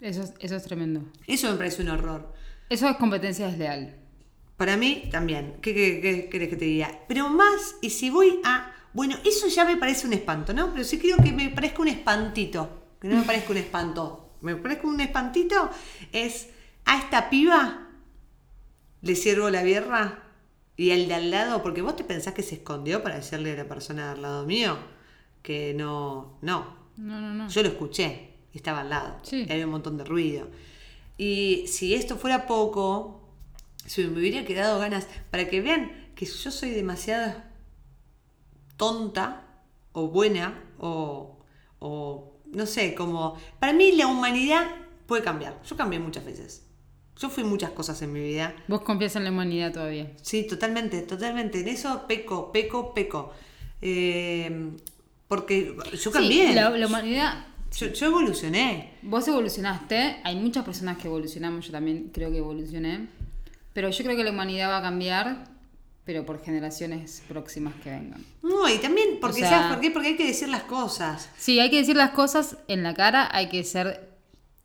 Eso, 0.00 0.22
es- 0.22 0.34
eso 0.38 0.54
es 0.54 0.62
tremendo. 0.62 1.02
Eso 1.26 1.50
me 1.50 1.56
parece 1.56 1.82
un 1.82 1.88
horror. 1.88 2.32
Eso 2.70 2.88
es 2.88 2.96
competencia 2.96 3.48
desleal. 3.48 3.96
Para 4.56 4.76
mí 4.76 5.08
también. 5.10 5.56
¿Qué, 5.60 5.74
qué, 5.74 6.00
qué 6.00 6.28
querés 6.28 6.48
que 6.48 6.56
te 6.56 6.64
diga? 6.66 7.00
Pero 7.08 7.28
más, 7.28 7.74
y 7.80 7.90
si 7.90 8.10
voy 8.10 8.40
a. 8.44 8.72
Bueno, 8.92 9.16
eso 9.24 9.48
ya 9.48 9.64
me 9.64 9.76
parece 9.76 10.06
un 10.06 10.12
espanto, 10.12 10.52
¿no? 10.52 10.70
Pero 10.72 10.84
sí 10.84 10.98
creo 11.00 11.16
que 11.16 11.32
me 11.32 11.50
parezca 11.50 11.82
un 11.82 11.88
espantito. 11.88 12.94
Que 13.00 13.08
no 13.08 13.16
me 13.16 13.22
parezca 13.22 13.50
un 13.50 13.56
espanto. 13.58 14.34
Me 14.42 14.54
parezca 14.56 14.86
un 14.86 15.00
espantito. 15.00 15.70
Es 16.12 16.48
a 16.84 16.98
esta 16.98 17.28
piba 17.30 17.88
le 19.02 19.14
sirvo 19.16 19.50
la 19.50 19.62
birra 19.64 20.24
y 20.78 20.92
al 20.92 21.08
de 21.08 21.14
al 21.14 21.30
lado, 21.30 21.62
porque 21.62 21.82
vos 21.82 21.96
te 21.96 22.04
pensás 22.04 22.32
que 22.32 22.42
se 22.42 22.54
escondió 22.54 23.02
para 23.02 23.16
decirle 23.16 23.52
a 23.52 23.56
la 23.56 23.68
persona 23.68 24.06
de 24.06 24.12
al 24.12 24.22
lado 24.22 24.46
mío 24.46 24.78
que 25.42 25.74
no. 25.74 26.38
No. 26.40 26.76
No, 26.96 27.20
no, 27.20 27.34
no. 27.34 27.48
Yo 27.48 27.62
lo 27.62 27.68
escuché, 27.68 28.30
estaba 28.54 28.80
al 28.80 28.88
lado, 28.90 29.18
Sí. 29.22 29.44
y 29.46 29.52
había 29.52 29.66
un 29.66 29.72
montón 29.72 29.96
de 29.98 30.04
ruido. 30.04 30.48
Y 31.18 31.66
si 31.66 31.94
esto 31.94 32.16
fuera 32.16 32.46
poco, 32.46 33.28
si 33.86 34.04
me 34.06 34.18
hubiera 34.20 34.44
quedado 34.44 34.78
ganas, 34.78 35.06
para 35.30 35.48
que 35.48 35.60
vean 35.60 36.12
que 36.14 36.26
yo 36.26 36.50
soy 36.50 36.70
demasiado 36.70 37.34
tonta 38.76 39.44
o 39.92 40.08
buena 40.08 40.62
o, 40.78 41.38
o 41.80 42.40
no 42.46 42.66
sé, 42.66 42.94
como... 42.94 43.36
Para 43.58 43.72
mí 43.72 43.92
la 43.92 44.06
humanidad 44.06 44.66
puede 45.06 45.22
cambiar. 45.22 45.60
Yo 45.64 45.76
cambié 45.76 45.98
muchas 45.98 46.24
veces. 46.24 46.67
Yo 47.20 47.28
fui 47.30 47.42
muchas 47.44 47.70
cosas 47.70 48.00
en 48.02 48.12
mi 48.12 48.20
vida. 48.20 48.54
Vos 48.68 48.82
confías 48.82 49.16
en 49.16 49.24
la 49.24 49.30
humanidad 49.30 49.72
todavía. 49.72 50.12
Sí, 50.22 50.44
totalmente, 50.46 51.02
totalmente. 51.02 51.60
En 51.60 51.68
eso 51.68 52.04
peco, 52.06 52.52
peco, 52.52 52.94
peco. 52.94 53.32
Eh, 53.82 54.70
porque 55.26 55.76
yo 56.00 56.10
cambié. 56.10 56.48
Sí, 56.48 56.54
la, 56.54 56.70
la 56.70 56.86
humanidad. 56.86 57.46
Yo, 57.76 57.88
yo 57.88 58.06
evolucioné. 58.06 58.94
Vos 59.02 59.26
evolucionaste, 59.28 60.16
hay 60.24 60.36
muchas 60.36 60.64
personas 60.64 60.96
que 60.98 61.06
evolucionamos, 61.08 61.66
yo 61.66 61.72
también 61.72 62.10
creo 62.14 62.30
que 62.30 62.38
evolucioné, 62.38 63.08
pero 63.74 63.90
yo 63.90 64.04
creo 64.04 64.16
que 64.16 64.24
la 64.24 64.30
humanidad 64.30 64.70
va 64.70 64.78
a 64.78 64.82
cambiar, 64.82 65.44
pero 66.04 66.24
por 66.24 66.42
generaciones 66.42 67.22
próximas 67.28 67.74
que 67.84 67.90
vengan. 67.90 68.24
No, 68.42 68.66
y 68.70 68.78
también, 68.78 69.18
porque, 69.20 69.42
O 69.44 69.46
sea- 69.46 69.50
¿sabes 69.50 69.72
por 69.74 69.80
qué? 69.82 69.90
Porque 69.90 70.08
hay 70.08 70.16
que 70.16 70.26
decir 70.26 70.48
las 70.48 70.62
cosas. 70.62 71.28
Sí, 71.36 71.60
hay 71.60 71.68
que 71.68 71.76
decir 71.76 71.94
las 71.96 72.10
cosas 72.12 72.56
en 72.68 72.82
la 72.82 72.94
cara, 72.94 73.28
hay 73.30 73.50
que 73.50 73.62
ser 73.64 74.08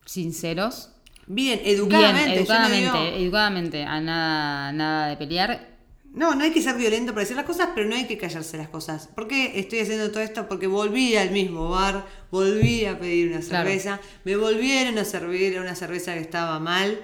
sinceros. 0.05 0.91
Bien, 1.27 1.61
educadamente. 1.63 2.31
Bien, 2.31 2.45
yo 2.45 2.53
no 2.53 2.65
educadamente, 2.65 2.97
digo- 3.11 3.17
educadamente, 3.25 3.83
a 3.83 4.01
nada, 4.01 4.71
nada 4.71 5.07
de 5.09 5.17
pelear. 5.17 5.73
No, 6.13 6.35
no 6.35 6.43
hay 6.43 6.51
que 6.51 6.61
ser 6.61 6.75
violento 6.75 7.11
para 7.13 7.21
decir 7.21 7.35
las 7.35 7.45
cosas, 7.45 7.69
pero 7.73 7.89
no 7.89 7.95
hay 7.95 8.05
que 8.05 8.17
callarse 8.19 8.55
las 8.57 8.69
cosas. 8.69 9.07
¿Por 9.07 9.27
qué 9.27 9.59
estoy 9.59 9.79
haciendo 9.79 10.11
todo 10.11 10.21
esto? 10.21 10.47
Porque 10.47 10.67
volví 10.67 11.15
al 11.15 11.31
mismo 11.31 11.69
bar, 11.69 12.05
volví 12.29 12.85
a 12.85 12.99
pedir 12.99 13.29
una 13.31 13.39
Claro. 13.39 13.67
cerveza, 13.67 13.99
me 14.23 14.35
volvieron 14.35 14.97
a 14.99 15.05
servir 15.05 15.59
una 15.59 15.73
cerveza 15.75 16.13
que 16.13 16.19
estaba 16.19 16.59
mal, 16.59 17.01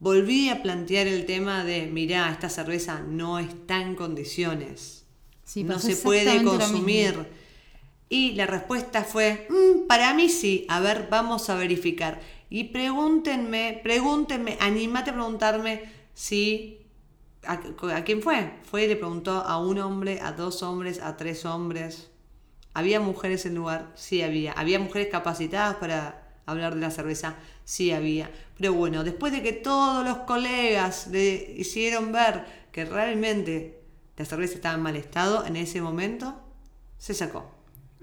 volví 0.00 0.50
a 0.50 0.62
plantear 0.62 1.06
el 1.06 1.24
tema 1.24 1.64
de, 1.64 1.86
mirá, 1.86 2.30
esta 2.30 2.50
cerveza 2.50 3.00
no 3.00 3.38
está 3.38 3.80
en 3.80 3.94
condiciones, 3.94 5.06
Sí, 5.44 5.64
no 5.64 5.78
se 5.78 5.96
puede 5.96 6.42
consumir. 6.42 7.26
Y 8.10 8.32
la 8.32 8.46
respuesta 8.46 9.02
fue, 9.04 9.46
"Mm, 9.48 9.86
para 9.86 10.12
mí 10.12 10.28
sí, 10.28 10.66
a 10.68 10.80
ver, 10.80 11.06
vamos 11.10 11.48
a 11.48 11.54
verificar. 11.54 12.20
Y 12.52 12.64
pregúntenme, 12.64 13.80
pregúntenme, 13.82 14.58
animate 14.60 15.08
a 15.08 15.14
preguntarme 15.14 15.84
si... 16.12 16.84
¿A, 17.46 17.54
a 17.96 18.04
quién 18.04 18.20
fue? 18.20 18.58
Fue 18.64 18.84
y 18.84 18.88
le 18.88 18.96
preguntó 18.96 19.38
a 19.38 19.56
un 19.56 19.78
hombre, 19.78 20.20
a 20.20 20.32
dos 20.32 20.62
hombres, 20.62 21.00
a 21.00 21.16
tres 21.16 21.46
hombres. 21.46 22.10
¿Había 22.74 23.00
mujeres 23.00 23.46
en 23.46 23.52
el 23.52 23.56
lugar? 23.56 23.90
Sí 23.94 24.20
había. 24.20 24.52
¿Había 24.52 24.78
mujeres 24.78 25.08
capacitadas 25.08 25.76
para 25.76 26.28
hablar 26.44 26.74
de 26.74 26.82
la 26.82 26.90
cerveza? 26.90 27.36
Sí 27.64 27.90
había. 27.90 28.30
Pero 28.58 28.74
bueno, 28.74 29.02
después 29.02 29.32
de 29.32 29.42
que 29.42 29.54
todos 29.54 30.04
los 30.04 30.18
colegas 30.18 31.06
le 31.06 31.54
hicieron 31.56 32.12
ver 32.12 32.44
que 32.70 32.84
realmente 32.84 33.80
la 34.18 34.26
cerveza 34.26 34.56
estaba 34.56 34.74
en 34.74 34.82
mal 34.82 34.96
estado, 34.96 35.46
en 35.46 35.56
ese 35.56 35.80
momento 35.80 36.38
se 36.98 37.14
sacó. 37.14 37.50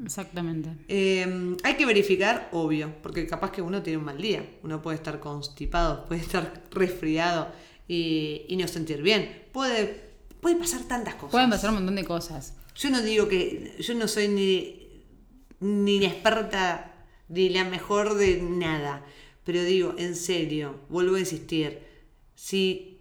Exactamente. 0.04 0.70
Eh, 0.88 1.56
hay 1.64 1.76
que 1.76 1.86
verificar, 1.86 2.50
obvio, 2.52 2.94
porque 3.02 3.28
capaz 3.28 3.52
que 3.52 3.62
uno 3.62 3.82
tiene 3.84 3.98
un 3.98 4.06
mal 4.06 4.22
día. 4.22 4.46
Uno 4.64 4.82
puede 4.82 4.98
estar 4.98 5.20
constipado, 5.20 6.06
puede 6.08 6.22
estar 6.22 6.64
resfriado 6.72 7.50
y, 7.88 8.46
y 8.48 8.56
no 8.58 8.68
sentir 8.68 9.02
bien. 9.02 9.48
Puede, 9.52 10.10
puede 10.42 10.56
pasar 10.56 10.84
tantas 10.84 11.16
cosas. 11.16 11.32
Pueden 11.32 11.50
pasar 11.50 11.72
un 11.72 11.78
montón 11.78 11.96
de 11.96 12.06
cosas. 12.06 12.56
Yo 12.76 12.90
no 12.90 13.02
digo 13.02 13.28
que. 13.28 13.76
Yo 13.80 13.94
no 13.94 14.08
soy 14.08 14.28
ni, 14.30 15.04
ni 15.60 16.06
experta 16.06 16.94
ni 17.28 17.50
la 17.50 17.66
mejor 17.66 18.16
de 18.16 18.42
nada. 18.42 19.06
Pero 19.44 19.64
digo, 19.64 19.96
en 19.98 20.16
serio, 20.16 20.80
vuelvo 20.90 21.16
a 21.16 21.20
insistir. 21.20 21.80
Si 22.36 23.00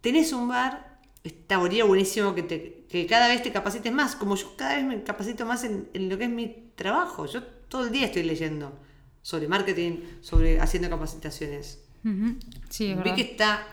tenés 0.00 0.32
un 0.32 0.48
bar, 0.48 0.97
estaría 1.24 1.84
buenísimo 1.84 2.34
que, 2.34 2.42
te, 2.42 2.86
que 2.88 3.06
cada 3.06 3.28
vez 3.28 3.42
te 3.42 3.52
capacites 3.52 3.92
más. 3.92 4.16
Como 4.16 4.36
yo 4.36 4.54
cada 4.56 4.76
vez 4.76 4.84
me 4.84 5.02
capacito 5.02 5.46
más 5.46 5.64
en, 5.64 5.88
en 5.94 6.08
lo 6.08 6.18
que 6.18 6.24
es 6.24 6.30
mi 6.30 6.72
trabajo. 6.74 7.26
Yo 7.26 7.42
todo 7.42 7.86
el 7.86 7.92
día 7.92 8.06
estoy 8.06 8.22
leyendo 8.22 8.78
sobre 9.22 9.48
marketing, 9.48 10.00
sobre 10.20 10.60
haciendo 10.60 10.88
capacitaciones. 10.88 11.84
Sí, 12.70 12.92
es 12.92 13.02
Vi 13.02 13.12
que 13.12 13.22
está 13.22 13.66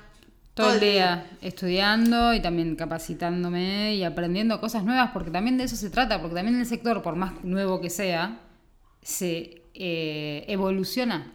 Todo 0.54 0.74
el 0.74 0.80
día 0.80 1.30
estudiando 1.42 2.34
y 2.34 2.42
también 2.42 2.76
capacitándome 2.76 3.96
y 3.96 4.04
aprendiendo 4.04 4.60
cosas 4.60 4.84
nuevas, 4.84 5.12
porque 5.12 5.32
también 5.32 5.58
de 5.58 5.66
eso 5.66 5.76
se 5.76 5.90
trata, 5.90 6.20
porque 6.20 6.36
también 6.36 6.60
el 6.60 6.66
sector, 6.66 7.02
por 7.02 7.16
más 7.16 7.44
nuevo 7.44 7.80
que 7.80 7.90
sea, 7.90 8.42
se 9.02 9.64
eh, 9.74 10.44
evoluciona 10.48 11.34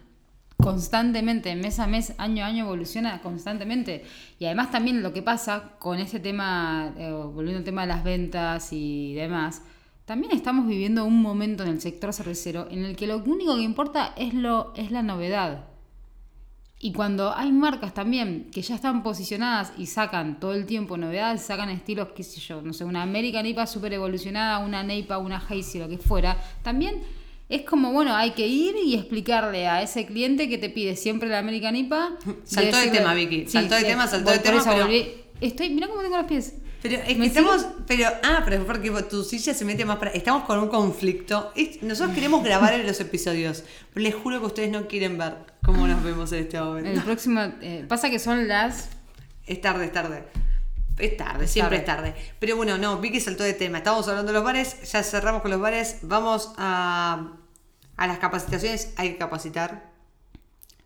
constantemente, 0.61 1.55
mes 1.57 1.79
a 1.79 1.87
mes, 1.87 2.15
año 2.19 2.45
a 2.45 2.49
año 2.49 2.65
evoluciona 2.65 3.21
constantemente. 3.21 4.05
Y 4.39 4.45
además 4.47 4.71
también 4.71 5.03
lo 5.03 5.13
que 5.13 5.23
pasa 5.23 5.73
con 5.79 5.99
este 5.99 6.21
tema, 6.21 6.93
eh, 6.97 7.11
volviendo 7.11 7.59
al 7.59 7.65
tema 7.65 7.83
de 7.83 7.89
las 7.89 8.05
ventas 8.05 8.73
y 8.73 9.15
demás, 9.15 9.63
también 10.05 10.33
estamos 10.33 10.67
viviendo 10.67 11.05
un 11.05 11.23
momento 11.23 11.63
en 11.63 11.71
el 11.71 11.81
sector 11.81 12.13
cervecero 12.13 12.67
en 12.71 12.85
el 12.85 12.97
que 12.97 13.07
lo 13.07 13.19
único 13.19 13.55
que 13.57 13.63
importa 13.63 14.13
es, 14.17 14.35
lo, 14.35 14.73
es 14.75 14.91
la 14.91 15.03
novedad. 15.03 15.67
Y 16.83 16.93
cuando 16.93 17.37
hay 17.37 17.53
marcas 17.53 17.93
también 17.93 18.51
que 18.51 18.63
ya 18.63 18.75
están 18.75 19.03
posicionadas 19.03 19.73
y 19.77 19.85
sacan 19.85 20.41
todo 20.41 20.55
el 20.55 20.65
tiempo 20.65 20.97
novedades, 20.97 21.43
sacan 21.43 21.69
estilos, 21.69 22.09
qué 22.17 22.23
sé 22.23 22.41
yo, 22.41 22.63
no 22.63 22.73
sé, 22.73 22.85
una 22.85 23.03
American 23.03 23.45
IPA 23.45 23.67
super 23.67 23.93
evolucionada, 23.93 24.59
una 24.61 24.83
Neipa, 24.83 25.19
una 25.19 25.37
Hazy, 25.37 25.79
lo 25.79 25.89
que 25.89 25.99
fuera, 25.99 26.39
también 26.63 27.03
es 27.51 27.63
como, 27.63 27.93
bueno, 27.93 28.15
hay 28.15 28.31
que 28.31 28.47
ir 28.47 28.77
y 28.77 28.95
explicarle 28.95 29.67
a 29.67 29.83
ese 29.83 30.07
cliente 30.07 30.49
que 30.49 30.57
te 30.57 30.71
pide 30.71 30.95
siempre 30.97 31.29
la 31.29 31.41
American 31.41 31.75
IPA. 31.75 32.17
Saltó 32.45 32.77
de 32.79 32.89
tema, 32.89 33.13
Vicky, 33.13 33.47
saltó 33.49 33.75
de 33.75 33.83
tema, 33.83 34.07
saltó 34.07 34.31
de 34.31 34.39
tema, 34.39 34.63
pero-. 34.65 34.89
Estoy, 35.41 35.71
mira 35.71 35.89
cómo 35.89 36.03
tengo 36.03 36.17
los 36.17 36.27
pies. 36.27 36.55
Pero 36.83 36.97
es 36.97 37.05
que 37.05 37.15
¿Me 37.17 37.27
estamos, 37.27 37.67
pero, 37.87 38.09
ah, 38.23 38.43
pero 38.45 38.57
es 38.57 38.65
porque 38.65 38.91
tu 39.03 39.23
silla 39.23 39.53
se 39.53 39.65
mete 39.65 39.85
más 39.85 39.99
para, 39.99 40.13
estamos 40.13 40.45
con 40.45 40.59
un 40.61 40.69
conflicto. 40.69 41.53
Nosotros 41.83 42.15
queremos 42.15 42.43
grabar 42.43 42.75
en 42.75 42.87
los 42.87 43.01
episodios, 43.01 43.65
pero 43.93 44.05
les 44.05 44.15
juro 44.15 44.41
que 44.41 44.47
ustedes 44.47 44.71
no 44.71 44.87
quieren 44.87 45.19
ver 45.19 45.35
cómo 45.63 45.87
nos 45.87 46.03
vemos 46.03 46.33
en 46.33 46.41
este 46.41 46.61
momento. 46.61 46.91
El 46.91 47.03
próximo, 47.03 47.41
eh, 47.61 47.85
pasa 47.87 48.09
que 48.09 48.19
son 48.19 48.49
las... 48.49 48.91
Es 49.47 49.61
tarde, 49.61 49.87
es 49.87 49.93
tarde. 49.93 50.25
Es 50.99 51.17
tarde, 51.17 51.49
siempre 51.49 51.79
es 51.79 51.85
tarde. 51.85 52.15
Pero 52.39 52.57
bueno, 52.57 52.79
no, 52.79 52.99
Vicky 52.99 53.21
saltó 53.21 53.43
de 53.43 53.55
tema. 53.55 53.79
Estamos 53.79 54.07
hablando 54.09 54.33
de 54.33 54.39
los 54.39 54.45
bares, 54.45 54.91
ya 54.91 55.03
cerramos 55.03 55.43
con 55.43 55.51
los 55.51 55.61
bares. 55.61 55.99
Vamos 56.03 56.53
a, 56.57 57.33
a 58.01 58.07
las 58.07 58.19
capacitaciones, 58.19 58.95
hay 58.97 59.11
que 59.13 59.19
capacitar 59.19 59.93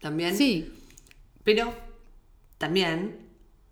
también. 0.01 0.37
Sí, 0.37 0.73
Pero 1.45 1.73
también 2.59 3.17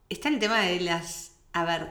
está 0.09 0.29
el 0.29 0.39
tema 0.39 0.61
de 0.61 0.79
las. 0.81 1.33
A 1.53 1.65
ver. 1.65 1.89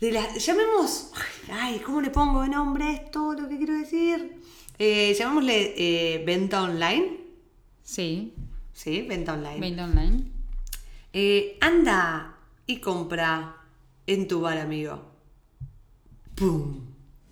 De 0.00 0.10
las. 0.10 0.44
Llamemos. 0.44 1.12
Ay, 1.48 1.78
¿cómo 1.78 2.00
le 2.00 2.10
pongo 2.10 2.42
de 2.42 2.48
nombre 2.48 2.84
a 2.86 2.92
esto? 2.92 3.34
Lo 3.34 3.48
que 3.48 3.56
quiero 3.56 3.74
decir. 3.74 4.36
Eh, 4.80 5.14
llamémosle 5.16 5.74
eh, 5.76 6.24
venta 6.24 6.62
online. 6.64 7.18
sí, 7.84 8.34
Sí, 8.72 9.02
venta 9.02 9.34
online. 9.34 9.60
venta 9.60 9.84
online. 9.84 10.24
Eh, 11.12 11.56
anda 11.60 12.36
y 12.66 12.78
compra 12.80 13.58
en 14.08 14.26
tu 14.26 14.40
bar, 14.40 14.58
amigo. 14.58 15.04
¡Pum! 16.34 16.80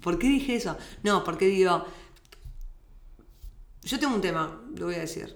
¿Por 0.00 0.16
qué 0.18 0.28
dije 0.28 0.54
eso? 0.54 0.76
No, 1.02 1.24
porque 1.24 1.46
digo. 1.46 1.84
Yo 3.82 3.98
tengo 3.98 4.14
un 4.14 4.20
tema, 4.20 4.60
lo 4.76 4.86
voy 4.86 4.94
a 4.96 5.00
decir. 5.00 5.34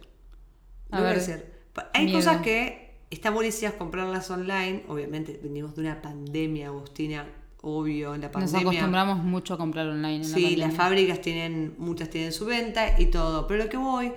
Lo 0.90 0.98
A 0.98 1.00
voy 1.00 1.10
a 1.10 1.14
decir. 1.14 1.44
Hay 1.92 2.04
miedo. 2.04 2.18
cosas 2.18 2.42
que 2.42 2.94
están 3.10 3.34
buenísimas 3.34 3.74
comprarlas 3.74 4.30
online. 4.30 4.84
Obviamente, 4.88 5.40
venimos 5.42 5.74
de 5.74 5.80
una 5.82 6.02
pandemia, 6.02 6.68
Agustina. 6.68 7.26
Obvio, 7.62 8.14
en 8.14 8.20
la 8.20 8.26
Nos 8.26 8.32
pandemia. 8.34 8.60
acostumbramos 8.60 9.18
mucho 9.24 9.54
a 9.54 9.58
comprar 9.58 9.86
online. 9.88 10.16
En 10.16 10.24
Sí, 10.24 10.56
las 10.56 10.74
fábricas 10.74 11.20
tienen, 11.22 11.74
muchas 11.78 12.10
tienen 12.10 12.32
su 12.32 12.44
venta 12.44 13.00
y 13.00 13.06
todo. 13.06 13.46
Pero 13.46 13.64
lo 13.64 13.70
que 13.70 13.78
voy 13.78 14.12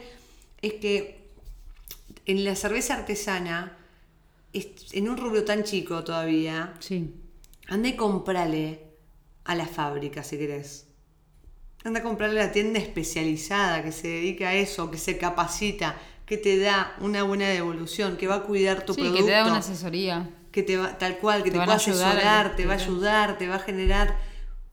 es 0.62 0.74
que 0.74 1.30
en 2.26 2.44
la 2.44 2.56
cerveza 2.56 2.96
artesana, 2.96 3.78
es- 4.52 4.94
en 4.94 5.08
un 5.08 5.16
rubro 5.18 5.46
tan 5.46 5.64
chico 5.64 6.04
todavía, 6.04 6.74
Sí. 6.80 7.14
anda 7.70 7.88
y 7.88 7.96
comprale 7.96 8.82
a 9.46 9.56
la 9.56 9.66
fábrica 9.66 10.24
si 10.24 10.38
querés. 10.38 10.87
Anda 11.84 12.00
a 12.02 12.04
comprarle 12.04 12.40
la 12.40 12.52
tienda 12.52 12.80
especializada 12.80 13.84
que 13.84 13.92
se 13.92 14.08
dedica 14.08 14.50
a 14.50 14.54
eso, 14.56 14.92
que 14.92 14.98
se 14.98 15.18
capacita, 15.18 15.96
que 16.26 16.38
te 16.38 16.58
da 16.60 16.96
una 17.00 17.24
buena 17.24 17.48
devolución, 17.48 18.18
que 18.18 18.28
va 18.28 18.36
a 18.36 18.44
cuidar 18.44 18.86
tu 18.86 18.94
sí, 18.94 19.00
producto 19.02 19.20
que 19.26 19.32
te 19.32 19.32
da 19.32 19.46
una 19.46 19.58
asesoría. 19.58 20.30
que 20.52 20.64
te 20.64 20.78
va, 20.78 20.98
tal 20.98 21.18
cual, 21.20 21.44
que 21.44 21.52
Te 21.52 21.58
pueda 21.58 21.74
a 21.74 21.76
asesorar, 21.76 22.56
te 22.56 22.66
va 22.66 22.74
a 22.74 22.76
ayudar, 22.78 23.38
te 23.38 23.48
va 23.48 23.56
a 23.56 23.60
generar. 23.60 24.18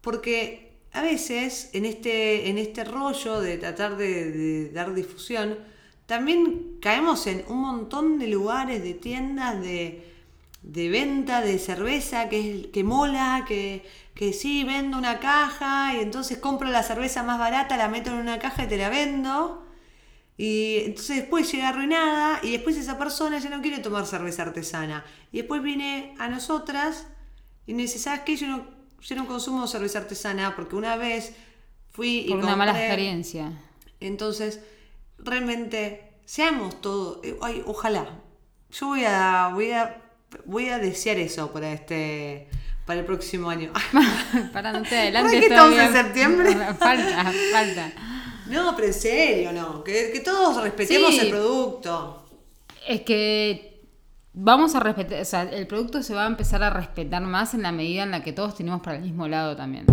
Porque 0.00 0.72
a 0.92 1.02
veces 1.02 1.70
en 1.72 1.84
este, 1.84 2.48
en 2.48 2.58
este 2.58 2.84
rollo 2.84 3.40
de 3.40 3.58
tratar 3.58 3.96
de, 3.96 4.30
de 4.32 4.70
dar 4.70 4.94
difusión, 4.94 5.58
también 6.06 6.78
caemos 6.80 7.26
en 7.26 7.44
un 7.48 7.58
montón 7.60 8.18
de 8.18 8.28
lugares, 8.28 8.82
de 8.82 8.94
tiendas, 8.94 9.60
de, 9.60 10.04
de 10.62 10.88
venta 10.88 11.40
de 11.42 11.58
cerveza 11.58 12.28
que, 12.28 12.38
es- 12.60 12.66
que 12.68 12.84
mola, 12.84 13.44
que, 13.46 13.84
que 14.14 14.32
sí, 14.32 14.64
vendo 14.64 14.96
una 14.96 15.18
caja 15.18 15.94
y 15.94 16.00
entonces 16.00 16.38
compro 16.38 16.68
la 16.68 16.82
cerveza 16.82 17.22
más 17.22 17.38
barata, 17.38 17.76
la 17.76 17.88
meto 17.88 18.10
en 18.10 18.16
una 18.16 18.38
caja 18.38 18.64
y 18.64 18.68
te 18.68 18.76
la 18.76 18.88
vendo. 18.88 19.66
Y 20.36 20.78
entonces 20.84 21.16
después 21.16 21.50
llega 21.52 21.68
arruinada 21.68 22.40
y 22.42 22.52
después 22.52 22.76
esa 22.76 22.98
persona 22.98 23.38
ya 23.38 23.50
no 23.50 23.60
quiere 23.62 23.78
tomar 23.78 24.06
cerveza 24.06 24.42
artesana. 24.42 25.04
Y 25.32 25.38
después 25.38 25.62
viene 25.62 26.14
a 26.18 26.28
nosotras 26.28 27.06
y 27.66 27.72
nos 27.72 27.82
dice, 27.82 27.98
¿sabes 27.98 28.20
qué? 28.20 28.36
Yo 28.36 28.46
no, 28.48 28.66
yo 29.00 29.16
no 29.16 29.26
consumo 29.26 29.66
cerveza 29.66 29.98
artesana 29.98 30.54
porque 30.56 30.76
una 30.76 30.96
vez 30.96 31.34
fui 31.90 32.20
y 32.26 32.30
Por 32.30 32.38
una 32.38 32.56
mala 32.56 32.72
compré". 32.72 32.86
experiencia. 32.86 33.52
Entonces, 34.00 34.60
realmente 35.18 36.12
seamos 36.24 36.80
todos, 36.80 37.18
eh, 37.24 37.36
ay, 37.42 37.62
ojalá. 37.66 38.06
Yo 38.70 38.88
voy 38.88 39.04
a, 39.04 39.50
voy 39.52 39.70
a, 39.72 40.02
voy 40.46 40.68
a 40.68 40.78
desear 40.78 41.18
eso 41.18 41.52
para 41.52 41.72
este, 41.72 42.48
para 42.86 43.00
el 43.00 43.06
próximo 43.06 43.48
año. 43.50 43.72
Para 44.52 44.72
no 44.72 44.82
te 44.82 44.96
adelantes 44.98 45.32
¿Por 45.32 45.40
qué 45.40 45.46
estamos 45.46 45.78
en 45.78 45.92
septiembre? 45.92 46.54
Falta, 46.78 47.32
falta. 47.52 47.92
No, 48.48 48.74
pero 48.76 48.88
en 48.88 48.94
serio, 48.94 49.52
no. 49.52 49.82
Que, 49.82 50.10
que 50.12 50.20
todos 50.20 50.62
respetemos 50.62 51.10
Sí. 51.14 51.20
el 51.20 51.30
producto. 51.30 52.26
Es 52.86 53.00
que 53.00 53.80
vamos 54.34 54.74
a 54.74 54.80
respetar, 54.80 55.20
o 55.20 55.24
sea, 55.24 55.42
el 55.42 55.66
producto 55.66 56.02
se 56.02 56.14
va 56.14 56.24
a 56.24 56.26
empezar 56.26 56.62
a 56.62 56.68
respetar 56.70 57.22
más 57.22 57.54
en 57.54 57.62
la 57.62 57.72
medida 57.72 58.02
en 58.02 58.10
la 58.10 58.22
que 58.22 58.32
todos 58.32 58.54
tenemos 58.54 58.82
para 58.82 58.96
el 58.96 59.02
mismo 59.02 59.28
lado 59.28 59.56
también. 59.56 59.86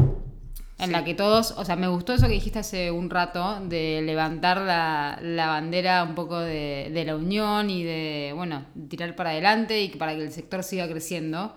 En 0.78 0.88
Sí. 0.88 0.92
la 0.92 1.06
que 1.06 1.14
todos, 1.14 1.52
o 1.58 1.64
sea, 1.64 1.76
me 1.76 1.88
gustó 1.88 2.12
eso 2.14 2.26
que 2.28 2.34
dijiste 2.34 2.58
hace 2.60 2.90
un 2.92 3.10
rato, 3.12 3.60
de 3.62 4.02
levantar 4.04 4.58
la, 4.60 5.18
la 5.22 5.46
bandera 5.48 6.04
un 6.04 6.16
poco 6.16 6.40
de, 6.40 6.90
de 6.92 7.06
la 7.06 7.16
unión 7.16 7.70
y 7.70 7.84
de, 7.84 8.34
bueno, 8.36 8.66
tirar 8.90 9.16
para 9.16 9.30
adelante 9.30 9.80
y 9.80 9.90
que 9.90 9.98
para 10.00 10.16
que 10.16 10.24
el 10.24 10.32
sector 10.34 10.64
siga 10.64 10.90
creciendo. 10.90 11.56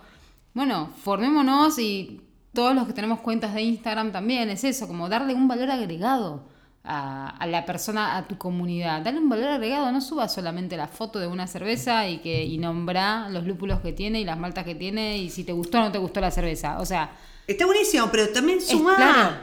Bueno, 0.55 0.91
formémonos 1.03 1.79
y 1.79 2.21
todos 2.53 2.75
los 2.75 2.87
que 2.87 2.93
tenemos 2.93 3.21
cuentas 3.21 3.53
de 3.55 3.63
Instagram 3.63 4.13
también 4.13 4.49
es 4.49 4.65
eso, 4.65 4.87
como 4.87 5.09
darle 5.09 5.35
un 5.35 5.49
valor 5.49 5.71
agregado 5.71 6.45
a, 6.85 7.29
a 7.29 7.47
la 7.47 7.67
persona, 7.67 8.17
a 8.17 8.27
tu 8.29 8.39
comunidad. 8.39 9.03
Dale 9.03 9.19
un 9.19 9.29
valor 9.29 9.49
agregado, 9.49 9.91
no 9.91 10.01
subas 10.01 10.33
solamente 10.33 10.77
la 10.77 10.87
foto 10.87 11.19
de 11.19 11.27
una 11.27 11.47
cerveza 11.47 12.09
y 12.09 12.19
que 12.19 12.45
y 12.45 12.59
nombra 12.59 13.29
los 13.31 13.45
lúpulos 13.45 13.81
que 13.81 13.93
tiene 13.93 14.21
y 14.21 14.25
las 14.25 14.39
maltas 14.39 14.65
que 14.65 14.75
tiene 14.75 15.19
y 15.19 15.31
si 15.31 15.45
te 15.45 15.53
gustó 15.53 15.79
o 15.79 15.81
no 15.83 15.93
te 15.93 15.99
gustó 15.99 16.21
la 16.21 16.31
cerveza. 16.31 16.79
O 16.79 16.87
sea, 16.87 17.11
Está 17.47 17.67
buenísimo, 17.67 18.09
pero 18.11 18.31
también 18.31 18.59
es 18.59 18.69
suma. 18.69 18.97
claro. 18.97 19.37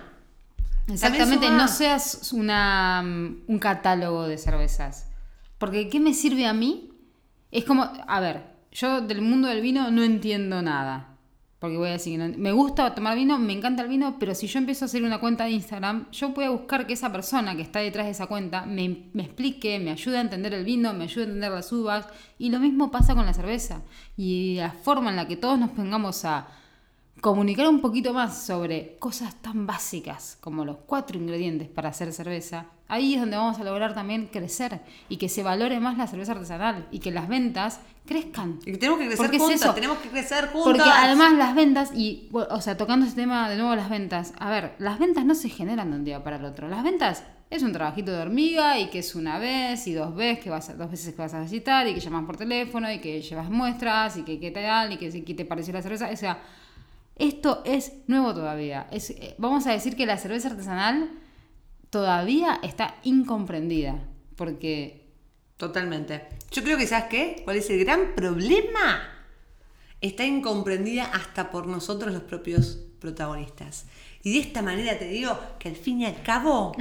Exactamente, 0.88 1.50
no 1.50 1.68
seas 1.68 2.34
una, 2.34 3.02
mm, 3.04 3.44
un 3.48 3.60
catálogo 3.60 4.28
de 4.28 4.38
cervezas. 4.38 5.08
Porque 5.58 5.90
¿qué 5.90 6.00
me 6.00 6.14
sirve 6.14 6.48
a 6.48 6.54
mí? 6.54 6.90
Es 7.52 7.64
como, 7.66 7.84
a 8.08 8.20
ver, 8.20 8.44
yo 8.72 9.02
del 9.02 9.22
mundo 9.22 9.48
del 9.48 9.62
vino 9.62 9.92
no 9.92 10.04
entiendo 10.04 10.62
nada. 10.62 11.08
Porque 11.60 11.78
voy 11.78 11.90
a 11.90 11.92
decir, 11.92 12.20
me 12.40 12.52
gusta 12.52 12.96
tomar 12.96 13.16
vino, 13.16 13.38
me 13.38 13.54
encanta 13.54 13.84
el 13.84 13.88
vino, 13.88 14.18
pero 14.20 14.34
si 14.34 14.48
yo 14.48 14.58
empiezo 14.58 14.84
a 14.84 14.88
hacer 14.88 15.04
una 15.04 15.20
cuenta 15.20 15.44
de 15.44 15.52
Instagram, 15.52 16.10
yo 16.12 16.30
voy 16.30 16.46
a 16.46 16.50
buscar 16.50 16.88
que 16.88 16.94
esa 16.94 17.12
persona 17.12 17.56
que 17.56 17.62
está 17.62 17.78
detrás 17.82 18.08
de 18.08 18.14
esa 18.14 18.26
cuenta 18.26 18.66
me, 18.66 19.12
me 19.14 19.22
explique, 19.22 19.78
me 19.78 19.92
ayude 19.92 20.18
a 20.18 20.22
entender 20.22 20.56
el 20.56 20.66
vino, 20.66 20.92
me 20.94 21.04
ayude 21.04 21.26
a 21.26 21.28
entender 21.28 21.52
las 21.52 21.72
uvas. 21.72 22.08
Y 22.40 22.50
lo 22.50 22.60
mismo 22.60 22.90
pasa 22.90 23.14
con 23.14 23.28
la 23.28 23.34
cerveza. 23.36 23.84
Y 24.18 24.56
la 24.56 24.72
forma 24.72 25.12
en 25.12 25.18
la 25.18 25.28
que 25.28 25.36
todos 25.36 25.60
nos 25.60 25.70
pongamos 25.70 26.26
a 26.26 26.48
comunicar 27.22 27.68
un 27.70 27.82
poquito 27.82 28.14
más 28.14 28.44
sobre 28.46 28.98
cosas 29.00 29.36
tan 29.42 29.68
básicas 29.68 30.38
como 30.42 30.66
los 30.66 30.78
cuatro 30.86 31.18
ingredientes 31.18 31.68
para 31.70 31.90
hacer 31.90 32.12
cerveza, 32.14 32.66
ahí 32.88 33.14
es 33.14 33.20
donde 33.22 33.38
vamos 33.38 33.60
a 33.60 33.64
lograr 33.64 33.94
también 33.94 34.26
crecer 34.28 34.82
y 35.08 35.18
que 35.18 35.30
se 35.30 35.44
valore 35.44 35.80
más 35.80 35.98
la 35.98 36.08
cerveza 36.08 36.32
artesanal 36.34 36.88
y 36.92 36.98
que 37.00 37.12
las 37.12 37.28
ventas 37.28 37.80
crezcan. 38.08 38.60
Y 38.66 38.72
que 38.72 38.78
tenemos 38.80 39.00
que 39.00 39.06
crecer 39.06 39.18
Porque 39.24 39.38
es 39.38 39.44
juntas, 39.44 39.62
eso. 39.62 39.74
tenemos 39.74 39.98
que 40.00 40.10
crecer 40.10 40.48
juntas. 40.50 40.64
Porque 40.64 40.90
además 40.90 41.34
las 41.34 41.54
ventas, 41.56 41.92
y 41.96 42.28
o 42.34 42.60
sea, 42.60 42.76
tocando 42.76 43.06
este 43.06 43.22
tema 43.22 43.48
de 43.50 43.56
nuevo 43.58 43.76
las 43.76 43.90
ventas, 43.90 44.34
a 44.40 44.50
ver, 44.50 44.74
las 44.80 44.98
ventas 44.98 45.24
no 45.24 45.36
se 45.36 45.50
generan 45.50 45.92
de 45.92 45.98
un 45.98 46.04
día 46.04 46.24
para 46.24 46.38
el 46.38 46.46
otro. 46.46 46.68
Las 46.70 46.84
ventas 46.84 47.24
es 47.52 47.62
un 47.62 47.72
trabajito 47.72 48.12
de 48.12 48.18
hormiga 48.22 48.80
y 48.80 48.88
que 48.90 49.00
es 49.00 49.14
una 49.14 49.38
vez 49.38 49.86
y 49.86 49.94
dos 49.94 50.16
veces 50.16 50.44
que 50.44 50.50
vas 50.50 50.70
a, 50.70 50.74
dos 50.74 50.90
veces 50.90 51.14
que 51.14 51.22
vas 51.22 51.34
a 51.36 51.42
visitar 51.42 51.88
y 51.88 51.94
que 51.94 52.00
llamas 52.00 52.26
por 52.26 52.36
teléfono 52.38 52.92
y 52.92 53.00
que 53.00 53.22
llevas 53.22 53.50
muestras 53.52 54.18
y 54.18 54.24
que 54.24 54.40
qué 54.40 54.50
tal 54.50 54.94
y 54.94 54.98
que 54.98 55.12
si- 55.12 55.22
qué 55.22 55.36
te 55.36 55.46
pareció 55.46 55.72
la 55.74 55.82
cerveza. 55.84 56.10
O 56.12 56.16
sea, 56.18 56.40
esto 57.16 57.62
es 57.66 57.94
nuevo 58.08 58.34
todavía. 58.34 58.88
Es, 58.92 59.12
eh, 59.12 59.36
vamos 59.38 59.68
a 59.68 59.72
decir 59.72 59.96
que 59.96 60.06
la 60.06 60.18
cerveza 60.18 60.50
artesanal 60.50 61.12
todavía 61.90 62.60
está 62.64 62.96
incomprendida. 63.04 64.00
Porque 64.36 65.02
Totalmente. 65.62 66.28
Yo 66.50 66.64
creo 66.64 66.76
que, 66.76 66.88
¿sabes 66.88 67.06
qué? 67.08 67.42
¿Cuál 67.44 67.58
es 67.58 67.70
el 67.70 67.86
gran 67.86 68.16
problema? 68.16 69.08
Está 70.02 70.26
incomprendida 70.26 71.04
hasta 71.04 71.52
por 71.52 71.68
nosotros 71.68 72.12
los 72.12 72.24
propios 72.24 72.80
protagonistas. 73.00 73.86
Y 74.24 74.34
de 74.34 74.40
esta 74.40 74.64
manera 74.64 74.98
te 74.98 75.06
digo 75.06 75.40
que 75.60 75.70
al 75.70 75.76
fin 75.76 76.02
y 76.02 76.08
al 76.08 76.24
cabo, 76.24 76.72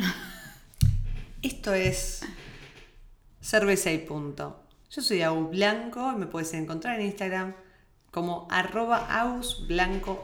esto 1.43 1.75
es 1.75 2.23
cerveza 3.43 3.93
y 3.93 3.99
punto. 3.99 4.63
Yo 4.91 5.03
soy 5.03 5.21
Agus 5.21 5.51
Blanco 5.51 6.11
y 6.15 6.17
me 6.17 6.25
puedes 6.25 6.55
encontrar 6.55 6.99
en 6.99 7.05
Instagram 7.05 7.55
como 8.11 8.47
arroba 8.51 9.07
agusblancorm. 9.21 10.21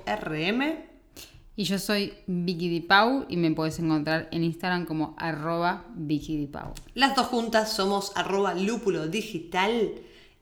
Y 1.58 1.64
yo 1.64 1.78
soy 1.78 2.12
Vicky 2.26 2.68
Di 2.68 2.80
Pau 2.80 3.24
y 3.30 3.38
me 3.38 3.50
puedes 3.50 3.78
encontrar 3.78 4.28
en 4.30 4.44
Instagram 4.44 4.84
como 4.84 5.14
arroba 5.16 5.86
Vicky 5.94 6.36
Di 6.36 6.46
Pau. 6.46 6.74
Las 6.94 7.16
dos 7.16 7.28
juntas 7.28 7.72
somos 7.72 8.12
arroba 8.14 8.54
lúpulo 8.54 9.06
digital 9.06 9.94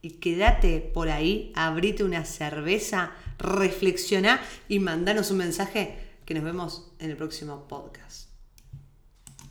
y 0.03 0.11
quédate 0.11 0.81
por 0.81 1.09
ahí, 1.09 1.53
abrite 1.55 2.03
una 2.03 2.25
cerveza, 2.25 3.13
reflexiona 3.39 4.41
y 4.69 4.81
mandanos 4.81 5.31
un 5.31 5.39
mensaje 5.39 5.97
que 6.25 6.35
nos 6.35 6.43
vemos 6.43 6.91
en 6.99 7.11
el 7.11 7.17
próximo 7.17 7.69
podcast. 7.69 8.24